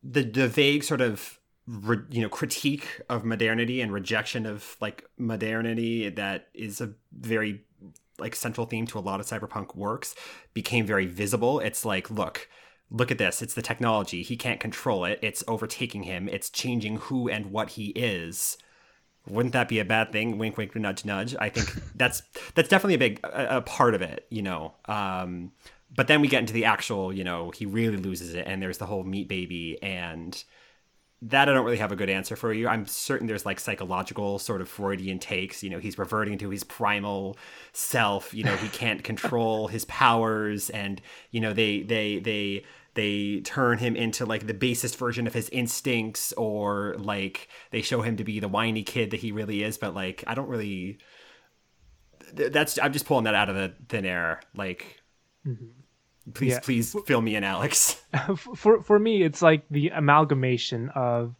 the 0.02 0.22
the 0.22 0.48
vague 0.48 0.82
sort 0.84 1.00
of 1.00 1.38
re- 1.66 2.04
you 2.10 2.22
know 2.22 2.28
critique 2.28 3.00
of 3.08 3.24
modernity 3.24 3.80
and 3.80 3.92
rejection 3.92 4.46
of 4.46 4.76
like 4.80 5.04
modernity 5.16 6.08
that 6.08 6.48
is 6.54 6.80
a 6.80 6.92
very 7.12 7.60
like 8.18 8.34
central 8.36 8.66
theme 8.66 8.86
to 8.86 8.98
a 8.98 9.00
lot 9.00 9.20
of 9.20 9.26
cyberpunk 9.26 9.74
works 9.74 10.14
became 10.54 10.86
very 10.86 11.06
visible. 11.06 11.60
It's 11.60 11.84
like 11.84 12.10
look 12.10 12.48
look 12.92 13.10
at 13.10 13.18
this 13.18 13.40
it's 13.42 13.54
the 13.54 13.62
technology 13.62 14.22
he 14.22 14.36
can't 14.36 14.60
control 14.60 15.04
it 15.04 15.18
it's 15.22 15.42
overtaking 15.48 16.02
him 16.02 16.28
it's 16.28 16.50
changing 16.50 16.96
who 16.98 17.28
and 17.28 17.46
what 17.46 17.70
he 17.70 17.86
is 17.90 18.58
wouldn't 19.26 19.52
that 19.52 19.68
be 19.68 19.78
a 19.78 19.84
bad 19.84 20.12
thing 20.12 20.36
wink 20.36 20.56
wink 20.56 20.76
nudge 20.76 21.04
nudge 21.04 21.34
i 21.40 21.48
think 21.48 21.74
that's 21.96 22.22
that's 22.54 22.68
definitely 22.68 22.94
a 22.94 22.98
big 22.98 23.18
a, 23.24 23.58
a 23.58 23.60
part 23.62 23.94
of 23.94 24.02
it 24.02 24.26
you 24.30 24.42
know 24.42 24.74
um 24.86 25.50
but 25.94 26.06
then 26.06 26.20
we 26.20 26.28
get 26.28 26.40
into 26.40 26.52
the 26.52 26.66
actual 26.66 27.12
you 27.12 27.24
know 27.24 27.50
he 27.50 27.64
really 27.64 27.96
loses 27.96 28.34
it 28.34 28.46
and 28.46 28.62
there's 28.62 28.78
the 28.78 28.86
whole 28.86 29.04
meat 29.04 29.28
baby 29.28 29.78
and 29.82 30.44
that 31.24 31.48
I 31.48 31.52
don't 31.52 31.64
really 31.64 31.78
have 31.78 31.92
a 31.92 31.96
good 31.96 32.10
answer 32.10 32.34
for 32.34 32.52
you. 32.52 32.66
I'm 32.66 32.84
certain 32.84 33.28
there's 33.28 33.46
like 33.46 33.60
psychological 33.60 34.40
sort 34.40 34.60
of 34.60 34.68
Freudian 34.68 35.20
takes. 35.20 35.62
You 35.62 35.70
know, 35.70 35.78
he's 35.78 35.96
reverting 35.96 36.36
to 36.38 36.50
his 36.50 36.64
primal 36.64 37.36
self. 37.72 38.34
You 38.34 38.42
know, 38.42 38.56
he 38.56 38.68
can't 38.68 39.04
control 39.04 39.68
his 39.68 39.84
powers, 39.84 40.68
and 40.70 41.00
you 41.30 41.40
know 41.40 41.52
they 41.52 41.82
they 41.82 42.18
they 42.18 42.64
they 42.94 43.40
turn 43.40 43.78
him 43.78 43.96
into 43.96 44.26
like 44.26 44.46
the 44.46 44.54
basest 44.54 44.98
version 44.98 45.26
of 45.26 45.34
his 45.34 45.48
instincts, 45.50 46.32
or 46.34 46.96
like 46.98 47.48
they 47.70 47.82
show 47.82 48.02
him 48.02 48.16
to 48.16 48.24
be 48.24 48.40
the 48.40 48.48
whiny 48.48 48.82
kid 48.82 49.10
that 49.10 49.20
he 49.20 49.32
really 49.32 49.62
is. 49.62 49.78
But 49.78 49.94
like, 49.94 50.24
I 50.26 50.34
don't 50.34 50.48
really. 50.48 50.98
That's 52.34 52.78
I'm 52.78 52.92
just 52.92 53.06
pulling 53.06 53.24
that 53.24 53.34
out 53.34 53.48
of 53.48 53.56
the 53.56 53.74
thin 53.88 54.06
air. 54.06 54.40
Like, 54.54 55.02
mm-hmm. 55.46 55.66
Please, 56.34 56.52
yeah. 56.52 56.60
please 56.60 56.96
fill 57.06 57.20
me 57.20 57.34
in, 57.34 57.44
Alex. 57.44 58.00
for 58.56 58.80
for 58.82 58.98
me, 58.98 59.22
it's 59.22 59.42
like 59.42 59.64
the 59.70 59.88
amalgamation 59.88 60.88
of, 60.94 61.34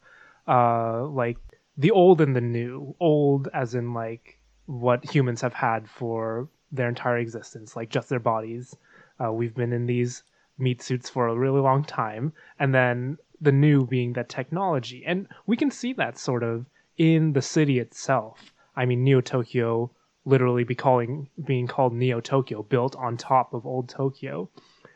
uh, 0.49 1.05
like 1.07 1.39
the 1.79 1.93
old 1.93 2.21
and 2.21 2.35
the 2.35 2.41
new. 2.41 2.95
Old, 2.99 3.49
as 3.55 3.75
in 3.75 3.95
like 3.95 4.39
what 4.67 5.05
humans 5.09 5.41
have 5.41 5.55
had 5.55 5.89
for 5.89 6.49
their 6.73 6.89
entire 6.89 7.19
existence, 7.19 7.77
like 7.77 7.91
just 7.91 8.09
their 8.09 8.19
bodies. 8.19 8.77
Uh, 9.23 9.33
we've 9.33 9.55
been 9.55 9.73
in 9.73 9.87
these 9.87 10.25
meat 10.63 10.81
suits 10.81 11.11
for 11.11 11.29
a 11.29 11.35
really 11.35 11.61
long 11.61 11.85
time, 11.85 12.33
and 12.59 12.75
then 12.75 13.19
the 13.41 13.53
new 13.53 13.85
being 13.87 14.13
that 14.15 14.29
technology, 14.29 15.05
and 15.05 15.27
we 15.47 15.57
can 15.57 15.71
see 15.71 15.93
that 15.95 16.17
sort 16.17 16.43
of 16.43 16.65
in 16.97 17.33
the 17.33 17.43
city 17.43 17.79
itself. 17.79 18.53
I 18.77 18.87
mean, 18.87 19.05
Neo 19.05 19.21
Tokyo 19.21 19.91
literally 20.25 20.65
be 20.65 20.75
calling 20.75 21.29
being 21.45 21.67
called 21.67 21.93
Neo 21.93 22.21
Tokyo, 22.21 22.63
built 22.63 22.95
on 22.97 23.17
top 23.17 23.53
of 23.53 23.67
old 23.67 23.89
Tokyo 23.89 24.49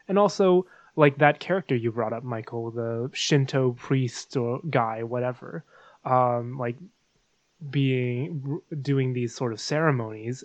and 0.09 0.19
also 0.19 0.67
like 0.95 1.19
that 1.19 1.41
character 1.41 1.77
you 1.77 1.93
brought 1.93 2.13
up, 2.13 2.25
Michael, 2.25 2.71
the 2.71 3.11
Shinto 3.13 3.73
priest 3.73 4.37
or 4.37 4.61
guy, 4.71 5.03
whatever, 5.03 5.65
um, 6.05 6.59
like 6.59 6.77
being 7.71 8.61
doing 8.81 9.13
these 9.13 9.35
sort 9.35 9.53
of 9.53 9.61
ceremonies. 9.61 10.45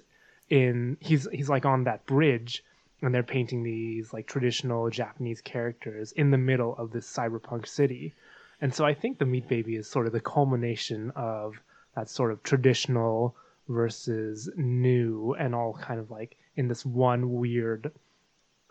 In 0.49 0.97
he's 0.99 1.29
he's 1.31 1.49
like 1.49 1.65
on 1.65 1.85
that 1.85 2.05
bridge, 2.05 2.63
and 3.01 3.13
they're 3.13 3.23
painting 3.23 3.63
these 3.63 4.13
like 4.13 4.27
traditional 4.27 4.89
Japanese 4.89 5.41
characters 5.41 6.11
in 6.11 6.31
the 6.31 6.37
middle 6.37 6.75
of 6.77 6.91
this 6.91 7.11
cyberpunk 7.11 7.67
city, 7.67 8.13
and 8.61 8.73
so 8.73 8.85
I 8.85 8.93
think 8.93 9.17
the 9.17 9.25
Meat 9.25 9.47
Baby 9.47 9.75
is 9.75 9.89
sort 9.89 10.07
of 10.07 10.13
the 10.13 10.19
culmination 10.19 11.11
of 11.15 11.55
that 11.95 12.09
sort 12.09 12.31
of 12.31 12.43
traditional 12.43 13.35
versus 13.67 14.49
new, 14.55 15.35
and 15.37 15.55
all 15.55 15.73
kind 15.73 15.99
of 15.99 16.11
like 16.11 16.37
in 16.55 16.67
this 16.67 16.85
one 16.85 17.31
weird 17.33 17.91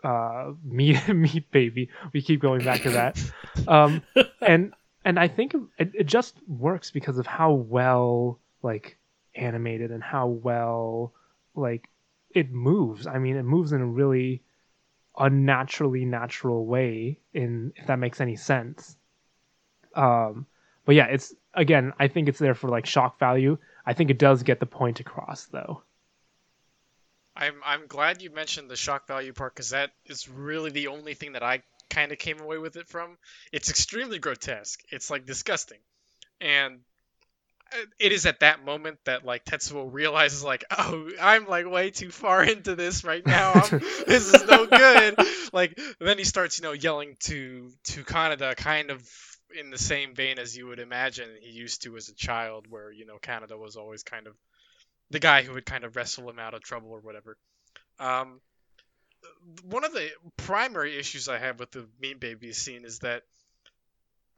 uh, 0.03 0.51
meat 0.63 1.07
meat 1.09 1.51
baby. 1.51 1.89
We 2.13 2.21
keep 2.21 2.39
going 2.39 2.63
back 2.63 2.83
to 2.83 2.91
that, 2.91 3.21
um, 3.67 4.01
and 4.41 4.73
and 5.03 5.19
I 5.19 5.27
think 5.27 5.55
it, 5.77 5.91
it 5.93 6.05
just 6.05 6.35
works 6.47 6.91
because 6.91 7.17
of 7.17 7.27
how 7.27 7.53
well 7.53 8.39
like 8.61 8.97
animated 9.35 9.91
and 9.91 10.03
how 10.03 10.27
well 10.27 11.13
like 11.55 11.87
it 12.33 12.51
moves. 12.51 13.07
I 13.07 13.17
mean, 13.19 13.35
it 13.35 13.43
moves 13.43 13.71
in 13.71 13.81
a 13.81 13.85
really 13.85 14.43
unnaturally 15.17 16.05
natural 16.05 16.65
way. 16.65 17.19
In 17.33 17.73
if 17.75 17.87
that 17.87 17.99
makes 17.99 18.21
any 18.21 18.35
sense. 18.35 18.95
Um, 19.95 20.45
but 20.85 20.95
yeah, 20.95 21.07
it's 21.07 21.33
again. 21.53 21.93
I 21.99 22.07
think 22.07 22.29
it's 22.29 22.39
there 22.39 22.55
for 22.55 22.69
like 22.69 22.85
shock 22.85 23.19
value. 23.19 23.57
I 23.85 23.93
think 23.93 24.09
it 24.09 24.17
does 24.17 24.43
get 24.43 24.59
the 24.59 24.65
point 24.65 24.99
across 24.99 25.45
though. 25.45 25.83
I'm 27.35 27.55
I'm 27.63 27.87
glad 27.87 28.21
you 28.21 28.29
mentioned 28.29 28.69
the 28.69 28.75
shock 28.75 29.07
value 29.07 29.33
part 29.33 29.55
because 29.55 29.69
that 29.69 29.91
is 30.05 30.27
really 30.27 30.71
the 30.71 30.87
only 30.87 31.13
thing 31.13 31.33
that 31.33 31.43
I 31.43 31.63
kind 31.89 32.11
of 32.11 32.17
came 32.17 32.39
away 32.39 32.57
with 32.57 32.75
it 32.75 32.87
from. 32.87 33.17
It's 33.51 33.69
extremely 33.69 34.19
grotesque. 34.19 34.81
It's 34.91 35.09
like 35.09 35.25
disgusting, 35.25 35.79
and 36.39 36.81
it 37.99 38.11
is 38.11 38.25
at 38.25 38.41
that 38.41 38.63
moment 38.63 38.99
that 39.05 39.25
like 39.25 39.45
Tetsuo 39.45 39.91
realizes 39.91 40.43
like, 40.43 40.63
oh, 40.77 41.09
I'm 41.21 41.47
like 41.47 41.69
way 41.69 41.91
too 41.91 42.11
far 42.11 42.43
into 42.43 42.75
this 42.75 43.03
right 43.03 43.25
now. 43.25 43.53
this 44.07 44.33
is 44.33 44.45
no 44.47 44.65
good. 44.65 45.15
like 45.53 45.79
then 45.99 46.17
he 46.17 46.23
starts 46.23 46.59
you 46.59 46.63
know 46.63 46.73
yelling 46.73 47.17
to 47.21 47.71
to 47.85 48.03
Kaneda, 48.03 48.55
kind 48.55 48.91
of 48.91 49.07
in 49.59 49.69
the 49.69 49.77
same 49.77 50.15
vein 50.15 50.39
as 50.39 50.55
you 50.55 50.67
would 50.67 50.79
imagine 50.79 51.29
he 51.41 51.51
used 51.51 51.83
to 51.83 51.97
as 51.97 52.09
a 52.09 52.15
child, 52.15 52.67
where 52.69 52.91
you 52.91 53.05
know 53.05 53.17
Kaneda 53.21 53.57
was 53.57 53.75
always 53.75 54.03
kind 54.03 54.27
of 54.27 54.35
the 55.09 55.19
guy 55.19 55.43
who 55.43 55.53
would 55.53 55.65
kind 55.65 55.83
of 55.83 55.95
wrestle 55.95 56.29
him 56.29 56.39
out 56.39 56.53
of 56.53 56.61
trouble 56.61 56.91
or 56.91 56.99
whatever. 56.99 57.37
Um, 57.99 58.39
one 59.63 59.83
of 59.83 59.93
the 59.93 60.09
primary 60.37 60.97
issues 60.97 61.27
I 61.27 61.37
have 61.37 61.59
with 61.59 61.71
the 61.71 61.87
Meat 61.99 62.19
Baby 62.19 62.53
scene 62.53 62.85
is 62.85 62.99
that 62.99 63.23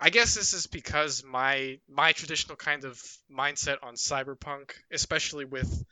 I 0.04 0.10
guess 0.10 0.36
this 0.36 0.54
is 0.54 0.68
because 0.68 1.24
my 1.24 1.80
my 1.90 2.12
traditional 2.12 2.58
kind 2.58 2.84
of 2.84 3.02
mindset 3.32 3.78
on 3.82 3.96
cyberpunk, 3.96 4.72
especially 4.92 5.46
with 5.46 5.86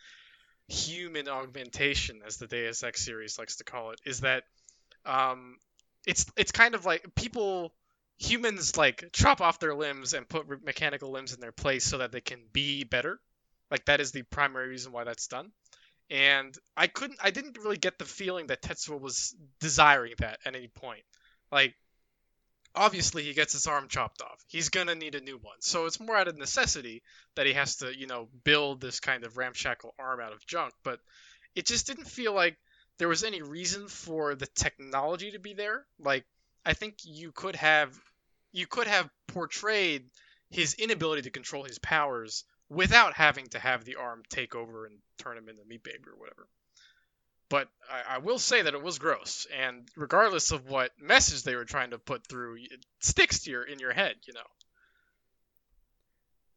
human 0.67 1.29
augmentation, 1.29 2.19
as 2.25 2.35
the 2.35 2.47
Deus 2.47 2.83
Ex 2.83 3.05
series 3.05 3.39
likes 3.39 3.55
to 3.57 3.63
call 3.63 3.91
it, 3.91 4.01
is 4.05 4.19
that 4.19 4.43
um, 5.05 5.57
it's 6.05 6.25
it's 6.35 6.51
kind 6.51 6.75
of 6.75 6.85
like 6.85 7.15
people 7.15 7.73
humans 8.17 8.75
like 8.75 9.09
chop 9.13 9.39
off 9.39 9.59
their 9.59 9.73
limbs 9.73 10.13
and 10.13 10.27
put 10.27 10.45
mechanical 10.63 11.09
limbs 11.11 11.33
in 11.33 11.39
their 11.39 11.53
place 11.53 11.85
so 11.85 11.99
that 11.99 12.11
they 12.11 12.21
can 12.21 12.41
be 12.51 12.83
better 12.83 13.19
like 13.71 13.85
that 13.85 14.01
is 14.01 14.11
the 14.11 14.23
primary 14.23 14.67
reason 14.67 14.91
why 14.91 15.05
that's 15.05 15.27
done. 15.27 15.51
And 16.09 16.53
I 16.75 16.87
couldn't 16.87 17.19
I 17.23 17.31
didn't 17.31 17.57
really 17.57 17.77
get 17.77 17.97
the 17.97 18.05
feeling 18.05 18.47
that 18.47 18.61
Tetsuo 18.61 18.99
was 18.99 19.33
desiring 19.61 20.13
that 20.19 20.39
at 20.45 20.55
any 20.55 20.67
point. 20.67 21.03
Like 21.51 21.73
obviously 22.75 23.23
he 23.23 23.33
gets 23.33 23.53
his 23.53 23.67
arm 23.67 23.87
chopped 23.87 24.21
off. 24.21 24.43
He's 24.47 24.69
gonna 24.69 24.95
need 24.95 25.15
a 25.15 25.21
new 25.21 25.37
one. 25.37 25.57
So 25.59 25.85
it's 25.85 25.99
more 25.99 26.15
out 26.15 26.27
of 26.27 26.37
necessity 26.37 27.03
that 27.35 27.45
he 27.45 27.53
has 27.53 27.77
to, 27.77 27.97
you 27.97 28.07
know, 28.07 28.29
build 28.43 28.81
this 28.81 28.99
kind 28.99 29.23
of 29.23 29.37
ramshackle 29.37 29.93
arm 29.99 30.19
out 30.19 30.33
of 30.33 30.45
junk. 30.45 30.73
But 30.83 30.99
it 31.55 31.65
just 31.65 31.87
didn't 31.87 32.07
feel 32.07 32.33
like 32.33 32.57
there 32.97 33.07
was 33.07 33.23
any 33.23 33.41
reason 33.41 33.87
for 33.87 34.35
the 34.35 34.47
technology 34.47 35.31
to 35.31 35.39
be 35.39 35.53
there. 35.53 35.85
Like 35.99 36.25
I 36.65 36.73
think 36.73 36.95
you 37.03 37.31
could 37.31 37.55
have 37.55 37.97
you 38.51 38.67
could 38.67 38.87
have 38.87 39.09
portrayed 39.27 40.03
his 40.49 40.73
inability 40.75 41.23
to 41.23 41.29
control 41.29 41.63
his 41.63 41.79
powers 41.79 42.43
without 42.69 43.13
having 43.13 43.47
to 43.47 43.59
have 43.59 43.83
the 43.85 43.95
arm 43.95 44.23
take 44.29 44.55
over 44.55 44.85
and 44.85 44.97
turn 45.17 45.37
him 45.37 45.49
into 45.49 45.63
meat 45.65 45.83
baby 45.83 46.03
or 46.07 46.17
whatever. 46.17 46.47
But 47.51 47.67
I, 47.91 48.15
I, 48.15 48.17
will 48.19 48.39
say 48.39 48.61
that 48.61 48.73
it 48.73 48.81
was 48.81 48.97
gross, 48.97 49.45
and 49.53 49.85
regardless 49.97 50.51
of 50.51 50.69
what 50.69 50.91
message 51.01 51.43
they 51.43 51.53
were 51.53 51.65
trying 51.65 51.89
to 51.89 51.97
put 51.97 52.25
through, 52.25 52.55
it 52.55 52.79
sticks 53.01 53.43
to 53.43 53.51
your 53.51 53.63
in 53.63 53.77
your 53.77 53.91
head, 53.91 54.15
you 54.25 54.33
know. 54.33 54.39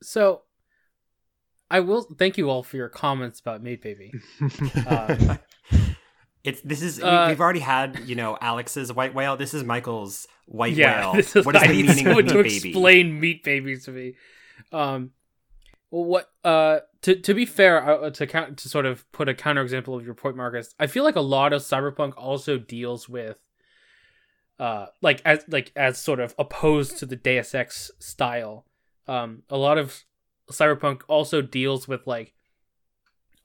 So, 0.05 0.43
I 1.69 1.81
will 1.81 2.03
thank 2.03 2.39
you 2.39 2.49
all 2.49 2.63
for 2.63 2.77
your 2.77 2.89
comments 2.89 3.41
about 3.41 3.61
Meat 3.61 3.83
Baby. 3.83 4.13
um, 4.87 5.41
it's 6.45 6.61
this 6.61 6.81
is 6.81 7.03
uh, 7.03 7.27
we've 7.29 7.41
already 7.41 7.59
had 7.59 8.03
you 8.07 8.15
know 8.15 8.39
Alex's 8.41 8.93
white 8.93 9.15
whale. 9.15 9.37
This 9.37 9.53
is 9.53 9.65
Michael's 9.65 10.29
white 10.47 10.75
yeah, 10.75 11.01
whale. 11.01 11.15
This 11.15 11.35
is, 11.35 11.45
what 11.45 11.57
is 11.57 11.63
I 11.63 11.67
the 11.67 11.83
meaning 11.83 12.07
of 12.07 12.17
meat 12.19 12.29
to 12.29 12.35
baby? 12.35 12.69
explain 12.69 13.19
meat 13.19 13.43
babies 13.43 13.87
to 13.87 13.91
me. 13.91 14.15
Um, 14.71 15.11
well, 15.95 16.05
what 16.05 16.31
uh 16.43 16.81
to 17.03 17.15
to 17.15 17.35
be 17.35 17.47
fair, 17.47 17.89
uh, 17.89 18.11
to 18.11 18.27
count 18.27 18.59
to 18.59 18.69
sort 18.69 18.85
of 18.85 19.11
put 19.13 19.29
a 19.29 19.35
counterexample 19.35 19.97
of 19.97 20.05
your 20.05 20.15
point, 20.15 20.37
Marcus, 20.37 20.75
I 20.81 20.89
feel 20.89 21.05
like 21.05 21.15
a 21.15 21.21
lot 21.21 21.53
of 21.53 21.63
cyberpunk 21.63 22.15
also 22.17 22.59
deals 22.59 23.09
with 23.09 23.39
uh 24.59 24.87
like 25.03 25.23
as 25.25 25.45
like 25.47 25.71
as 25.77 25.97
sort 25.97 26.19
of 26.19 26.35
opposed 26.37 26.99
to 26.99 27.07
the 27.07 27.15
Deus 27.15 27.55
Ex 27.55 27.93
style. 28.01 28.67
Um, 29.07 29.45
a 29.49 29.57
lot 29.57 29.79
of 29.79 30.03
cyberpunk 30.51 31.03
also 31.07 31.41
deals 31.41 31.87
with 31.87 32.09
like 32.09 32.35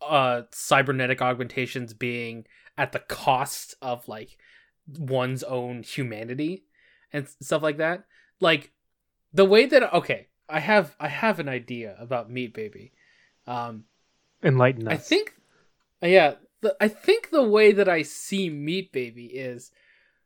uh 0.01 0.43
cybernetic 0.51 1.21
augmentations 1.21 1.93
being 1.93 2.45
at 2.79 2.93
the 2.93 2.99
cost 2.99 3.75
of 3.79 4.07
like 4.07 4.37
one's 4.97 5.43
own 5.43 5.83
humanity 5.83 6.63
and 7.13 7.27
stuff 7.41 7.61
like 7.61 7.77
that. 7.77 8.05
Like 8.39 8.71
the 9.31 9.45
way 9.45 9.67
that 9.67 9.93
okay, 9.93 10.29
I 10.49 10.59
have 10.59 10.95
I 10.99 11.07
have 11.07 11.39
an 11.39 11.49
idea 11.49 11.95
about 11.99 12.29
Meat 12.29 12.53
Baby. 12.53 12.91
Um, 13.47 13.85
Enlighten 14.43 14.87
us. 14.87 14.93
I 14.93 14.97
think, 14.97 15.33
yeah, 16.01 16.35
the, 16.61 16.75
I 16.79 16.87
think 16.87 17.29
the 17.29 17.43
way 17.43 17.71
that 17.71 17.89
I 17.89 18.01
see 18.01 18.49
Meat 18.49 18.91
Baby 18.91 19.25
is 19.25 19.71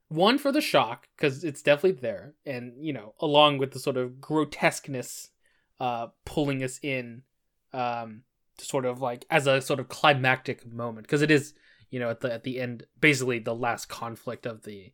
one 0.08 0.38
for 0.38 0.52
the 0.52 0.62
shock 0.62 1.08
because 1.16 1.44
it's 1.44 1.62
definitely 1.62 2.00
there, 2.00 2.36
and 2.46 2.74
you 2.80 2.94
know, 2.94 3.14
along 3.20 3.58
with 3.58 3.72
the 3.72 3.80
sort 3.80 3.98
of 3.98 4.22
grotesqueness 4.22 5.30
uh, 5.80 6.08
pulling 6.26 6.64
us 6.64 6.80
in, 6.82 7.24
um, 7.74 8.24
to 8.58 8.66
sort 8.66 8.86
of 8.86 9.02
like 9.02 9.26
as 9.30 9.48
a 9.48 9.62
sort 9.62 9.80
of 9.80 9.90
climactic 9.90 10.72
moment 10.72 11.08
because 11.08 11.22
it 11.22 11.32
is, 11.32 11.54
you 11.90 12.00
know, 12.00 12.10
at 12.10 12.22
the 12.22 12.32
at 12.32 12.44
the 12.44 12.60
end, 12.60 12.86
basically 13.02 13.40
the 13.40 13.56
last 13.56 13.90
conflict 13.90 14.46
of 14.46 14.64
the 14.64 14.94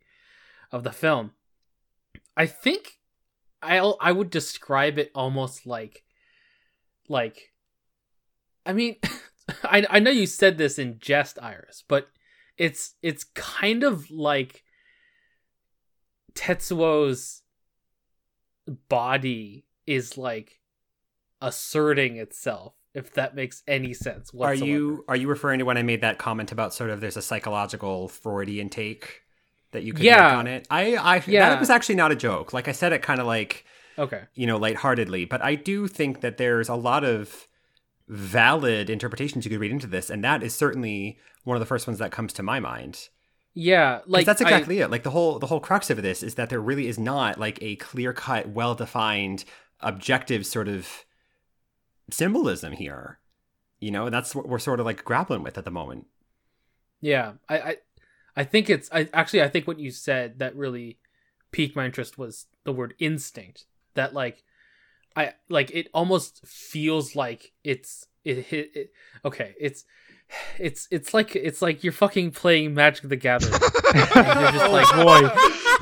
of 0.72 0.84
the 0.84 0.92
film. 0.92 1.32
I 2.38 2.46
think 2.46 2.99
I 3.62 3.78
I 3.78 4.12
would 4.12 4.30
describe 4.30 4.98
it 4.98 5.12
almost 5.14 5.66
like 5.66 6.04
like 7.08 7.54
I 8.66 8.74
mean 8.74 8.98
I 9.64 9.86
I 9.90 10.00
know 10.00 10.12
you 10.12 10.26
said 10.26 10.58
this 10.58 10.80
in 10.80 11.00
jest 11.00 11.40
Iris, 11.42 11.84
but 11.88 12.10
it's 12.58 12.96
it's 13.02 13.24
kind 13.24 13.84
of 13.84 14.10
like 14.12 14.64
Tetsuo's 16.36 17.42
body 18.88 19.66
is 19.88 20.18
like 20.18 20.60
asserting 21.42 22.18
itself 22.18 22.74
if 22.94 23.14
that 23.14 23.36
makes 23.36 23.64
any 23.68 23.94
sense 23.94 24.34
whatsoever. 24.34 24.64
Are 24.64 24.68
you 24.68 25.06
are 25.08 25.16
you 25.16 25.28
referring 25.28 25.60
to 25.60 25.66
when 25.66 25.78
I 25.78 25.84
made 25.84 26.02
that 26.02 26.18
comment 26.18 26.52
about 26.52 26.74
sort 26.74 26.90
of 26.90 27.02
there's 27.02 27.18
a 27.18 27.22
psychological 27.22 28.08
Freudian 28.08 28.70
take 28.70 29.22
that 29.72 29.84
you 29.84 29.94
could 29.94 30.04
Yeah. 30.04 30.28
make 30.30 30.34
on 30.38 30.48
it? 30.48 30.68
I 30.70 30.96
I 30.96 31.24
Yeah. 31.28 31.50
that 31.50 31.60
was 31.60 31.70
actually 31.70 31.96
not 31.96 32.12
a 32.12 32.16
joke. 32.16 32.54
Like 32.54 32.68
I 32.68 32.72
said 32.72 32.94
it 32.94 33.02
kind 33.02 33.20
of 33.20 33.28
like 33.28 33.66
Okay. 33.98 34.24
you 34.34 34.48
know 34.48 34.58
lightheartedly, 34.58 35.26
but 35.26 35.42
I 35.44 35.56
do 35.56 35.88
think 35.88 36.22
that 36.22 36.38
there's 36.38 36.70
a 36.70 36.76
lot 36.76 37.04
of 37.04 37.48
valid 38.08 38.90
interpretations 38.90 39.46
you 39.46 39.52
could 39.52 39.60
read 39.60 39.72
into 39.72 39.88
this, 39.88 40.10
and 40.10 40.24
that 40.24 40.42
is 40.42 40.56
certainly 40.56 41.20
one 41.44 41.56
of 41.56 41.60
the 41.60 41.66
first 41.68 41.86
ones 41.88 42.00
that 42.00 42.12
comes 42.12 42.34
to 42.34 42.44
my 42.44 42.60
mind. 42.60 43.10
Yeah, 43.54 44.00
like 44.06 44.26
that's 44.26 44.42
I- 44.42 44.46
exactly 44.46 44.80
it. 44.80 44.90
Like 44.90 45.04
the 45.04 45.12
whole 45.12 45.38
the 45.40 45.48
whole 45.48 45.60
crux 45.60 45.90
of 45.90 46.02
this 46.02 46.24
is 46.24 46.36
that 46.36 46.50
there 46.50 46.62
really 46.62 46.88
is 46.88 46.98
not 46.98 47.40
like 47.40 47.60
a 47.62 47.76
clear 47.76 48.14
cut, 48.14 48.48
well 48.50 48.74
defined, 48.76 49.44
objective 49.82 50.46
sort 50.46 50.68
of 50.68 51.06
symbolism 52.10 52.74
here. 52.74 53.20
You 53.80 53.92
know, 53.92 54.10
that's 54.10 54.36
what 54.36 54.48
we're 54.48 54.60
sort 54.60 54.80
of 54.80 54.86
like 54.86 55.04
grappling 55.04 55.44
with 55.44 55.58
at 55.58 55.66
the 55.66 55.72
moment. 55.72 56.08
Yeah, 57.02 57.34
I, 57.48 57.60
I, 57.60 57.76
I 58.40 58.46
think 58.46 58.70
it's. 58.70 58.88
I 58.94 59.10
actually, 59.14 59.42
I 59.42 59.50
think 59.50 59.68
what 59.68 59.80
you 59.80 59.92
said 59.92 60.40
that 60.40 60.56
really 60.56 60.98
piqued 61.52 61.76
my 61.76 61.84
interest 61.84 62.18
was 62.18 62.46
the 62.64 62.72
word 62.72 62.94
instinct. 62.98 63.66
That 63.96 64.14
like, 64.14 64.44
I 65.14 65.34
like 65.50 65.72
it 65.72 65.90
almost 65.94 66.46
feels 66.48 67.18
like 67.18 67.52
it's 67.66 68.08
it 68.24 68.46
hit. 68.46 68.72
It, 68.74 68.92
okay, 69.26 69.56
it's 69.60 69.84
it's 70.58 70.88
it's 70.90 71.14
like 71.14 71.36
it's 71.36 71.62
like 71.62 71.84
you're 71.84 71.92
fucking 71.92 72.32
playing 72.32 72.74
Magic 72.74 73.10
the 73.10 73.18
Gathering. 73.18 73.52
and 74.16 74.40
you're 74.40 74.52
just 74.54 74.66
oh, 74.68 74.72
like 74.72 74.96
boy. 74.96 75.30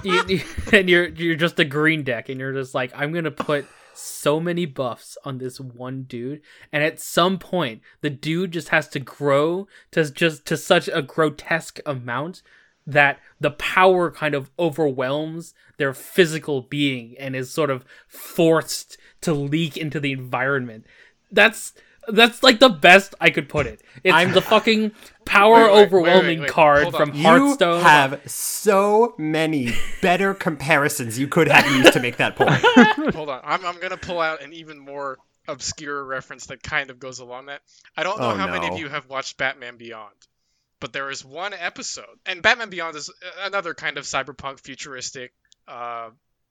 you, 0.03 0.23
you- 0.27 0.43
and 0.79 0.89
you're 0.89 1.09
you're 1.09 1.35
just 1.35 1.59
a 1.59 1.65
green 1.65 2.01
deck, 2.01 2.27
and 2.29 2.39
you're 2.39 2.53
just 2.53 2.73
like, 2.73 2.91
I'm 2.95 3.13
gonna 3.13 3.29
put 3.29 3.67
so 3.97 4.39
many 4.39 4.65
buffs 4.65 5.17
on 5.23 5.37
this 5.37 5.59
one 5.59 6.03
dude, 6.03 6.41
and 6.71 6.83
at 6.83 6.99
some 6.99 7.39
point, 7.39 7.81
the 8.01 8.09
dude 8.09 8.51
just 8.51 8.69
has 8.69 8.87
to 8.89 8.99
grow 8.99 9.67
to 9.91 10.09
just 10.11 10.45
to 10.45 10.57
such 10.57 10.89
a 10.93 11.01
grotesque 11.01 11.79
amount 11.85 12.41
that 12.85 13.19
the 13.39 13.51
power 13.51 14.09
kind 14.09 14.33
of 14.33 14.49
overwhelms 14.57 15.53
their 15.77 15.93
physical 15.93 16.61
being 16.61 17.15
and 17.19 17.35
is 17.35 17.49
sort 17.49 17.69
of 17.69 17.83
forced 18.07 18.97
to 19.21 19.33
leak 19.33 19.75
into 19.75 19.99
the 19.99 20.13
environment. 20.13 20.85
That's 21.29 21.73
that's 22.07 22.41
like 22.43 22.59
the 22.59 22.69
best 22.69 23.15
I 23.21 23.29
could 23.29 23.49
put 23.49 23.67
it. 23.67 23.81
It's 24.03 24.13
I'm- 24.13 24.31
the 24.33 24.41
fucking 24.41 24.91
power 25.25 25.55
Wait, 25.55 25.63
wait, 25.63 25.73
wait, 25.73 25.85
overwhelming 25.87 26.39
wait, 26.39 26.45
wait. 26.45 26.49
card 26.51 26.83
Hold 26.83 26.95
on. 26.95 27.07
from 27.11 27.15
You 27.17 27.57
have 27.59 28.21
so 28.25 29.13
many 29.17 29.73
better 30.01 30.33
comparisons 30.33 31.19
you 31.19 31.27
could 31.27 31.47
have 31.49 31.69
used 31.75 31.93
to 31.93 31.99
make 31.99 32.17
that 32.17 32.35
point. 32.35 32.51
Hold 33.15 33.29
on, 33.29 33.41
I'm 33.43 33.65
I'm 33.65 33.79
gonna 33.79 33.97
pull 33.97 34.19
out 34.21 34.41
an 34.41 34.53
even 34.53 34.79
more 34.79 35.17
obscure 35.47 36.03
reference 36.03 36.47
that 36.47 36.61
kind 36.63 36.89
of 36.89 36.99
goes 36.99 37.19
along 37.19 37.45
that. 37.47 37.61
I 37.95 38.03
don't 38.03 38.19
know 38.19 38.31
Oh, 38.31 38.35
how 38.35 38.47
many 38.51 38.67
of 38.67 38.77
you 38.79 38.89
have 38.89 39.07
watched 39.09 39.37
Batman 39.37 39.77
Beyond, 39.77 40.13
but 40.79 40.93
there 40.93 41.09
is 41.09 41.23
one 41.25 41.53
episode, 41.53 42.05
and 42.25 42.41
Batman 42.41 42.69
Beyond 42.69 42.95
is 42.95 43.11
another 43.43 43.73
kind 43.73 43.97
of 43.97 44.05
cyberpunk 44.05 44.59
futuristic 44.59 45.33
uh, 45.67 46.09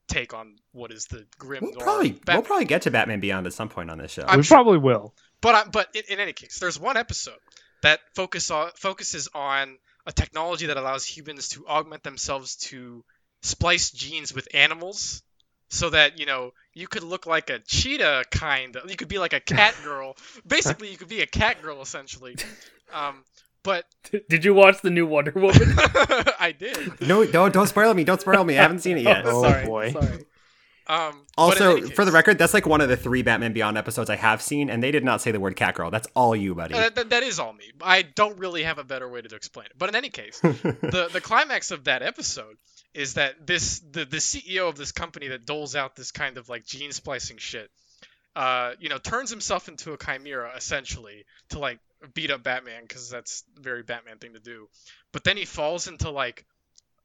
take 0.09 0.33
on 0.35 0.57
what 0.73 0.93
is 0.93 1.05
the 1.07 1.27
grim 1.39 1.63
We'll 1.65 1.73
probably 1.75 2.13
Batman. 2.13 2.37
we'll 2.37 2.43
probably 2.45 2.65
get 2.67 2.83
to 2.83 2.91
Batman 2.91 3.21
Beyond 3.21 3.47
at 3.47 3.53
some 3.55 3.69
point 3.69 3.91
on 3.91 3.99
this 3.99 4.13
show. 4.13 4.25
I'm 4.27 4.39
we 4.39 4.43
sure- 4.45 4.57
probably 4.57 4.79
will. 4.79 5.15
But 5.41 5.55
I, 5.55 5.64
but 5.64 5.89
in, 5.95 6.03
in 6.11 6.20
any 6.20 6.32
case, 6.32 6.59
there's 6.59 6.78
one 6.78 6.97
episode 6.97 7.39
that 7.82 8.01
focus 8.14 8.51
on, 8.51 8.70
focuses 8.76 9.28
on 9.34 9.76
a 10.07 10.12
technology 10.12 10.66
that 10.66 10.76
allows 10.76 11.05
humans 11.05 11.49
to 11.51 11.66
augment 11.66 12.03
themselves 12.03 12.57
to 12.57 13.05
splice 13.43 13.91
genes 13.91 14.34
with 14.34 14.49
animals, 14.55 15.22
so 15.68 15.91
that 15.91 16.18
you 16.18 16.26
know 16.26 16.53
you 16.74 16.89
could 16.89 17.03
look 17.03 17.26
like 17.26 17.51
a 17.51 17.59
cheetah 17.59 18.24
kind 18.30 18.76
of. 18.76 18.91
You 18.91 18.97
could 18.97 19.09
be 19.09 19.18
like 19.18 19.32
a 19.32 19.41
cat 19.41 19.74
girl. 19.84 20.16
Basically, 20.47 20.91
you 20.91 20.97
could 20.97 21.09
be 21.09 21.20
a 21.22 21.26
cat 21.26 21.62
girl 21.62 21.82
essentially. 21.82 22.37
Um, 22.93 23.24
but 23.62 23.84
Did 24.28 24.45
you 24.45 24.55
watch 24.55 24.80
the 24.80 24.91
new 24.91 25.07
Wonder 25.07 25.32
Woman? 25.32 25.57
I 26.39 26.55
did. 26.57 27.01
no, 27.01 27.26
don't 27.26 27.53
don't 27.53 27.66
spoil 27.66 27.93
me. 27.95 28.05
Don't 28.05 28.20
spoil 28.20 28.45
me. 28.45 28.57
I 28.59 28.62
haven't 28.62 28.80
seen 28.80 28.97
it 28.99 29.03
yet. 29.03 29.22
Oh, 29.26 29.43
sorry, 29.43 29.66
boy. 29.66 29.93
Sorry. 29.93 30.24
Um, 30.89 31.26
Also, 31.37 31.78
any 31.78 31.91
for 31.91 32.05
the 32.05 32.12
record, 32.12 32.39
that's 32.39 32.55
like 32.55 32.66
one 32.66 32.80
of 32.80 32.89
the 32.89 32.97
three 32.97 33.22
Batman 33.22 33.53
Beyond 33.53 33.76
episodes 33.76 34.09
I 34.09 34.16
have 34.16 34.41
seen, 34.41 34.70
and 34.70 34.82
they 34.82 34.93
did 34.93 35.05
not 35.05 35.20
say 35.20 35.32
the 35.32 35.41
word 35.41 35.57
Catgirl. 35.57 35.91
That's 35.91 36.07
all 36.14 36.37
you, 36.37 36.55
buddy. 36.55 36.74
Uh, 36.74 36.91
that, 36.91 37.11
that 37.11 37.22
is 37.22 37.41
all 37.41 37.53
me. 37.53 37.72
I 37.80 38.03
don't 38.03 38.39
really 38.39 38.62
have 38.62 38.78
a 38.78 38.84
better 38.84 39.09
way 39.09 39.20
to 39.20 39.34
explain 39.34 39.66
it. 39.66 39.72
But 39.76 39.89
in 39.89 39.97
any 39.97 40.11
case, 40.11 40.39
the 40.41 41.09
the 41.12 41.20
climax 41.20 41.70
of 41.72 41.84
that 41.84 42.03
episode 42.03 42.57
is 42.95 43.14
that 43.14 43.47
this 43.47 43.80
the 43.80 44.05
the 44.05 44.18
CEO 44.18 44.68
of 44.68 44.76
this 44.76 44.93
company 44.93 45.28
that 45.28 45.45
doles 45.45 45.74
out 45.74 45.97
this 45.97 46.12
kind 46.12 46.39
of 46.39 46.49
like 46.49 46.64
gene 46.64 46.93
splicing 46.93 47.39
shit, 47.39 47.70
uh, 48.37 48.72
you 48.78 48.89
know, 48.89 48.99
turns 48.99 49.30
himself 49.30 49.68
into 49.68 49.93
a 49.93 49.99
chimera 49.99 50.53
essentially 50.57 51.24
to 51.51 51.59
like 51.59 51.80
beat 52.14 52.30
up 52.30 52.43
Batman 52.43 52.82
because 52.82 53.11
that's 53.11 53.43
a 53.57 53.61
very 53.61 53.82
Batman 53.82 54.18
thing 54.18 54.34
to 54.34 54.41
do. 54.41 54.68
But 55.12 55.24
then 55.24 55.37
he 55.37 55.47
falls 55.47 55.89
into 55.89 56.11
like 56.11 56.45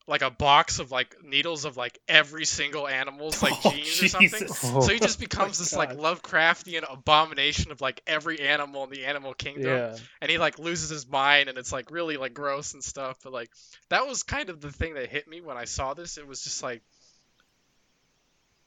like 0.08 0.24
a 0.24 0.32
box 0.32 0.80
of 0.80 0.92
like 0.92 1.16
needles 1.24 1.64
of 1.64 1.78
like 1.78 2.00
every 2.08 2.44
single 2.46 2.88
animal's 2.88 3.42
like 3.42 3.54
Oh, 3.66 3.70
genes 3.72 4.04
or 4.04 4.08
something. 4.08 4.48
Oh. 4.64 4.82
So 4.82 4.94
he 4.94 5.00
just 5.00 5.20
becomes 5.20 5.60
this 5.60 5.74
like 5.74 5.92
Lovecraftian 5.98 6.84
abomination 6.92 7.72
of 7.72 7.82
like 7.82 8.02
every 8.08 8.40
animal 8.42 8.84
in 8.84 8.90
the 8.90 9.06
animal 9.06 9.34
kingdom 9.34 9.64
Yeah. 9.66 9.96
and 10.22 10.32
he 10.32 10.38
like 10.38 10.60
loses 10.60 10.90
his 10.90 11.08
mind 11.08 11.50
and 11.50 11.58
it's 11.58 11.72
like 11.72 11.92
really 11.92 12.18
like 12.18 12.34
gross 12.34 12.74
and 12.74 12.84
stuff 12.84 13.18
but 13.24 13.32
like 13.32 13.50
that 13.90 14.08
was 14.08 14.24
kind 14.24 14.50
of 14.50 14.60
the 14.60 14.72
thing 14.72 14.96
that 14.96 15.08
hit 15.10 15.28
me 15.28 15.40
when 15.42 15.56
i 15.58 15.66
saw 15.66 15.94
this 15.94 16.18
it 16.18 16.28
was 16.28 16.42
just 16.44 16.62
like 16.64 16.82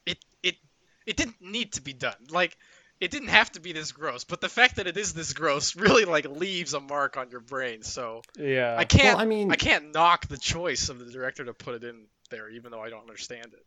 it 0.05 0.17
it 0.43 0.55
it 1.05 1.17
didn't 1.17 1.41
need 1.41 1.73
to 1.73 1.81
be 1.81 1.93
done 1.93 2.15
like 2.31 2.57
it 3.01 3.11
didn't 3.11 3.27
have 3.29 3.51
to 3.51 3.59
be 3.59 3.71
this 3.73 3.91
gross 3.91 4.23
but 4.23 4.41
the 4.41 4.49
fact 4.49 4.77
that 4.77 4.87
it 4.87 4.97
is 4.97 5.13
this 5.13 5.33
gross 5.33 5.75
really 5.75 6.05
like 6.05 6.25
leaves 6.29 6.73
a 6.73 6.79
mark 6.79 7.17
on 7.17 7.29
your 7.29 7.39
brain 7.41 7.81
so 7.83 8.21
Yeah. 8.37 8.75
i 8.77 8.85
can't 8.85 9.17
Well, 9.17 9.17
I 9.17 9.25
mean- 9.25 9.51
i 9.51 9.55
can't 9.55 9.93
knock 9.93 10.27
the 10.27 10.37
choice 10.37 10.89
of 10.89 10.99
the 10.99 11.11
director 11.11 11.45
to 11.45 11.53
put 11.53 11.75
it 11.75 11.83
in 11.83 12.05
there 12.29 12.49
even 12.49 12.71
though 12.71 12.81
i 12.81 12.89
don't 12.89 13.01
understand 13.01 13.47
it 13.53 13.65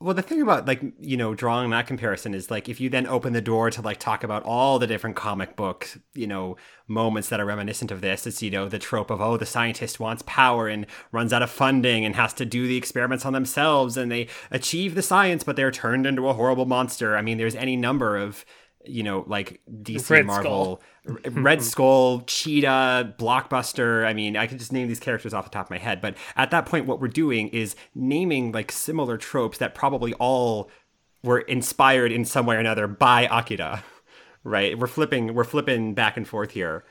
Well, 0.00 0.12
the 0.12 0.22
thing 0.22 0.42
about 0.42 0.66
like 0.66 0.82
you 0.98 1.16
know 1.16 1.34
drawing 1.34 1.70
that 1.70 1.86
comparison 1.86 2.34
is 2.34 2.50
like 2.50 2.68
if 2.68 2.80
you 2.80 2.90
then 2.90 3.06
open 3.06 3.32
the 3.32 3.40
door 3.40 3.70
to 3.70 3.80
like 3.80 3.98
talk 3.98 4.22
about 4.22 4.42
all 4.42 4.78
the 4.78 4.86
different 4.86 5.16
comic 5.16 5.56
book 5.56 5.88
you 6.14 6.26
know 6.26 6.56
moments 6.88 7.28
that 7.30 7.40
are 7.40 7.46
reminiscent 7.46 7.90
of 7.90 8.00
this, 8.00 8.26
it's 8.26 8.42
you 8.42 8.50
know 8.50 8.68
the 8.68 8.78
trope 8.78 9.10
of 9.10 9.20
oh 9.20 9.36
the 9.36 9.46
scientist 9.46 10.00
wants 10.00 10.22
power 10.26 10.68
and 10.68 10.86
runs 11.12 11.32
out 11.32 11.42
of 11.42 11.50
funding 11.50 12.04
and 12.04 12.16
has 12.16 12.34
to 12.34 12.44
do 12.44 12.66
the 12.66 12.76
experiments 12.76 13.24
on 13.24 13.32
themselves 13.32 13.96
and 13.96 14.10
they 14.10 14.28
achieve 14.50 14.94
the 14.94 15.02
science 15.02 15.44
but 15.44 15.56
they're 15.56 15.70
turned 15.70 16.06
into 16.06 16.28
a 16.28 16.34
horrible 16.34 16.66
monster. 16.66 17.16
I 17.16 17.22
mean, 17.22 17.38
there's 17.38 17.56
any 17.56 17.76
number 17.76 18.16
of 18.16 18.44
you 18.86 19.02
know 19.02 19.24
like 19.26 19.60
DC 19.70 20.08
Red 20.10 20.26
Marvel, 20.26 20.82
R- 21.08 21.18
Red 21.30 21.62
Skull, 21.70 22.22
Cheetah, 22.22 23.14
Blockbuster. 23.18 24.06
I 24.06 24.12
mean, 24.14 24.36
I 24.36 24.46
could 24.46 24.58
just 24.58 24.72
name 24.72 24.88
these 24.88 25.00
characters 25.00 25.34
off 25.34 25.44
the 25.44 25.50
top 25.50 25.66
of 25.66 25.70
my 25.70 25.78
head, 25.78 26.00
but 26.00 26.16
at 26.36 26.50
that 26.50 26.66
point, 26.66 26.86
what 26.86 27.00
we're 27.00 27.08
doing 27.08 27.48
is 27.48 27.76
naming 27.94 28.52
like 28.52 28.72
similar 28.72 29.16
tropes 29.16 29.58
that 29.58 29.74
probably 29.74 30.12
all 30.14 30.70
were 31.22 31.40
inspired 31.40 32.12
in 32.12 32.24
some 32.24 32.46
way 32.46 32.56
or 32.56 32.60
another 32.60 32.86
by 32.86 33.22
Akira. 33.30 33.84
Right? 34.46 34.78
We're 34.78 34.88
flipping. 34.88 35.32
We're 35.32 35.44
flipping 35.44 35.94
back 35.94 36.18
and 36.18 36.28
forth 36.28 36.50
here. 36.50 36.84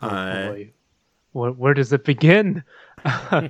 Uh, 0.00 0.54
Where, 1.32 1.50
where 1.50 1.74
does 1.74 1.92
it 1.92 2.04
begin? 2.04 2.62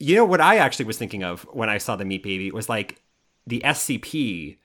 you 0.00 0.16
know 0.16 0.24
what 0.24 0.40
I 0.40 0.56
actually 0.56 0.86
was 0.86 0.98
thinking 0.98 1.22
of 1.22 1.42
when 1.52 1.68
I 1.68 1.78
saw 1.78 1.94
the 1.94 2.04
Meat 2.04 2.24
Baby 2.24 2.50
was 2.50 2.68
like 2.68 3.00
the 3.46 3.60
SCP 3.64 4.56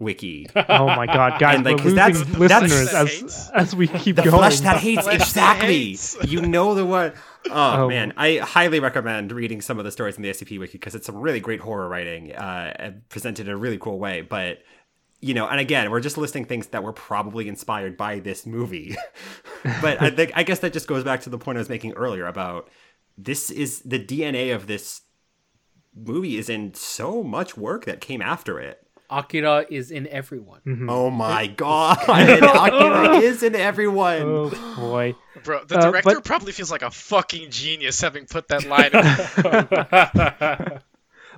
wiki. 0.00 0.48
Oh 0.56 0.86
my 0.86 1.06
god, 1.06 1.38
guys, 1.38 1.56
And, 1.56 1.64
like, 1.64 1.84
we're 1.84 1.92
that's- 1.92 2.18
losing 2.18 2.38
that's- 2.38 2.62
listeners 2.62 2.90
That 2.92 3.24
as 3.24 3.50
as 3.54 3.76
we 3.76 3.86
keep 3.86 4.16
The 4.16 4.22
going. 4.22 4.34
flesh 4.36 4.60
that 4.60 4.78
hates 4.78 5.02
Flesh 5.02 5.18
that 5.18 5.26
exactly. 5.28 5.66
hates. 5.90 6.16
You 6.26 6.42
know 6.42 6.74
the 6.74 6.84
one. 6.84 7.12
Oh, 7.50 7.84
Oh. 7.84 7.88
man, 7.88 8.12
I 8.16 8.38
highly 8.38 8.80
recommend 8.80 9.30
reading 9.32 9.60
some 9.60 9.78
of 9.78 9.84
the 9.84 9.92
stories 9.92 10.16
in 10.16 10.22
the 10.22 10.30
SCP 10.30 10.58
wiki 10.58 10.72
because 10.72 10.94
it's 10.94 11.06
some 11.06 11.16
really 11.16 11.40
great 11.40 11.60
horror 11.60 11.88
writing, 11.88 12.32
uh, 12.34 12.92
presented 13.08 13.46
in 13.46 13.52
a 13.52 13.56
really 13.56 13.78
cool 13.78 13.98
way. 13.98 14.22
But 14.22 14.58
you 15.22 15.34
know, 15.34 15.46
and 15.46 15.60
again, 15.60 15.90
we're 15.90 16.00
just 16.00 16.16
listing 16.16 16.46
things 16.46 16.68
that 16.68 16.82
were 16.82 16.94
probably 16.94 17.46
inspired 17.46 17.96
by 17.98 18.20
this 18.20 18.46
movie. 18.46 18.96
but 19.82 20.00
I 20.00 20.08
think 20.10 20.32
I 20.34 20.42
guess 20.44 20.60
that 20.60 20.72
just 20.72 20.86
goes 20.88 21.04
back 21.04 21.20
to 21.22 21.30
the 21.30 21.36
point 21.38 21.58
I 21.58 21.60
was 21.60 21.68
making 21.68 21.92
earlier 21.92 22.26
about 22.26 22.70
this 23.18 23.50
is 23.50 23.80
the 23.80 23.98
DNA 23.98 24.54
of 24.54 24.66
this 24.66 25.02
movie 25.94 26.38
is 26.38 26.48
in 26.48 26.72
so 26.72 27.22
much 27.22 27.56
work 27.56 27.84
that 27.84 28.00
came 28.00 28.22
after 28.22 28.58
it. 28.58 28.86
Akira 29.10 29.66
is 29.68 29.90
in 29.90 30.06
everyone. 30.08 30.60
Mhm. 30.66 30.86
Oh 30.88 31.10
my 31.10 31.46
god! 31.48 31.98
Akira 32.08 33.16
is 33.22 33.42
in 33.42 33.54
everyone. 33.56 34.22
Oh 34.22 34.74
boy. 34.76 35.14
Bro, 35.44 35.64
the 35.64 35.78
Uh, 35.78 35.82
director 35.90 36.14
but- 36.16 36.24
probably 36.24 36.52
feels 36.52 36.70
like 36.70 36.82
a 36.82 36.90
fucking 36.90 37.50
genius 37.50 38.00
having 38.00 38.26
put 38.26 38.48
that 38.48 38.64
line. 38.66 38.90
in. 38.92 40.80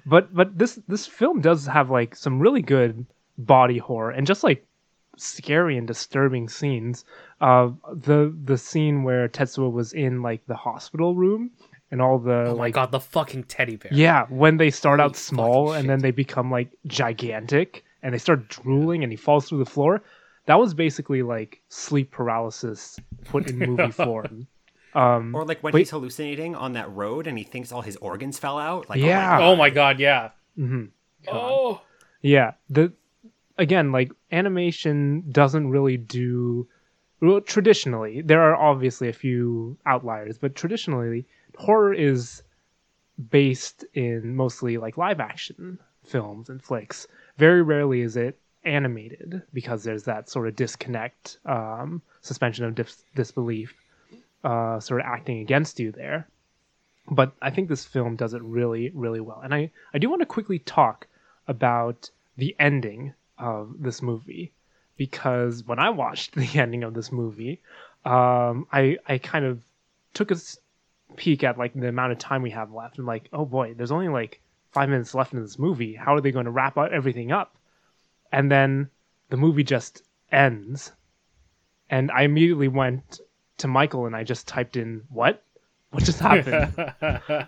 but 0.07 0.35
but 0.35 0.59
this 0.59 0.79
this 0.89 1.07
film 1.07 1.41
does 1.41 1.67
have 1.67 1.91
like 1.91 2.17
some 2.17 2.41
really 2.41 2.63
good 2.63 3.07
body 3.39 3.79
horror 3.79 4.11
and 4.11 4.27
just 4.27 4.43
like 4.45 4.67
scary 5.17 5.77
and 5.79 5.87
disturbing 5.87 6.49
scenes. 6.49 7.05
Uh, 7.41 7.71
the 7.93 8.35
the 8.45 8.57
scene 8.59 9.03
where 9.03 9.29
Tetsuo 9.29 9.71
was 9.71 9.93
in 9.93 10.23
like 10.23 10.45
the 10.47 10.57
hospital 10.57 11.15
room 11.15 11.51
and 11.93 12.03
all 12.03 12.19
the 12.19 12.47
oh 12.49 12.57
my 12.57 12.65
like 12.65 12.75
god, 12.75 12.91
the 12.91 12.99
fucking 12.99 13.45
teddy 13.45 13.77
bear. 13.77 13.91
yeah 13.95 14.27
when 14.31 14.57
they 14.57 14.71
start 14.71 14.99
Holy 14.99 15.11
out 15.11 15.17
small 15.17 15.69
fucking 15.69 15.81
and 15.81 15.89
then 15.91 16.01
they 16.01 16.11
become 16.11 16.51
like 16.51 16.71
gigantic 16.89 17.85
and 18.03 18.13
they 18.13 18.19
start 18.19 18.49
drooling 18.49 19.05
and 19.05 19.13
he 19.13 19.17
falls 19.17 19.49
through 19.49 19.59
the 19.59 19.71
floor. 19.71 20.03
That 20.47 20.59
was 20.59 20.75
basically 20.75 21.23
like 21.23 21.61
sleep 21.69 22.11
paralysis 22.11 22.99
put 23.27 23.49
in 23.49 23.59
movie 23.61 23.93
form. 24.05 24.49
Um, 24.93 25.35
Or 25.37 25.45
like 25.45 25.63
when 25.63 25.73
Wait. 25.73 25.83
he's 25.83 25.91
hallucinating 25.91 26.57
on 26.57 26.73
that 26.73 26.91
road 26.93 27.29
and 27.29 27.39
he 27.39 27.45
thinks 27.45 27.71
all 27.71 27.83
his 27.83 27.97
organs 27.99 28.39
fell 28.41 28.59
out. 28.59 28.91
Like, 28.91 28.99
Yeah. 29.01 29.39
Oh 29.41 29.55
my 29.55 29.71
god, 29.71 30.01
yeah. 30.01 30.31
mhm. 30.59 30.89
Oh. 31.31 31.81
Yeah, 32.23 32.53
the 32.71 32.93
again 33.59 33.93
like 33.93 34.11
animation 34.33 35.25
doesn't 35.31 35.71
really 35.71 35.97
do 35.97 36.67
well, 37.21 37.41
traditionally. 37.41 38.21
There 38.21 38.43
are 38.43 38.57
obviously 38.57 39.09
a 39.09 39.13
few 39.13 39.77
outliers, 39.87 40.39
but 40.39 40.57
traditionally 40.57 41.25
horror 41.57 41.93
is 41.93 42.43
based 43.31 43.85
in 43.95 44.35
mostly 44.35 44.79
like 44.79 44.97
live 44.97 45.21
action 45.21 45.79
films 46.05 46.49
and 46.49 46.63
flicks. 46.63 47.07
Very 47.37 47.63
rarely 47.63 48.01
is 48.01 48.17
it 48.17 48.39
animated 48.65 49.43
because 49.53 49.85
there's 49.85 50.05
that 50.05 50.29
sort 50.29 50.49
of 50.49 50.57
disconnect, 50.57 51.39
um, 51.45 52.03
suspension 52.21 52.65
of 52.65 52.75
dis- 52.75 53.05
disbelief, 53.15 53.75
uh, 54.45 54.81
sort 54.81 55.01
of 55.01 55.07
acting 55.07 55.41
against 55.41 55.81
you 55.81 55.93
there. 55.93 56.29
But 57.11 57.33
I 57.43 57.51
think 57.51 57.69
this 57.69 57.85
film 57.85 58.17
does 58.17 58.35
it 58.35 58.43
really, 58.43 58.91
really 58.95 59.21
well. 59.21 59.41
And 59.43 59.55
I, 59.55 59.71
I 59.93 59.99
do 59.99 60.09
want 60.09 60.21
to 60.21 60.27
quickly 60.27 60.61
talk 60.61 61.07
about 61.49 62.11
the 62.37 62.55
ending 62.59 63.15
of 63.39 63.75
this 63.81 64.01
movie 64.01 64.53
because 64.97 65.65
when 65.65 65.79
I 65.79 65.91
watched 65.91 66.35
the 66.37 66.59
ending 66.59 66.85
of 66.85 66.95
this 66.95 67.11
movie, 67.13 67.61
um, 68.05 68.67
I 68.73 68.99
I 69.07 69.19
kind 69.19 69.45
of 69.45 69.63
took 70.15 70.31
a 70.31 70.37
peek 71.17 71.45
at 71.45 71.59
like 71.59 71.75
the 71.75 71.89
amount 71.89 72.13
of 72.13 72.19
time 72.19 72.43
we 72.43 72.51
have 72.51 72.73
left 72.73 72.99
and 72.99 73.07
like, 73.07 73.29
oh 73.33 73.45
boy, 73.45 73.75
there's 73.75 73.93
only 73.93 74.09
like 74.09 74.41
five 74.71 74.89
minutes 74.89 75.15
left 75.15 75.33
in 75.33 75.43
this 75.43 75.59
movie. 75.59 75.95
How 75.95 76.15
are 76.15 76.21
they 76.21 76.33
going 76.33 76.47
to 76.47 76.51
wrap 76.51 76.77
up 76.77 76.91
everything 76.93 77.33
up? 77.33 77.57
And 78.33 78.51
then 78.51 78.91
the 79.29 79.37
movie 79.37 79.65
just 79.65 80.03
ends, 80.31 80.93
and 81.91 82.11
I 82.11 82.23
immediately 82.23 82.69
went 82.69 83.21
to 83.59 83.69
Michael 83.69 84.07
and 84.07 84.17
I 84.17 84.25
just 84.25 84.49
typed 84.49 84.77
in 84.77 85.03
what. 85.09 85.43
What 85.91 86.05
just 86.05 86.21
happened? 86.21 86.73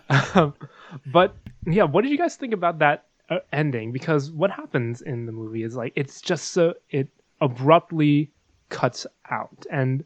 um, 0.35 0.53
but 1.07 1.35
yeah, 1.65 1.83
what 1.83 2.03
did 2.03 2.11
you 2.11 2.17
guys 2.17 2.35
think 2.35 2.53
about 2.53 2.77
that 2.79 3.05
uh, 3.29 3.39
ending? 3.51 3.91
Because 3.91 4.31
what 4.31 4.51
happens 4.51 5.01
in 5.01 5.25
the 5.25 5.31
movie 5.31 5.63
is 5.63 5.75
like 5.75 5.93
it's 5.95 6.21
just 6.21 6.51
so 6.51 6.75
it 6.91 7.07
abruptly 7.41 8.31
cuts 8.69 9.07
out, 9.29 9.65
and 9.71 10.05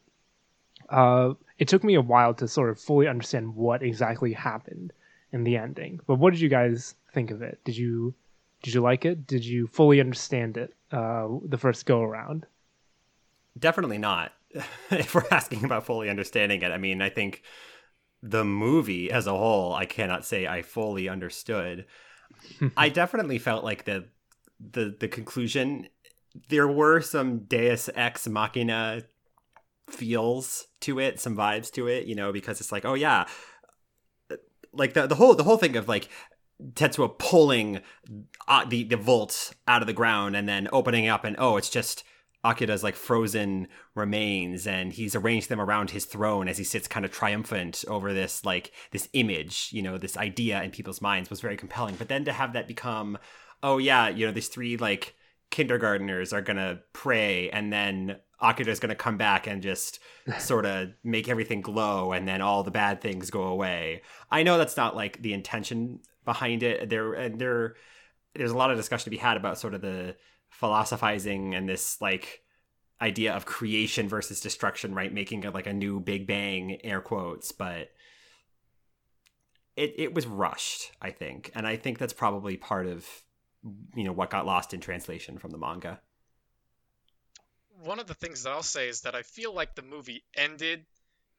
uh, 0.89 1.33
it 1.59 1.67
took 1.67 1.83
me 1.83 1.95
a 1.95 2.01
while 2.01 2.33
to 2.33 2.47
sort 2.47 2.69
of 2.69 2.79
fully 2.79 3.07
understand 3.07 3.53
what 3.55 3.83
exactly 3.83 4.33
happened 4.33 4.93
in 5.31 5.43
the 5.43 5.57
ending. 5.57 5.99
But 6.07 6.15
what 6.15 6.31
did 6.31 6.39
you 6.39 6.49
guys 6.49 6.95
think 7.13 7.29
of 7.31 7.41
it? 7.41 7.59
Did 7.65 7.77
you 7.77 8.15
did 8.63 8.73
you 8.73 8.81
like 8.81 9.05
it? 9.05 9.27
Did 9.27 9.45
you 9.45 9.67
fully 9.67 9.99
understand 9.99 10.57
it 10.57 10.73
uh, 10.91 11.27
the 11.45 11.57
first 11.57 11.85
go 11.85 12.01
around? 12.01 12.45
Definitely 13.57 13.97
not. 13.97 14.33
if 14.89 15.13
we're 15.13 15.27
asking 15.31 15.63
about 15.63 15.85
fully 15.85 16.09
understanding 16.09 16.61
it, 16.61 16.71
I 16.71 16.77
mean, 16.77 17.01
I 17.01 17.09
think 17.09 17.43
the 18.23 18.43
movie 18.43 19.11
as 19.11 19.27
a 19.27 19.31
whole, 19.31 19.73
I 19.73 19.85
cannot 19.85 20.25
say 20.25 20.47
I 20.47 20.61
fully 20.61 21.07
understood. 21.07 21.85
I 22.77 22.89
definitely 22.89 23.37
felt 23.37 23.63
like 23.63 23.85
the 23.85 24.07
the 24.59 24.95
the 24.99 25.07
conclusion 25.07 25.87
there 26.49 26.67
were 26.67 27.01
some 27.01 27.39
Deus 27.39 27.89
Ex 27.95 28.27
Machina 28.27 29.03
feels 29.93 30.67
to 30.81 30.99
it, 30.99 31.19
some 31.19 31.35
vibes 31.35 31.71
to 31.73 31.87
it, 31.87 32.05
you 32.05 32.15
know, 32.15 32.31
because 32.31 32.59
it's 32.61 32.71
like, 32.71 32.85
oh 32.85 32.93
yeah, 32.93 33.25
like 34.73 34.93
the 34.93 35.07
the 35.07 35.15
whole 35.15 35.35
the 35.35 35.43
whole 35.43 35.57
thing 35.57 35.75
of 35.75 35.87
like 35.87 36.09
Tetsuo 36.73 37.17
pulling 37.17 37.81
uh, 38.47 38.65
the 38.65 38.83
the 38.83 38.97
vault 38.97 39.53
out 39.67 39.81
of 39.81 39.87
the 39.87 39.93
ground 39.93 40.35
and 40.35 40.47
then 40.47 40.67
opening 40.71 41.07
up 41.07 41.23
and 41.23 41.35
oh, 41.39 41.57
it's 41.57 41.69
just 41.69 42.03
Akira's 42.43 42.83
like 42.83 42.95
frozen 42.95 43.67
remains 43.95 44.65
and 44.65 44.93
he's 44.93 45.15
arranged 45.15 45.49
them 45.49 45.59
around 45.59 45.91
his 45.91 46.05
throne 46.05 46.47
as 46.47 46.57
he 46.57 46.63
sits 46.63 46.87
kind 46.87 47.05
of 47.05 47.11
triumphant 47.11 47.83
over 47.87 48.13
this 48.13 48.45
like 48.45 48.71
this 48.91 49.09
image, 49.13 49.69
you 49.71 49.81
know, 49.81 49.97
this 49.97 50.17
idea 50.17 50.61
in 50.63 50.71
people's 50.71 51.01
minds 51.01 51.29
was 51.29 51.41
very 51.41 51.57
compelling. 51.57 51.95
But 51.95 52.07
then 52.07 52.25
to 52.25 52.33
have 52.33 52.53
that 52.53 52.67
become, 52.67 53.17
oh 53.61 53.77
yeah, 53.77 54.07
you 54.07 54.25
know, 54.25 54.31
these 54.31 54.47
three 54.47 54.77
like 54.77 55.15
kindergarteners 55.51 56.33
are 56.33 56.41
gonna 56.41 56.79
pray 56.93 57.49
and 57.49 57.71
then 57.71 58.17
Akira's 58.41 58.79
gonna 58.79 58.95
come 58.95 59.17
back 59.17 59.47
and 59.47 59.61
just 59.61 59.99
sort 60.39 60.65
of 60.65 60.89
make 61.03 61.27
everything 61.27 61.61
glow 61.61 62.11
and 62.11 62.27
then 62.27 62.41
all 62.41 62.63
the 62.63 62.71
bad 62.71 63.01
things 63.01 63.29
go 63.29 63.43
away. 63.43 64.01
I 64.31 64.43
know 64.43 64.57
that's 64.57 64.77
not 64.77 64.95
like 64.95 65.21
the 65.21 65.33
intention 65.33 65.99
behind 66.25 66.63
it. 66.63 66.89
There 66.89 67.13
and 67.13 67.39
there 67.39 67.75
there's 68.35 68.51
a 68.51 68.57
lot 68.57 68.71
of 68.71 68.77
discussion 68.77 69.05
to 69.05 69.09
be 69.09 69.17
had 69.17 69.37
about 69.37 69.57
sort 69.57 69.73
of 69.73 69.81
the 69.81 70.15
philosophizing 70.49 71.55
and 71.55 71.67
this 71.67 71.99
like 72.01 72.43
idea 73.01 73.33
of 73.33 73.45
creation 73.45 74.07
versus 74.09 74.41
destruction, 74.41 74.93
right? 74.93 75.13
Making 75.13 75.43
it 75.43 75.53
like 75.53 75.67
a 75.67 75.73
new 75.73 75.99
Big 75.99 76.27
Bang, 76.27 76.79
air 76.83 77.01
quotes, 77.01 77.51
but 77.51 77.89
it 79.75 79.93
it 79.97 80.13
was 80.13 80.27
rushed, 80.27 80.91
I 81.01 81.11
think, 81.11 81.51
and 81.55 81.65
I 81.65 81.77
think 81.77 81.97
that's 81.97 82.13
probably 82.13 82.57
part 82.57 82.87
of 82.87 83.07
you 83.95 84.03
know 84.03 84.11
what 84.11 84.29
got 84.29 84.45
lost 84.45 84.73
in 84.73 84.79
translation 84.79 85.37
from 85.37 85.51
the 85.51 85.57
manga. 85.57 85.99
One 87.83 87.99
of 87.99 88.07
the 88.07 88.13
things 88.13 88.43
that 88.43 88.51
I'll 88.51 88.63
say 88.63 88.89
is 88.89 89.01
that 89.01 89.15
I 89.15 89.21
feel 89.21 89.53
like 89.53 89.75
the 89.75 89.81
movie 89.81 90.23
ended 90.35 90.85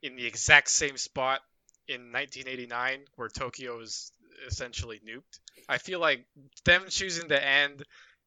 in 0.03 0.17
the 0.17 0.27
exact 0.27 0.71
same 0.71 0.97
spot 0.97 1.41
in 1.87 2.13
1989 2.13 3.01
where 3.17 3.29
Tokyo 3.29 3.81
is 3.81 4.13
essentially 4.47 5.01
nuked. 5.07 5.39
I 5.69 5.79
feel 5.79 6.01
like 6.01 6.25
them 6.65 6.85
choosing 6.89 7.29
to 7.29 7.47
end 7.47 7.85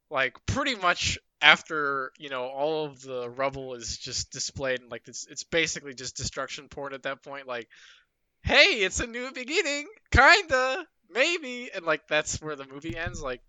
like 0.10 0.38
pretty 0.46 0.76
much 0.76 1.18
after 1.41 2.12
you 2.18 2.30
know 2.30 2.46
all 2.46 2.86
of 2.86 3.02
the 3.02 3.30
rubble 3.30 3.74
is 3.74 3.98
just 3.98 4.32
displayed 4.32 4.80
and 4.80 4.91
like 4.91 5.08
it's 5.08 5.28
it's 5.28 5.44
basically 5.44 5.94
just 5.94 6.16
destruction 6.16 6.70
porn 6.70 6.94
at 6.94 7.04
that 7.04 7.24
point 7.24 7.48
like 7.48 7.68
hey 8.44 8.80
it's 8.82 9.00
a 9.00 9.08
new 9.08 9.32
beginning 9.32 9.88
kinda 10.12 10.86
maybe 11.10 11.70
and 11.74 11.86
like 11.86 12.08
that's 12.08 12.41
where 12.41 12.56
the 12.56 12.66
movie 12.66 12.96
ends 12.96 13.22
like 13.22 13.41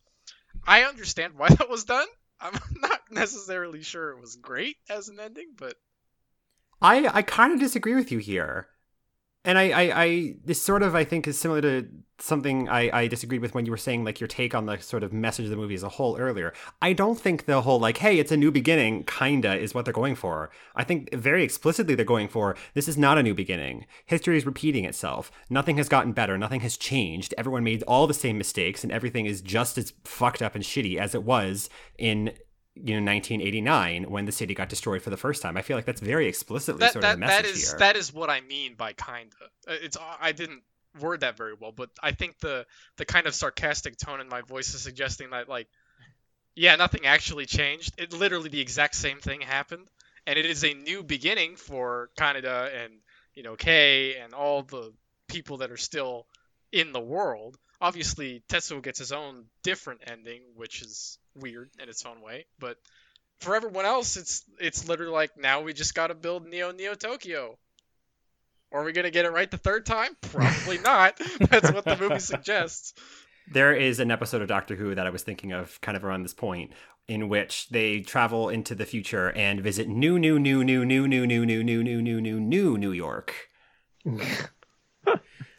i 0.66 0.82
understand 0.82 1.34
why 1.36 1.48
that 1.54 1.70
was 1.70 1.84
done 1.84 2.06
i'm 2.40 2.54
not 2.76 3.00
necessarily 3.10 3.82
sure 3.82 4.10
it 4.10 4.20
was 4.20 4.36
great 4.36 4.76
as 4.88 5.08
an 5.08 5.18
ending 5.20 5.48
but 5.56 5.74
I 6.82 7.06
I 7.06 7.22
kind 7.22 7.52
of 7.54 7.60
disagree 7.60 7.94
with 7.94 8.12
you 8.12 8.18
here. 8.18 8.68
And 9.44 9.58
I, 9.58 9.70
I, 9.70 10.02
I, 10.02 10.34
this 10.44 10.62
sort 10.62 10.82
of, 10.82 10.94
I 10.94 11.04
think, 11.04 11.28
is 11.28 11.38
similar 11.38 11.60
to 11.60 11.86
something 12.18 12.68
I, 12.68 12.90
I 13.00 13.08
disagreed 13.08 13.42
with 13.42 13.54
when 13.54 13.66
you 13.66 13.72
were 13.72 13.76
saying, 13.76 14.04
like, 14.04 14.20
your 14.20 14.28
take 14.28 14.54
on 14.54 14.66
the 14.66 14.78
sort 14.78 15.02
of 15.02 15.12
message 15.12 15.44
of 15.44 15.50
the 15.50 15.56
movie 15.56 15.74
as 15.74 15.82
a 15.82 15.88
whole 15.88 16.16
earlier. 16.16 16.54
I 16.80 16.92
don't 16.92 17.20
think 17.20 17.44
the 17.44 17.60
whole, 17.60 17.78
like, 17.78 17.98
hey, 17.98 18.18
it's 18.18 18.32
a 18.32 18.36
new 18.36 18.50
beginning, 18.50 19.04
kinda, 19.04 19.56
is 19.56 19.74
what 19.74 19.84
they're 19.84 19.92
going 19.92 20.14
for. 20.14 20.50
I 20.74 20.84
think 20.84 21.12
very 21.12 21.42
explicitly 21.42 21.94
they're 21.94 22.04
going 22.04 22.28
for, 22.28 22.56
this 22.72 22.88
is 22.88 22.96
not 22.96 23.18
a 23.18 23.22
new 23.22 23.34
beginning. 23.34 23.86
History 24.06 24.36
is 24.36 24.46
repeating 24.46 24.84
itself. 24.84 25.30
Nothing 25.50 25.76
has 25.76 25.88
gotten 25.88 26.12
better. 26.12 26.38
Nothing 26.38 26.60
has 26.60 26.76
changed. 26.76 27.34
Everyone 27.36 27.64
made 27.64 27.82
all 27.82 28.06
the 28.06 28.14
same 28.14 28.38
mistakes, 28.38 28.82
and 28.82 28.92
everything 28.92 29.26
is 29.26 29.42
just 29.42 29.76
as 29.76 29.92
fucked 30.04 30.40
up 30.40 30.54
and 30.54 30.64
shitty 30.64 30.96
as 30.96 31.14
it 31.14 31.24
was 31.24 31.68
in 31.98 32.32
you 32.74 33.00
know 33.00 33.12
1989 33.12 34.10
when 34.10 34.24
the 34.24 34.32
city 34.32 34.54
got 34.54 34.68
destroyed 34.68 35.02
for 35.02 35.10
the 35.10 35.16
first 35.16 35.42
time. 35.42 35.56
I 35.56 35.62
feel 35.62 35.76
like 35.76 35.84
that's 35.84 36.00
very 36.00 36.26
explicitly 36.26 36.80
that 36.80 36.92
sort 36.92 37.02
that, 37.02 37.14
of 37.14 37.20
the 37.20 37.26
message 37.26 37.44
that 37.44 37.50
is 37.50 37.70
here. 37.70 37.78
that 37.78 37.96
is 37.96 38.12
what 38.12 38.30
I 38.30 38.40
mean 38.40 38.74
by 38.74 38.92
kinda. 38.92 39.36
Uh, 39.66 39.72
It's 39.80 39.96
I 40.20 40.32
didn't 40.32 40.62
word 41.00 41.20
that 41.20 41.36
very 41.36 41.54
well, 41.54 41.72
but 41.72 41.90
I 42.02 42.12
think 42.12 42.38
the 42.38 42.66
the 42.96 43.04
kind 43.04 43.26
of 43.26 43.34
sarcastic 43.34 43.96
tone 43.96 44.20
in 44.20 44.28
my 44.28 44.42
voice 44.42 44.74
is 44.74 44.82
suggesting 44.82 45.30
that 45.30 45.48
like, 45.48 45.68
yeah, 46.56 46.74
nothing 46.76 47.06
actually 47.06 47.46
changed. 47.46 47.94
It 47.98 48.12
literally 48.12 48.48
the 48.48 48.60
exact 48.60 48.96
same 48.96 49.20
thing 49.20 49.40
happened, 49.40 49.88
and 50.26 50.38
it 50.38 50.46
is 50.46 50.64
a 50.64 50.74
new 50.74 51.04
beginning 51.04 51.56
for 51.56 52.10
Kaneda 52.18 52.84
and 52.84 52.94
you 53.34 53.44
know 53.44 53.54
Kei 53.54 54.16
and 54.16 54.34
all 54.34 54.62
the 54.62 54.92
people 55.28 55.58
that 55.58 55.70
are 55.70 55.76
still 55.76 56.26
in 56.72 56.92
the 56.92 57.00
world. 57.00 57.56
Obviously, 57.80 58.42
Tetsuo 58.48 58.82
gets 58.82 58.98
his 58.98 59.12
own 59.12 59.44
different 59.62 60.00
ending, 60.06 60.42
which 60.54 60.82
is 60.82 61.18
weird 61.36 61.70
in 61.82 61.88
its 61.88 62.04
own 62.06 62.20
way, 62.20 62.46
but 62.58 62.76
for 63.40 63.54
everyone 63.56 63.84
else, 63.84 64.16
it's 64.16 64.44
it's 64.60 64.88
literally 64.88 65.12
like 65.12 65.36
now 65.36 65.62
we 65.62 65.72
just 65.72 65.94
got 65.94 66.08
to 66.08 66.14
build 66.14 66.46
Neo 66.46 66.72
Neo 66.72 66.94
Tokyo. 66.94 67.58
Are 68.72 68.82
we 68.84 68.92
gonna 68.92 69.10
get 69.10 69.24
it 69.24 69.30
right 69.32 69.50
the 69.50 69.56
third 69.58 69.86
time? 69.86 70.16
Probably 70.20 70.78
not. 70.78 71.20
That's 71.50 71.70
what 71.72 71.84
the 71.84 71.96
movie 71.96 72.18
suggests. 72.18 72.94
There 73.52 73.74
is 73.74 74.00
an 74.00 74.10
episode 74.10 74.40
of 74.42 74.48
Doctor 74.48 74.74
Who 74.74 74.94
that 74.94 75.06
I 75.06 75.10
was 75.10 75.22
thinking 75.22 75.52
of 75.52 75.80
kind 75.80 75.96
of 75.96 76.04
around 76.04 76.22
this 76.22 76.32
point 76.34 76.72
in 77.06 77.28
which 77.28 77.68
they 77.68 78.00
travel 78.00 78.48
into 78.48 78.74
the 78.74 78.86
future 78.86 79.30
and 79.32 79.60
visit 79.60 79.86
new, 79.86 80.18
new, 80.18 80.38
new, 80.38 80.64
new, 80.64 80.84
new, 80.86 81.06
new, 81.06 81.26
new, 81.26 81.44
new, 81.44 81.44
new, 81.44 81.82
new, 81.84 82.00
new, 82.00 82.20
new, 82.20 82.40
new 82.40 82.78
New 82.78 82.92
York. 82.92 83.34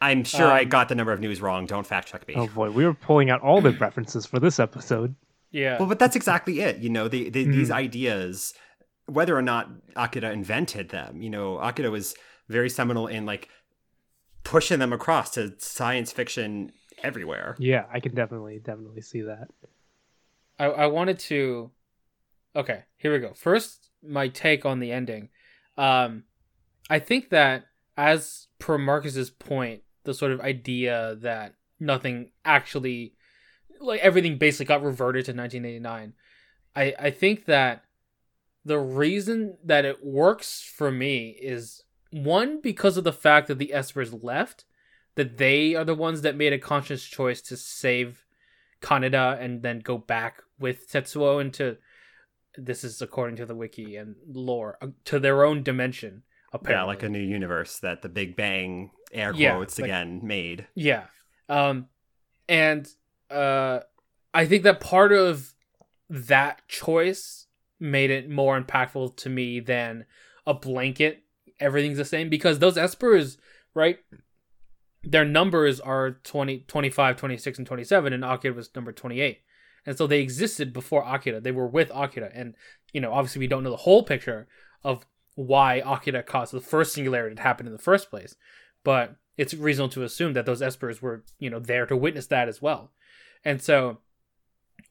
I'm 0.01 0.23
sure 0.23 0.47
I 0.51 0.63
Um, 0.63 0.69
got 0.69 0.89
the 0.89 0.95
number 0.95 1.13
of 1.13 1.19
news 1.19 1.41
wrong. 1.41 1.65
Don't 1.67 1.85
fact 1.85 2.07
check 2.09 2.27
me. 2.27 2.33
Oh 2.35 2.47
boy, 2.47 2.69
we 2.71 2.85
were 2.85 2.93
pulling 2.93 3.29
out 3.29 3.41
all 3.41 3.61
the 3.61 3.71
references 3.71 4.25
for 4.25 4.39
this 4.39 4.59
episode. 4.59 5.15
Yeah. 5.55 5.79
Well, 5.79 5.87
but 5.87 5.99
that's 5.99 6.17
exactly 6.17 6.59
it. 6.59 6.79
You 6.79 6.89
know, 6.89 7.07
the, 7.07 7.29
the, 7.29 7.45
these 7.45 7.71
ideas, 7.71 8.53
whether 9.05 9.37
or 9.37 9.41
not 9.41 9.69
Akira 9.95 10.31
invented 10.31 10.89
them, 10.89 11.21
you 11.21 11.29
know, 11.29 11.59
Akira 11.59 11.89
was 11.89 12.13
very 12.49 12.69
seminal 12.69 13.07
in 13.07 13.25
like 13.25 13.47
pushing 14.43 14.79
them 14.79 14.91
across 14.91 15.31
to 15.31 15.53
science 15.57 16.11
fiction 16.11 16.73
everywhere. 17.03 17.55
Yeah, 17.57 17.85
I 17.91 18.01
can 18.01 18.13
definitely 18.13 18.59
definitely 18.59 19.01
see 19.01 19.21
that. 19.21 19.47
I, 20.59 20.65
I 20.65 20.85
wanted 20.87 21.19
to 21.19 21.71
okay 22.55 22.83
here 22.97 23.11
we 23.11 23.19
go 23.19 23.33
first 23.33 23.89
my 24.01 24.29
take 24.29 24.65
on 24.65 24.79
the 24.79 24.89
ending 24.89 25.27
um 25.77 26.23
i 26.89 26.97
think 26.97 27.29
that 27.29 27.65
as 27.97 28.47
per 28.57 28.77
marcus's 28.77 29.29
point 29.29 29.81
the 30.05 30.13
sort 30.13 30.31
of 30.31 30.39
idea 30.39 31.17
that 31.19 31.55
nothing 31.77 32.31
actually 32.45 33.14
like 33.79 33.99
everything 34.01 34.37
basically 34.37 34.65
got 34.65 34.83
reverted 34.83 35.25
to 35.25 35.31
1989 35.31 36.13
i 36.75 36.93
i 36.99 37.09
think 37.09 37.45
that 37.45 37.83
the 38.63 38.79
reason 38.79 39.57
that 39.63 39.85
it 39.85 40.03
works 40.03 40.61
for 40.75 40.91
me 40.91 41.29
is 41.41 41.83
one 42.11 42.61
because 42.61 42.97
of 42.97 43.03
the 43.03 43.13
fact 43.13 43.47
that 43.47 43.59
the 43.59 43.71
espers 43.75 44.23
left 44.23 44.65
that 45.15 45.37
they 45.37 45.75
are 45.75 45.85
the 45.85 45.95
ones 45.95 46.21
that 46.21 46.35
made 46.35 46.53
a 46.53 46.59
conscious 46.59 47.03
choice 47.05 47.41
to 47.41 47.55
save 47.57 48.25
Kaneda 48.81 49.39
and 49.41 49.61
then 49.61 49.79
go 49.79 49.97
back 49.97 50.41
with 50.59 50.89
Tetsuo 50.91 51.39
into 51.41 51.77
this 52.57 52.83
is 52.83 53.01
according 53.01 53.35
to 53.37 53.45
the 53.45 53.55
wiki 53.55 53.95
and 53.95 54.15
lore 54.27 54.77
uh, 54.81 54.87
to 55.05 55.19
their 55.19 55.43
own 55.45 55.63
dimension 55.63 56.23
apparently. 56.53 56.81
Yeah, 56.81 56.85
like 56.85 57.03
a 57.03 57.09
new 57.09 57.19
universe 57.19 57.79
that 57.79 58.01
the 58.01 58.09
Big 58.09 58.35
Bang 58.35 58.91
air 59.11 59.33
Yeah, 59.33 59.55
quotes 59.55 59.79
like- 59.79 59.85
again 59.89 60.21
made. 60.23 60.67
Yeah. 60.75 61.05
Um 61.49 61.87
and 62.47 62.87
uh 63.29 63.79
I 64.33 64.45
think 64.45 64.63
that 64.63 64.79
part 64.79 65.13
of 65.13 65.53
that 66.09 66.67
choice 66.67 67.47
made 67.79 68.11
it 68.11 68.29
more 68.29 68.59
impactful 68.59 69.15
to 69.17 69.29
me 69.29 69.59
than 69.59 70.05
a 70.45 70.53
blanket 70.53 71.25
everything's 71.59 71.97
the 71.97 72.05
same 72.05 72.29
because 72.29 72.59
those 72.59 72.75
espers, 72.77 73.37
right? 73.73 73.99
Their 75.03 75.25
numbers 75.25 75.79
are 75.79 76.11
20 76.11 76.65
25, 76.67 77.17
26 77.17 77.57
and 77.59 77.67
27 77.67 78.13
and 78.13 78.25
Akira 78.25 78.53
was 78.53 78.69
number 78.75 78.91
28. 78.91 79.39
And 79.85 79.97
so 79.97 80.07
they 80.07 80.21
existed 80.21 80.73
before 80.73 81.03
Akira. 81.05 81.39
They 81.39 81.51
were 81.51 81.67
with 81.67 81.91
Akira 81.93 82.31
and 82.33 82.55
you 82.93 83.01
know, 83.01 83.13
obviously 83.13 83.39
we 83.39 83.47
don't 83.47 83.63
know 83.63 83.71
the 83.71 83.77
whole 83.77 84.03
picture 84.03 84.47
of 84.83 85.05
why 85.35 85.81
Akira 85.85 86.23
caused 86.23 86.53
the 86.53 86.61
first 86.61 86.93
singularity 86.93 87.35
to 87.35 87.41
happen 87.41 87.67
in 87.67 87.73
the 87.73 87.79
first 87.79 88.09
place. 88.09 88.35
But 88.83 89.15
it's 89.37 89.53
reasonable 89.53 89.91
to 89.93 90.03
assume 90.03 90.33
that 90.33 90.45
those 90.45 90.61
espers 90.61 91.01
were, 91.01 91.23
you 91.39 91.49
know, 91.49 91.59
there 91.59 91.85
to 91.85 91.97
witness 91.97 92.27
that 92.27 92.47
as 92.47 92.61
well. 92.61 92.91
And 93.45 93.61
so 93.61 93.99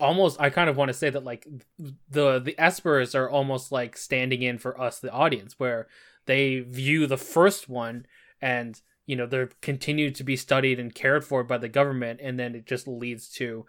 almost 0.01 0.41
I 0.41 0.51
kind 0.51 0.71
of 0.71 0.77
want 0.77 0.89
to 0.89 0.95
say 0.95 1.11
that 1.11 1.25
like 1.25 1.47
the 1.79 2.39
the 2.39 2.55
espers 2.59 3.15
are 3.15 3.29
almost 3.29 3.71
like 3.71 3.97
standing 3.97 4.43
in 4.43 4.59
for 4.59 4.81
us 4.81 4.99
the 4.99 5.11
audience 5.11 5.55
where 5.59 5.89
they 6.27 6.61
view 6.61 7.07
the 7.07 7.19
first 7.19 7.69
one 7.69 8.07
and 8.41 8.81
you 9.07 9.17
know 9.17 9.27
they're 9.27 9.51
continued 9.61 10.15
to 10.17 10.25
be 10.25 10.37
studied 10.37 10.81
and 10.81 10.95
cared 10.95 11.25
for 11.25 11.45
by 11.45 11.59
the 11.59 11.69
government 11.69 12.21
and 12.23 12.39
then 12.39 12.55
it 12.55 12.67
just 12.67 12.89
leads 12.89 13.29
to 13.29 13.67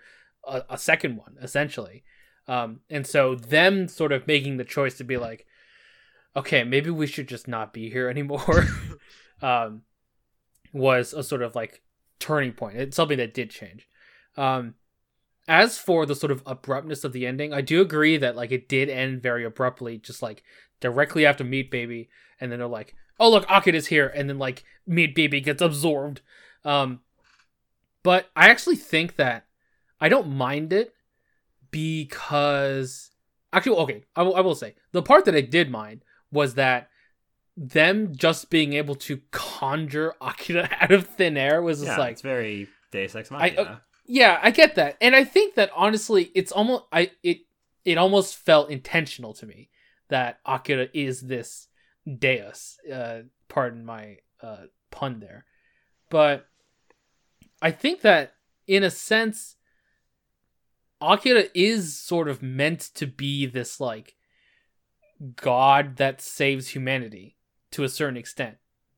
a, 0.48 0.64
a 0.70 0.78
second 0.78 1.18
one 1.18 1.36
essentially. 1.42 2.04
Um, 2.48 2.82
and 2.92 3.08
so 3.08 3.34
them 3.34 3.88
sort 3.88 4.12
of 4.12 4.28
making 4.28 4.58
the 4.58 4.64
choice 4.64 4.98
to 4.98 5.04
be 5.04 5.18
like 5.18 5.48
okay 6.36 6.64
maybe 6.64 6.92
we 6.92 7.08
should 7.08 7.28
just 7.28 7.48
not 7.48 7.74
be 7.74 7.90
here 7.90 8.10
anymore 8.16 8.66
um, 9.42 9.82
was 10.74 11.14
a 11.14 11.24
sort 11.24 11.42
of 11.42 11.56
like 11.56 11.82
turning 12.20 12.54
point. 12.54 12.78
It's 12.78 12.96
something 12.96 13.18
that 13.18 13.34
did 13.34 13.50
change 13.50 13.88
um, 14.38 14.76
as 15.48 15.78
for 15.78 16.06
the 16.06 16.16
sort 16.16 16.32
of 16.32 16.42
abruptness 16.46 17.04
of 17.04 17.14
the 17.14 17.26
ending 17.26 17.54
i 17.54 17.62
do 17.62 17.82
agree 17.82 18.18
that 18.18 18.36
like 18.36 18.52
it 18.52 18.68
did 18.68 18.90
end 18.90 19.22
very 19.22 19.44
abruptly 19.44 19.98
just 19.98 20.22
like 20.22 20.44
directly 20.80 21.26
after 21.26 21.44
meat 21.44 21.70
baby 21.70 22.10
and 22.40 22.52
then 22.52 22.60
they're 22.60 22.68
like 22.68 22.96
oh 23.20 23.30
look 23.30 23.46
Akira's 23.50 23.88
here 23.88 24.08
and 24.08 24.30
then 24.30 24.40
like 24.40 24.64
meat 24.88 25.16
baby 25.16 25.40
gets 25.42 25.62
absorbed 25.62 26.22
um 26.64 27.00
but 28.04 28.30
i 28.36 28.50
actually 28.50 28.76
think 28.76 29.16
that 29.18 29.46
i 30.02 30.10
don't 30.10 30.28
mind 30.28 30.74
it 30.74 30.94
because 31.72 33.12
actually 33.54 33.78
okay 33.78 34.04
I 34.16 34.24
will, 34.24 34.36
I 34.36 34.42
will 34.42 34.56
say 34.56 34.76
the 34.92 35.04
part 35.04 35.26
that 35.26 35.36
i 35.36 35.42
did 35.42 35.70
mind 35.70 36.04
was 36.32 36.56
that 36.56 36.90
them 37.56 38.14
just 38.16 38.50
being 38.50 38.74
able 38.74 38.96
to 38.96 39.22
conjure 39.32 40.14
akira 40.22 40.70
out 40.82 40.92
of 40.92 41.06
thin 41.06 41.38
air 41.38 41.62
was 41.62 41.80
just 41.80 41.92
yeah, 41.92 41.98
like 41.98 42.14
it's 42.14 42.22
very 42.22 42.68
Deus 42.92 43.16
Ex 43.16 43.32
I- 43.32 43.36
Machina. 43.36 43.62
uh, 43.62 43.76
yeah 44.06 44.40
i 44.42 44.52
get 44.52 44.76
that. 44.76 44.98
And 45.02 45.16
i 45.16 45.24
think 45.24 45.56
that 45.56 45.72
honestly 45.76 46.32
it's 46.36 46.52
almost 46.52 46.84
i 46.92 47.12
it 47.24 47.40
it 47.84 47.98
almost 47.98 48.36
felt 48.36 48.70
intentional 48.70 49.34
to 49.36 49.46
me 49.46 49.70
that 50.10 50.40
akira 50.46 50.88
is 50.94 51.22
this 51.22 51.68
deus 52.20 52.78
uh 52.92 53.22
pardon 53.48 53.86
my 53.86 54.18
uh 54.42 54.66
pun 54.92 55.20
there. 55.20 55.46
But 56.10 56.48
i 57.62 57.72
think 57.72 58.02
that 58.02 58.34
in 58.68 58.84
a 58.84 58.92
sense 58.92 59.56
akira 61.02 61.46
is 61.54 61.98
sort 61.98 62.28
of 62.28 62.42
meant 62.42 62.80
to 62.96 63.08
be 63.08 63.46
this 63.46 63.80
like 63.80 64.16
god 65.36 65.98
that 65.98 66.22
saves 66.22 66.70
humanity 66.70 67.38
to 67.72 67.84
a 67.84 67.90
certain 67.90 68.18
extent 68.18 68.58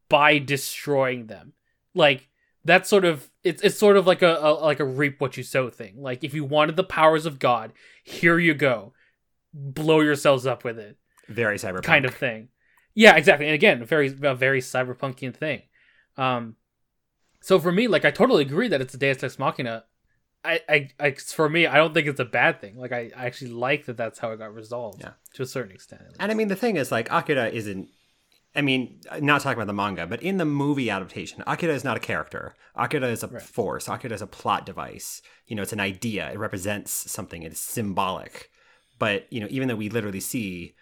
by 0.10 0.38
destroying 0.38 1.28
them. 1.28 1.54
Like 1.94 2.30
that's 2.68 2.90
sort 2.90 3.06
of 3.06 3.30
it's 3.44 3.62
it's 3.62 3.78
sort 3.78 3.98
of 3.98 4.06
like 4.06 4.22
a, 4.22 4.38
a 4.42 4.52
like 4.54 4.80
a 4.80 4.86
reap 4.86 5.20
what 5.20 5.38
you 5.38 5.44
sow 5.44 5.70
thing. 5.70 5.96
Like 6.02 6.24
if 6.24 6.34
you 6.34 6.44
wanted 6.44 6.76
the 6.76 6.84
powers 6.84 7.26
of 7.26 7.40
God, 7.40 7.74
here 8.04 8.38
you 8.38 8.54
go, 8.54 8.94
blow 9.54 10.02
yourselves 10.02 10.46
up 10.46 10.64
with 10.64 10.78
it, 10.78 10.98
very 11.28 11.58
cyberpunk. 11.58 11.84
kind 11.84 12.06
of 12.06 12.14
thing. 12.14 12.50
Yeah, 12.94 13.16
exactly. 13.16 13.46
And 13.48 13.56
again, 13.56 13.84
very 13.86 14.08
a 14.22 14.36
very 14.36 14.62
cyberpunkian 14.62 15.36
thing. 15.36 15.64
Um, 16.18 16.56
so 17.42 17.60
for 17.60 17.72
me, 17.72 17.88
like 17.88 18.06
I 18.06 18.12
totally 18.12 18.44
agree 18.44 18.68
that 18.68 18.82
it's 18.82 18.94
a 18.94 18.98
Deus 18.98 19.24
Ex 19.24 19.40
Machina. 19.40 19.86
I, 20.44 20.62
I, 20.70 20.90
I 21.00 21.12
for 21.12 21.50
me, 21.50 21.68
I 21.68 21.76
don't 21.78 21.94
think 21.94 22.08
it's 22.08 22.20
a 22.20 22.26
bad 22.26 22.62
thing. 22.62 22.78
Like 22.78 22.92
I, 22.92 23.12
I 23.16 23.26
actually 23.26 23.52
like 23.52 23.86
that 23.86 23.98
that's 23.98 24.20
how 24.20 24.32
it 24.32 24.38
got 24.38 24.54
resolved. 24.54 25.02
Yeah. 25.02 25.12
to 25.34 25.44
a 25.44 25.46
certain 25.46 25.72
extent. 25.72 26.02
And 26.20 26.32
I 26.32 26.36
mean, 26.36 26.48
the 26.48 26.56
thing 26.56 26.78
is, 26.78 26.92
like, 26.92 27.12
Akira 27.12 27.50
isn't. 27.50 27.90
I 28.56 28.62
mean, 28.62 29.02
not 29.20 29.42
talking 29.42 29.58
about 29.58 29.68
the 29.68 29.74
manga, 29.74 30.08
but 30.08 30.24
in 30.24 30.38
the 30.38 30.46
movie 30.46 30.90
adaptation, 30.90 31.44
Akira 31.46 31.74
is 31.74 31.84
not 31.84 31.98
a 31.98 32.00
character. 32.00 32.56
Akira 32.76 33.08
is 33.08 33.24
a 33.24 33.28
Right. 33.28 33.42
force. 33.42 33.88
Akira 33.88 34.14
is 34.14 34.22
a 34.22 34.28
plot 34.28 34.66
device. 34.66 35.22
You 35.46 35.56
know, 35.56 35.62
it's 35.62 35.74
an 35.74 35.80
idea. 35.80 36.32
It 36.32 36.40
represents 36.40 36.92
something. 36.92 37.44
It 37.44 37.52
is 37.52 37.60
symbolic. 37.60 38.50
But 38.98 39.32
you 39.32 39.40
know, 39.40 39.48
even 39.52 39.68
though 39.68 39.76
we 39.76 39.90
literally 39.90 40.20
see 40.20 40.76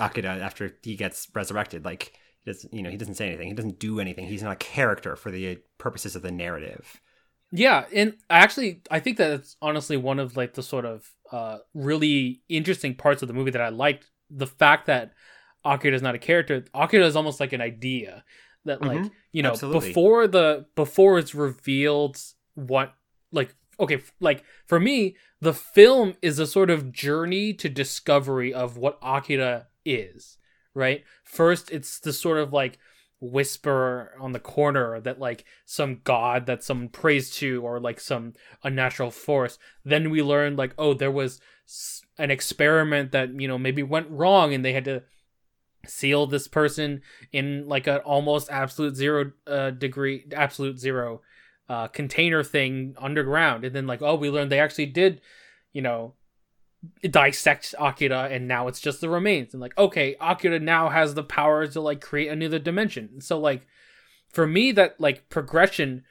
Akira 0.00 0.38
after 0.38 0.76
he 0.82 0.96
gets 0.96 1.28
resurrected, 1.34 1.84
like, 1.84 2.12
he 2.44 2.50
doesn't, 2.50 2.74
you 2.74 2.82
know, 2.82 2.90
he 2.90 2.96
doesn't 2.96 3.14
say 3.14 3.28
anything. 3.28 3.48
He 3.48 3.54
doesn't 3.54 3.78
do 3.78 4.00
anything. 4.00 4.26
He's 4.26 4.42
not 4.42 4.52
a 4.52 4.56
character 4.56 5.16
for 5.16 5.30
the 5.30 5.58
purposes 5.78 6.16
of 6.16 6.22
the 6.22 6.32
narrative. 6.32 7.00
Yeah, 7.52 7.84
and 7.94 8.14
actually, 8.28 8.82
I 8.90 9.00
think 9.00 9.18
that 9.18 9.30
it's 9.30 9.56
honestly 9.62 9.96
one 9.96 10.18
of 10.18 10.36
like 10.36 10.54
the 10.54 10.62
sort 10.62 10.84
of 10.84 11.08
uh, 11.30 11.58
really 11.74 12.42
interesting 12.48 12.94
parts 12.94 13.22
of 13.22 13.28
the 13.28 13.34
movie 13.34 13.52
that 13.52 13.62
I 13.62 13.68
liked. 13.68 14.10
The 14.30 14.46
fact 14.48 14.86
that 14.86 15.12
Akira 15.74 15.94
is 15.94 16.02
not 16.02 16.14
a 16.14 16.18
character. 16.18 16.64
Akira 16.74 17.04
is 17.06 17.16
almost 17.16 17.40
like 17.40 17.52
an 17.52 17.60
idea 17.60 18.24
that, 18.64 18.82
like, 18.82 19.00
Mhm, 19.00 19.10
you 19.32 19.42
know, 19.42 19.50
absolutely. 19.50 19.88
before 19.88 20.26
the 20.26 20.66
before 20.74 21.18
it's 21.18 21.34
revealed 21.34 22.18
what, 22.54 22.94
like, 23.32 23.54
okay, 23.78 24.00
like 24.20 24.44
for 24.66 24.80
me, 24.80 25.16
the 25.40 25.52
film 25.54 26.14
is 26.22 26.38
a 26.38 26.46
sort 26.46 26.70
of 26.70 26.92
journey 26.92 27.52
to 27.54 27.68
discovery 27.68 28.52
of 28.54 28.76
what 28.76 28.98
Akira 29.02 29.66
is. 29.84 30.38
Right. 30.74 31.04
First, 31.24 31.70
it's 31.70 31.98
the 31.98 32.12
sort 32.12 32.38
of 32.38 32.52
like 32.52 32.78
whisper 33.18 34.12
on 34.20 34.32
the 34.32 34.38
corner 34.40 35.00
that 35.00 35.18
like 35.18 35.44
some 35.64 36.00
god 36.04 36.44
that 36.46 36.62
someone 36.62 36.88
prays 36.88 37.30
to 37.30 37.62
or 37.64 37.80
like 37.80 37.98
some 37.98 38.34
unnatural 38.62 39.10
force 39.10 39.58
then 39.86 40.10
we 40.10 40.22
learn 40.22 40.54
like 40.54 40.74
oh 40.76 40.92
there 40.92 41.10
was 41.10 41.40
an 42.18 42.30
experiment 42.30 43.12
that 43.12 43.40
you 43.40 43.48
know 43.48 43.56
maybe 43.56 43.82
went 43.82 44.06
wrong 44.10 44.52
and 44.52 44.62
they 44.62 44.74
had 44.74 44.84
to 44.84 45.02
seal 45.86 46.26
this 46.26 46.48
person 46.48 47.02
in 47.32 47.66
like 47.68 47.86
an 47.86 47.98
almost 47.98 48.50
absolute 48.50 48.96
zero 48.96 49.32
uh, 49.46 49.70
degree 49.70 50.24
absolute 50.32 50.78
zero 50.78 51.20
uh, 51.68 51.88
container 51.88 52.42
thing 52.42 52.94
underground 52.98 53.64
and 53.64 53.74
then 53.74 53.86
like 53.86 54.02
oh 54.02 54.14
we 54.14 54.30
learned 54.30 54.50
they 54.50 54.60
actually 54.60 54.86
did 54.86 55.20
you 55.72 55.82
know 55.82 56.14
dissect 57.10 57.74
Akira 57.80 58.28
and 58.30 58.46
now 58.46 58.68
it's 58.68 58.80
just 58.80 59.00
the 59.00 59.08
remains 59.08 59.52
and 59.52 59.60
like 59.60 59.76
okay 59.76 60.14
Akira 60.20 60.60
now 60.60 60.88
has 60.88 61.14
the 61.14 61.24
power 61.24 61.66
to 61.66 61.80
like 61.80 62.00
create 62.00 62.28
another 62.28 62.58
dimension 62.58 63.20
so 63.20 63.38
like 63.38 63.66
for 64.28 64.46
me 64.46 64.70
that 64.72 65.00
like 65.00 65.28
progression 65.28 66.04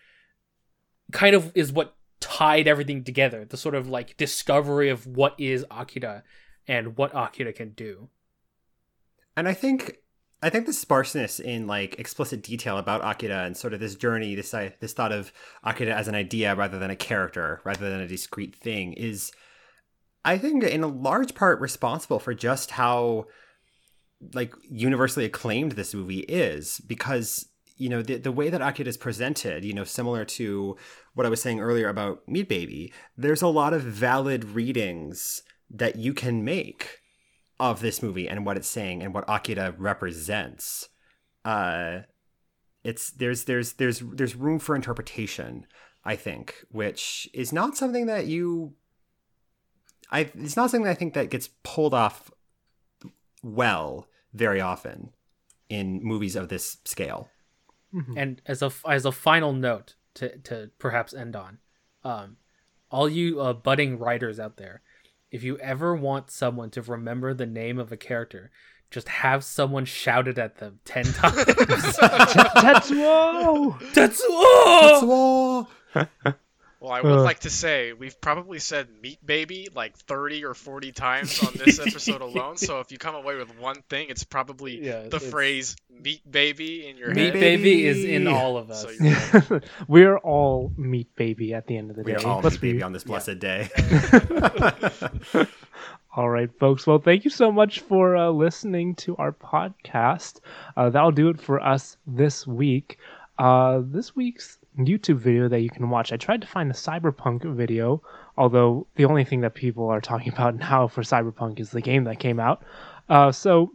kind 1.12 1.36
of 1.36 1.52
is 1.56 1.72
what 1.72 1.96
tied 2.20 2.68
everything 2.68 3.04
together. 3.04 3.46
The 3.46 3.58
sort 3.58 3.76
of 3.76 3.88
like 3.88 4.18
discovery 4.18 4.90
of 4.90 5.06
what 5.06 5.36
is 5.38 5.66
Akira 5.70 6.24
and 6.68 6.98
what 6.98 7.12
Akira 7.14 7.54
can 7.54 7.70
do. 7.70 8.10
And 9.38 9.48
I 9.48 9.54
think 9.54 9.98
I 10.42 10.50
think 10.50 10.66
the 10.66 10.74
sparseness 10.74 11.40
in 11.40 11.66
like 11.66 12.00
explicit 12.00 12.44
detail 12.44 12.78
about 12.78 13.04
Akira 13.04 13.46
and 13.46 13.58
sort 13.58 13.74
of 13.74 13.80
this 13.80 13.96
journey, 13.96 14.36
this 14.36 14.54
uh, 14.54 14.70
this 14.80 14.94
thought 14.94 15.12
of 15.12 15.32
Akira 15.64 15.94
as 15.94 16.08
an 16.08 16.16
idea 16.16 16.56
rather 16.56 16.78
than 16.78 16.92
a 16.92 16.96
character, 16.96 17.62
rather 17.64 17.90
than 17.90 18.02
a 18.02 18.08
discrete 18.08 18.56
thing, 18.56 18.94
is 18.94 19.32
I 20.24 20.38
think 20.38 20.64
in 20.64 20.84
a 20.84 20.88
large 20.88 21.36
part 21.36 21.60
responsible 21.60 22.20
for 22.20 22.34
just 22.34 22.72
how 22.72 23.26
like 24.34 24.54
universally 24.70 25.26
acclaimed 25.26 25.74
this 25.74 25.94
movie 25.94 26.20
is 26.22 26.80
because 26.88 27.48
you 27.78 27.90
know 27.90 28.02
the 28.02 28.18
the 28.18 28.32
way 28.32 28.50
that 28.50 28.62
Akira 28.62 28.88
is 28.88 28.98
presented, 28.98 29.66
you 29.66 29.74
know, 29.74 29.84
similar 29.84 30.26
to 30.26 30.78
what 31.14 31.26
I 31.26 31.30
was 31.30 31.42
saying 31.42 31.60
earlier 31.60 31.90
about 31.90 32.28
Meat 32.28 32.48
Baby, 32.48 32.94
there's 33.18 33.42
a 33.42 33.48
lot 33.48 33.74
of 33.74 33.82
valid 33.82 34.44
readings 34.46 35.42
that 35.70 35.96
you 35.96 36.14
can 36.14 36.44
make 36.44 37.00
of 37.60 37.80
this 37.80 38.04
movie 38.04 38.28
and 38.28 38.46
what 38.46 38.58
it's 38.58 38.68
saying 38.68 39.02
and 39.02 39.14
what 39.14 39.26
Akira 39.28 39.74
represents. 39.78 40.90
Uh, 41.44 42.02
it's 42.84 43.12
there's 43.12 43.46
there's 43.46 43.74
there's 43.74 44.00
there's 44.00 44.36
room 44.36 44.60
for 44.60 44.76
interpretation, 44.76 45.66
I 46.04 46.16
think, 46.16 46.66
which 46.70 47.30
is 47.34 47.52
not 47.54 47.78
something 47.78 48.06
that 48.08 48.28
you. 48.28 48.74
I 50.12 50.32
it's 50.36 50.56
not 50.56 50.70
something 50.70 50.88
I 50.88 50.94
think 50.94 51.14
that 51.14 51.30
gets 51.30 51.50
pulled 51.64 51.94
off 51.94 52.30
well 53.42 54.08
very 54.34 54.62
often 54.62 55.12
in 55.70 56.04
movies 56.04 56.36
of 56.36 56.50
this 56.50 56.78
scale. 56.86 57.30
Mhm. 57.94 58.14
And 58.18 58.42
as 58.46 58.62
a 58.62 58.72
as 58.88 59.06
a 59.06 59.12
final 59.12 59.54
note 59.54 59.96
to 60.16 60.38
to 60.40 60.72
perhaps 60.78 61.14
end 61.14 61.36
on, 61.36 61.60
um, 62.04 62.38
all 62.92 63.10
you 63.10 63.40
uh, 63.42 63.54
budding 63.54 63.98
writers 63.98 64.40
out 64.40 64.58
there, 64.58 64.82
if 65.32 65.44
you 65.44 65.58
ever 65.58 65.96
want 65.96 66.32
someone 66.32 66.70
to 66.72 66.82
remember 66.82 67.34
the 67.34 67.46
name 67.46 67.80
of 67.80 67.92
a 67.92 67.98
character, 67.98 68.52
just 68.92 69.10
have 69.10 69.44
someone 69.44 69.86
shout 69.86 70.28
it 70.28 70.38
at 70.38 70.58
them 70.58 70.80
ten 70.86 71.04
times. 71.14 71.36
Tetsuo! 72.56 73.78
Tetsuo! 73.94 75.68
Tetsuo! 75.96 76.36
Well, 76.86 76.94
I 76.94 77.02
would 77.02 77.12
Uh. 77.14 77.24
like 77.24 77.40
to 77.40 77.50
say 77.50 77.94
we've 77.94 78.20
probably 78.22 78.60
said 78.60 78.88
meat 79.02 79.18
baby 79.26 79.70
like 79.74 79.98
30 79.98 80.46
or 80.46 80.54
40 80.54 80.92
times 80.92 81.42
on 81.42 81.52
this 81.56 81.80
episode 81.80 82.22
alone. 82.30 82.58
So 82.58 82.80
if 82.80 82.92
you 82.92 83.00
come 83.00 83.16
away 83.16 83.36
with 83.38 83.58
one 83.58 83.82
thing, 83.90 84.08
it's 84.10 84.24
probably 84.24 84.86
Yeah, 84.86 85.00
the 85.02 85.16
it's- 85.18 85.28
phrase 85.32 85.76
meat 85.90 86.22
baby 86.30 86.88
in 86.88 86.96
your 86.98 87.10
Meat 87.12 87.24
head. 87.24 87.34
Baby. 87.34 87.64
baby 87.64 87.86
is 87.88 88.04
in 88.06 88.28
all 88.28 88.58
of 88.58 88.70
us. 88.70 88.84
So 88.84 88.92
you're- 88.92 89.62
We're 89.88 90.18
all 90.18 90.74
meat 90.78 91.08
baby 91.16 91.56
at 91.56 91.66
the 91.66 91.76
end 91.76 91.90
of 91.90 91.96
the 91.96 92.04
We 92.04 92.12
day. 92.14 92.24
are 92.24 92.28
all 92.28 92.42
Let's 92.42 92.56
meat 92.58 92.62
be- 92.62 92.72
baby 92.74 92.84
on 92.84 92.94
this 92.94 93.04
blessed 93.04 93.40
day. 93.40 93.70
All 96.16 96.30
right, 96.30 96.50
folks. 96.60 96.88
Well, 96.88 97.00
thank 97.00 97.26
you 97.26 97.30
so 97.32 97.52
much 97.52 97.82
for 97.82 98.16
uh, 98.16 98.30
listening 98.30 98.96
to 98.96 99.18
our 99.18 99.34
podcast. 99.34 100.40
Uh, 100.78 100.90
that'll 100.90 101.12
do 101.12 101.28
it 101.30 101.42
for 101.42 101.60
us 101.62 101.98
this 102.08 102.48
week. 102.48 103.00
Uh, 103.38 103.82
this 103.84 104.16
week's 104.16 104.58
YouTube 104.78 105.18
video 105.18 105.48
that 105.48 105.62
you 105.62 105.70
can 105.70 105.90
watch, 105.90 106.12
I 106.12 106.18
tried 106.18 106.42
to 106.42 106.48
find 106.48 106.70
a 106.70 106.74
Cyberpunk 106.74 107.44
video, 107.56 108.02
although 108.38 108.88
the 108.96 109.06
only 109.06 109.24
thing 109.24 109.42
that 109.42 109.54
people 109.54 109.88
are 109.88 110.02
talking 110.02 110.34
about 110.34 110.56
now 110.56 110.88
for 110.88 111.02
Cyberpunk 111.02 111.60
is 111.60 111.72
the 111.72 111.82
game 111.82 112.06
that 112.06 112.20
came 112.20 112.40
out. 112.40 112.64
Uh, 113.08 113.32
so 113.32 113.72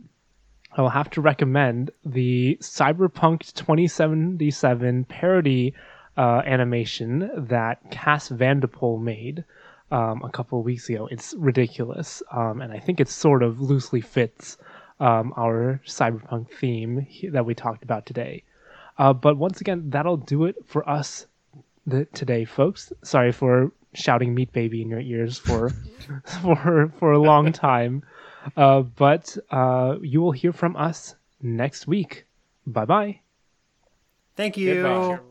I'll 0.72 0.88
have 0.88 1.10
to 1.10 1.20
recommend 1.20 1.90
the 2.04 2.58
Cyberpunk 2.60 3.52
2077 3.54 5.04
parody 5.04 5.74
uh, 6.16 6.42
animation 6.44 7.30
that 7.48 7.90
Cass 7.90 8.28
Vanderpool 8.28 8.98
made 8.98 9.44
um, 9.90 10.22
a 10.24 10.30
couple 10.30 10.58
of 10.58 10.64
weeks 10.64 10.88
ago. 10.88 11.08
It's 11.10 11.34
ridiculous, 11.36 12.22
um, 12.30 12.60
and 12.60 12.72
I 12.72 12.78
think 12.78 13.00
it 13.00 13.08
sort 13.08 13.42
of 13.42 13.60
loosely 13.60 14.00
fits 14.00 14.58
um, 15.00 15.32
our 15.36 15.80
cyberpunk 15.86 16.50
theme 16.50 17.06
that 17.32 17.46
we 17.46 17.54
talked 17.54 17.82
about 17.82 18.06
today. 18.06 18.44
Uh, 19.00 19.14
but 19.14 19.38
once 19.38 19.62
again, 19.62 19.88
that'll 19.88 20.18
do 20.18 20.44
it 20.44 20.56
for 20.66 20.86
us 20.86 21.26
th- 21.90 22.08
today, 22.12 22.44
folks. 22.44 22.92
Sorry 23.02 23.32
for 23.32 23.72
shouting 23.94 24.34
"Meat 24.34 24.52
Baby" 24.52 24.82
in 24.82 24.90
your 24.90 25.00
ears 25.00 25.38
for 25.38 25.70
for 26.42 26.92
for 26.98 27.12
a 27.12 27.18
long 27.18 27.50
time, 27.66 28.02
uh, 28.58 28.82
but 28.82 29.38
uh, 29.50 29.96
you 30.02 30.20
will 30.20 30.32
hear 30.32 30.52
from 30.52 30.76
us 30.76 31.14
next 31.40 31.86
week. 31.86 32.26
Bye 32.66 32.84
bye. 32.84 33.20
Thank 34.36 34.58
you. 34.58 34.74
Goodbye. 34.74 35.08
Sure. 35.08 35.29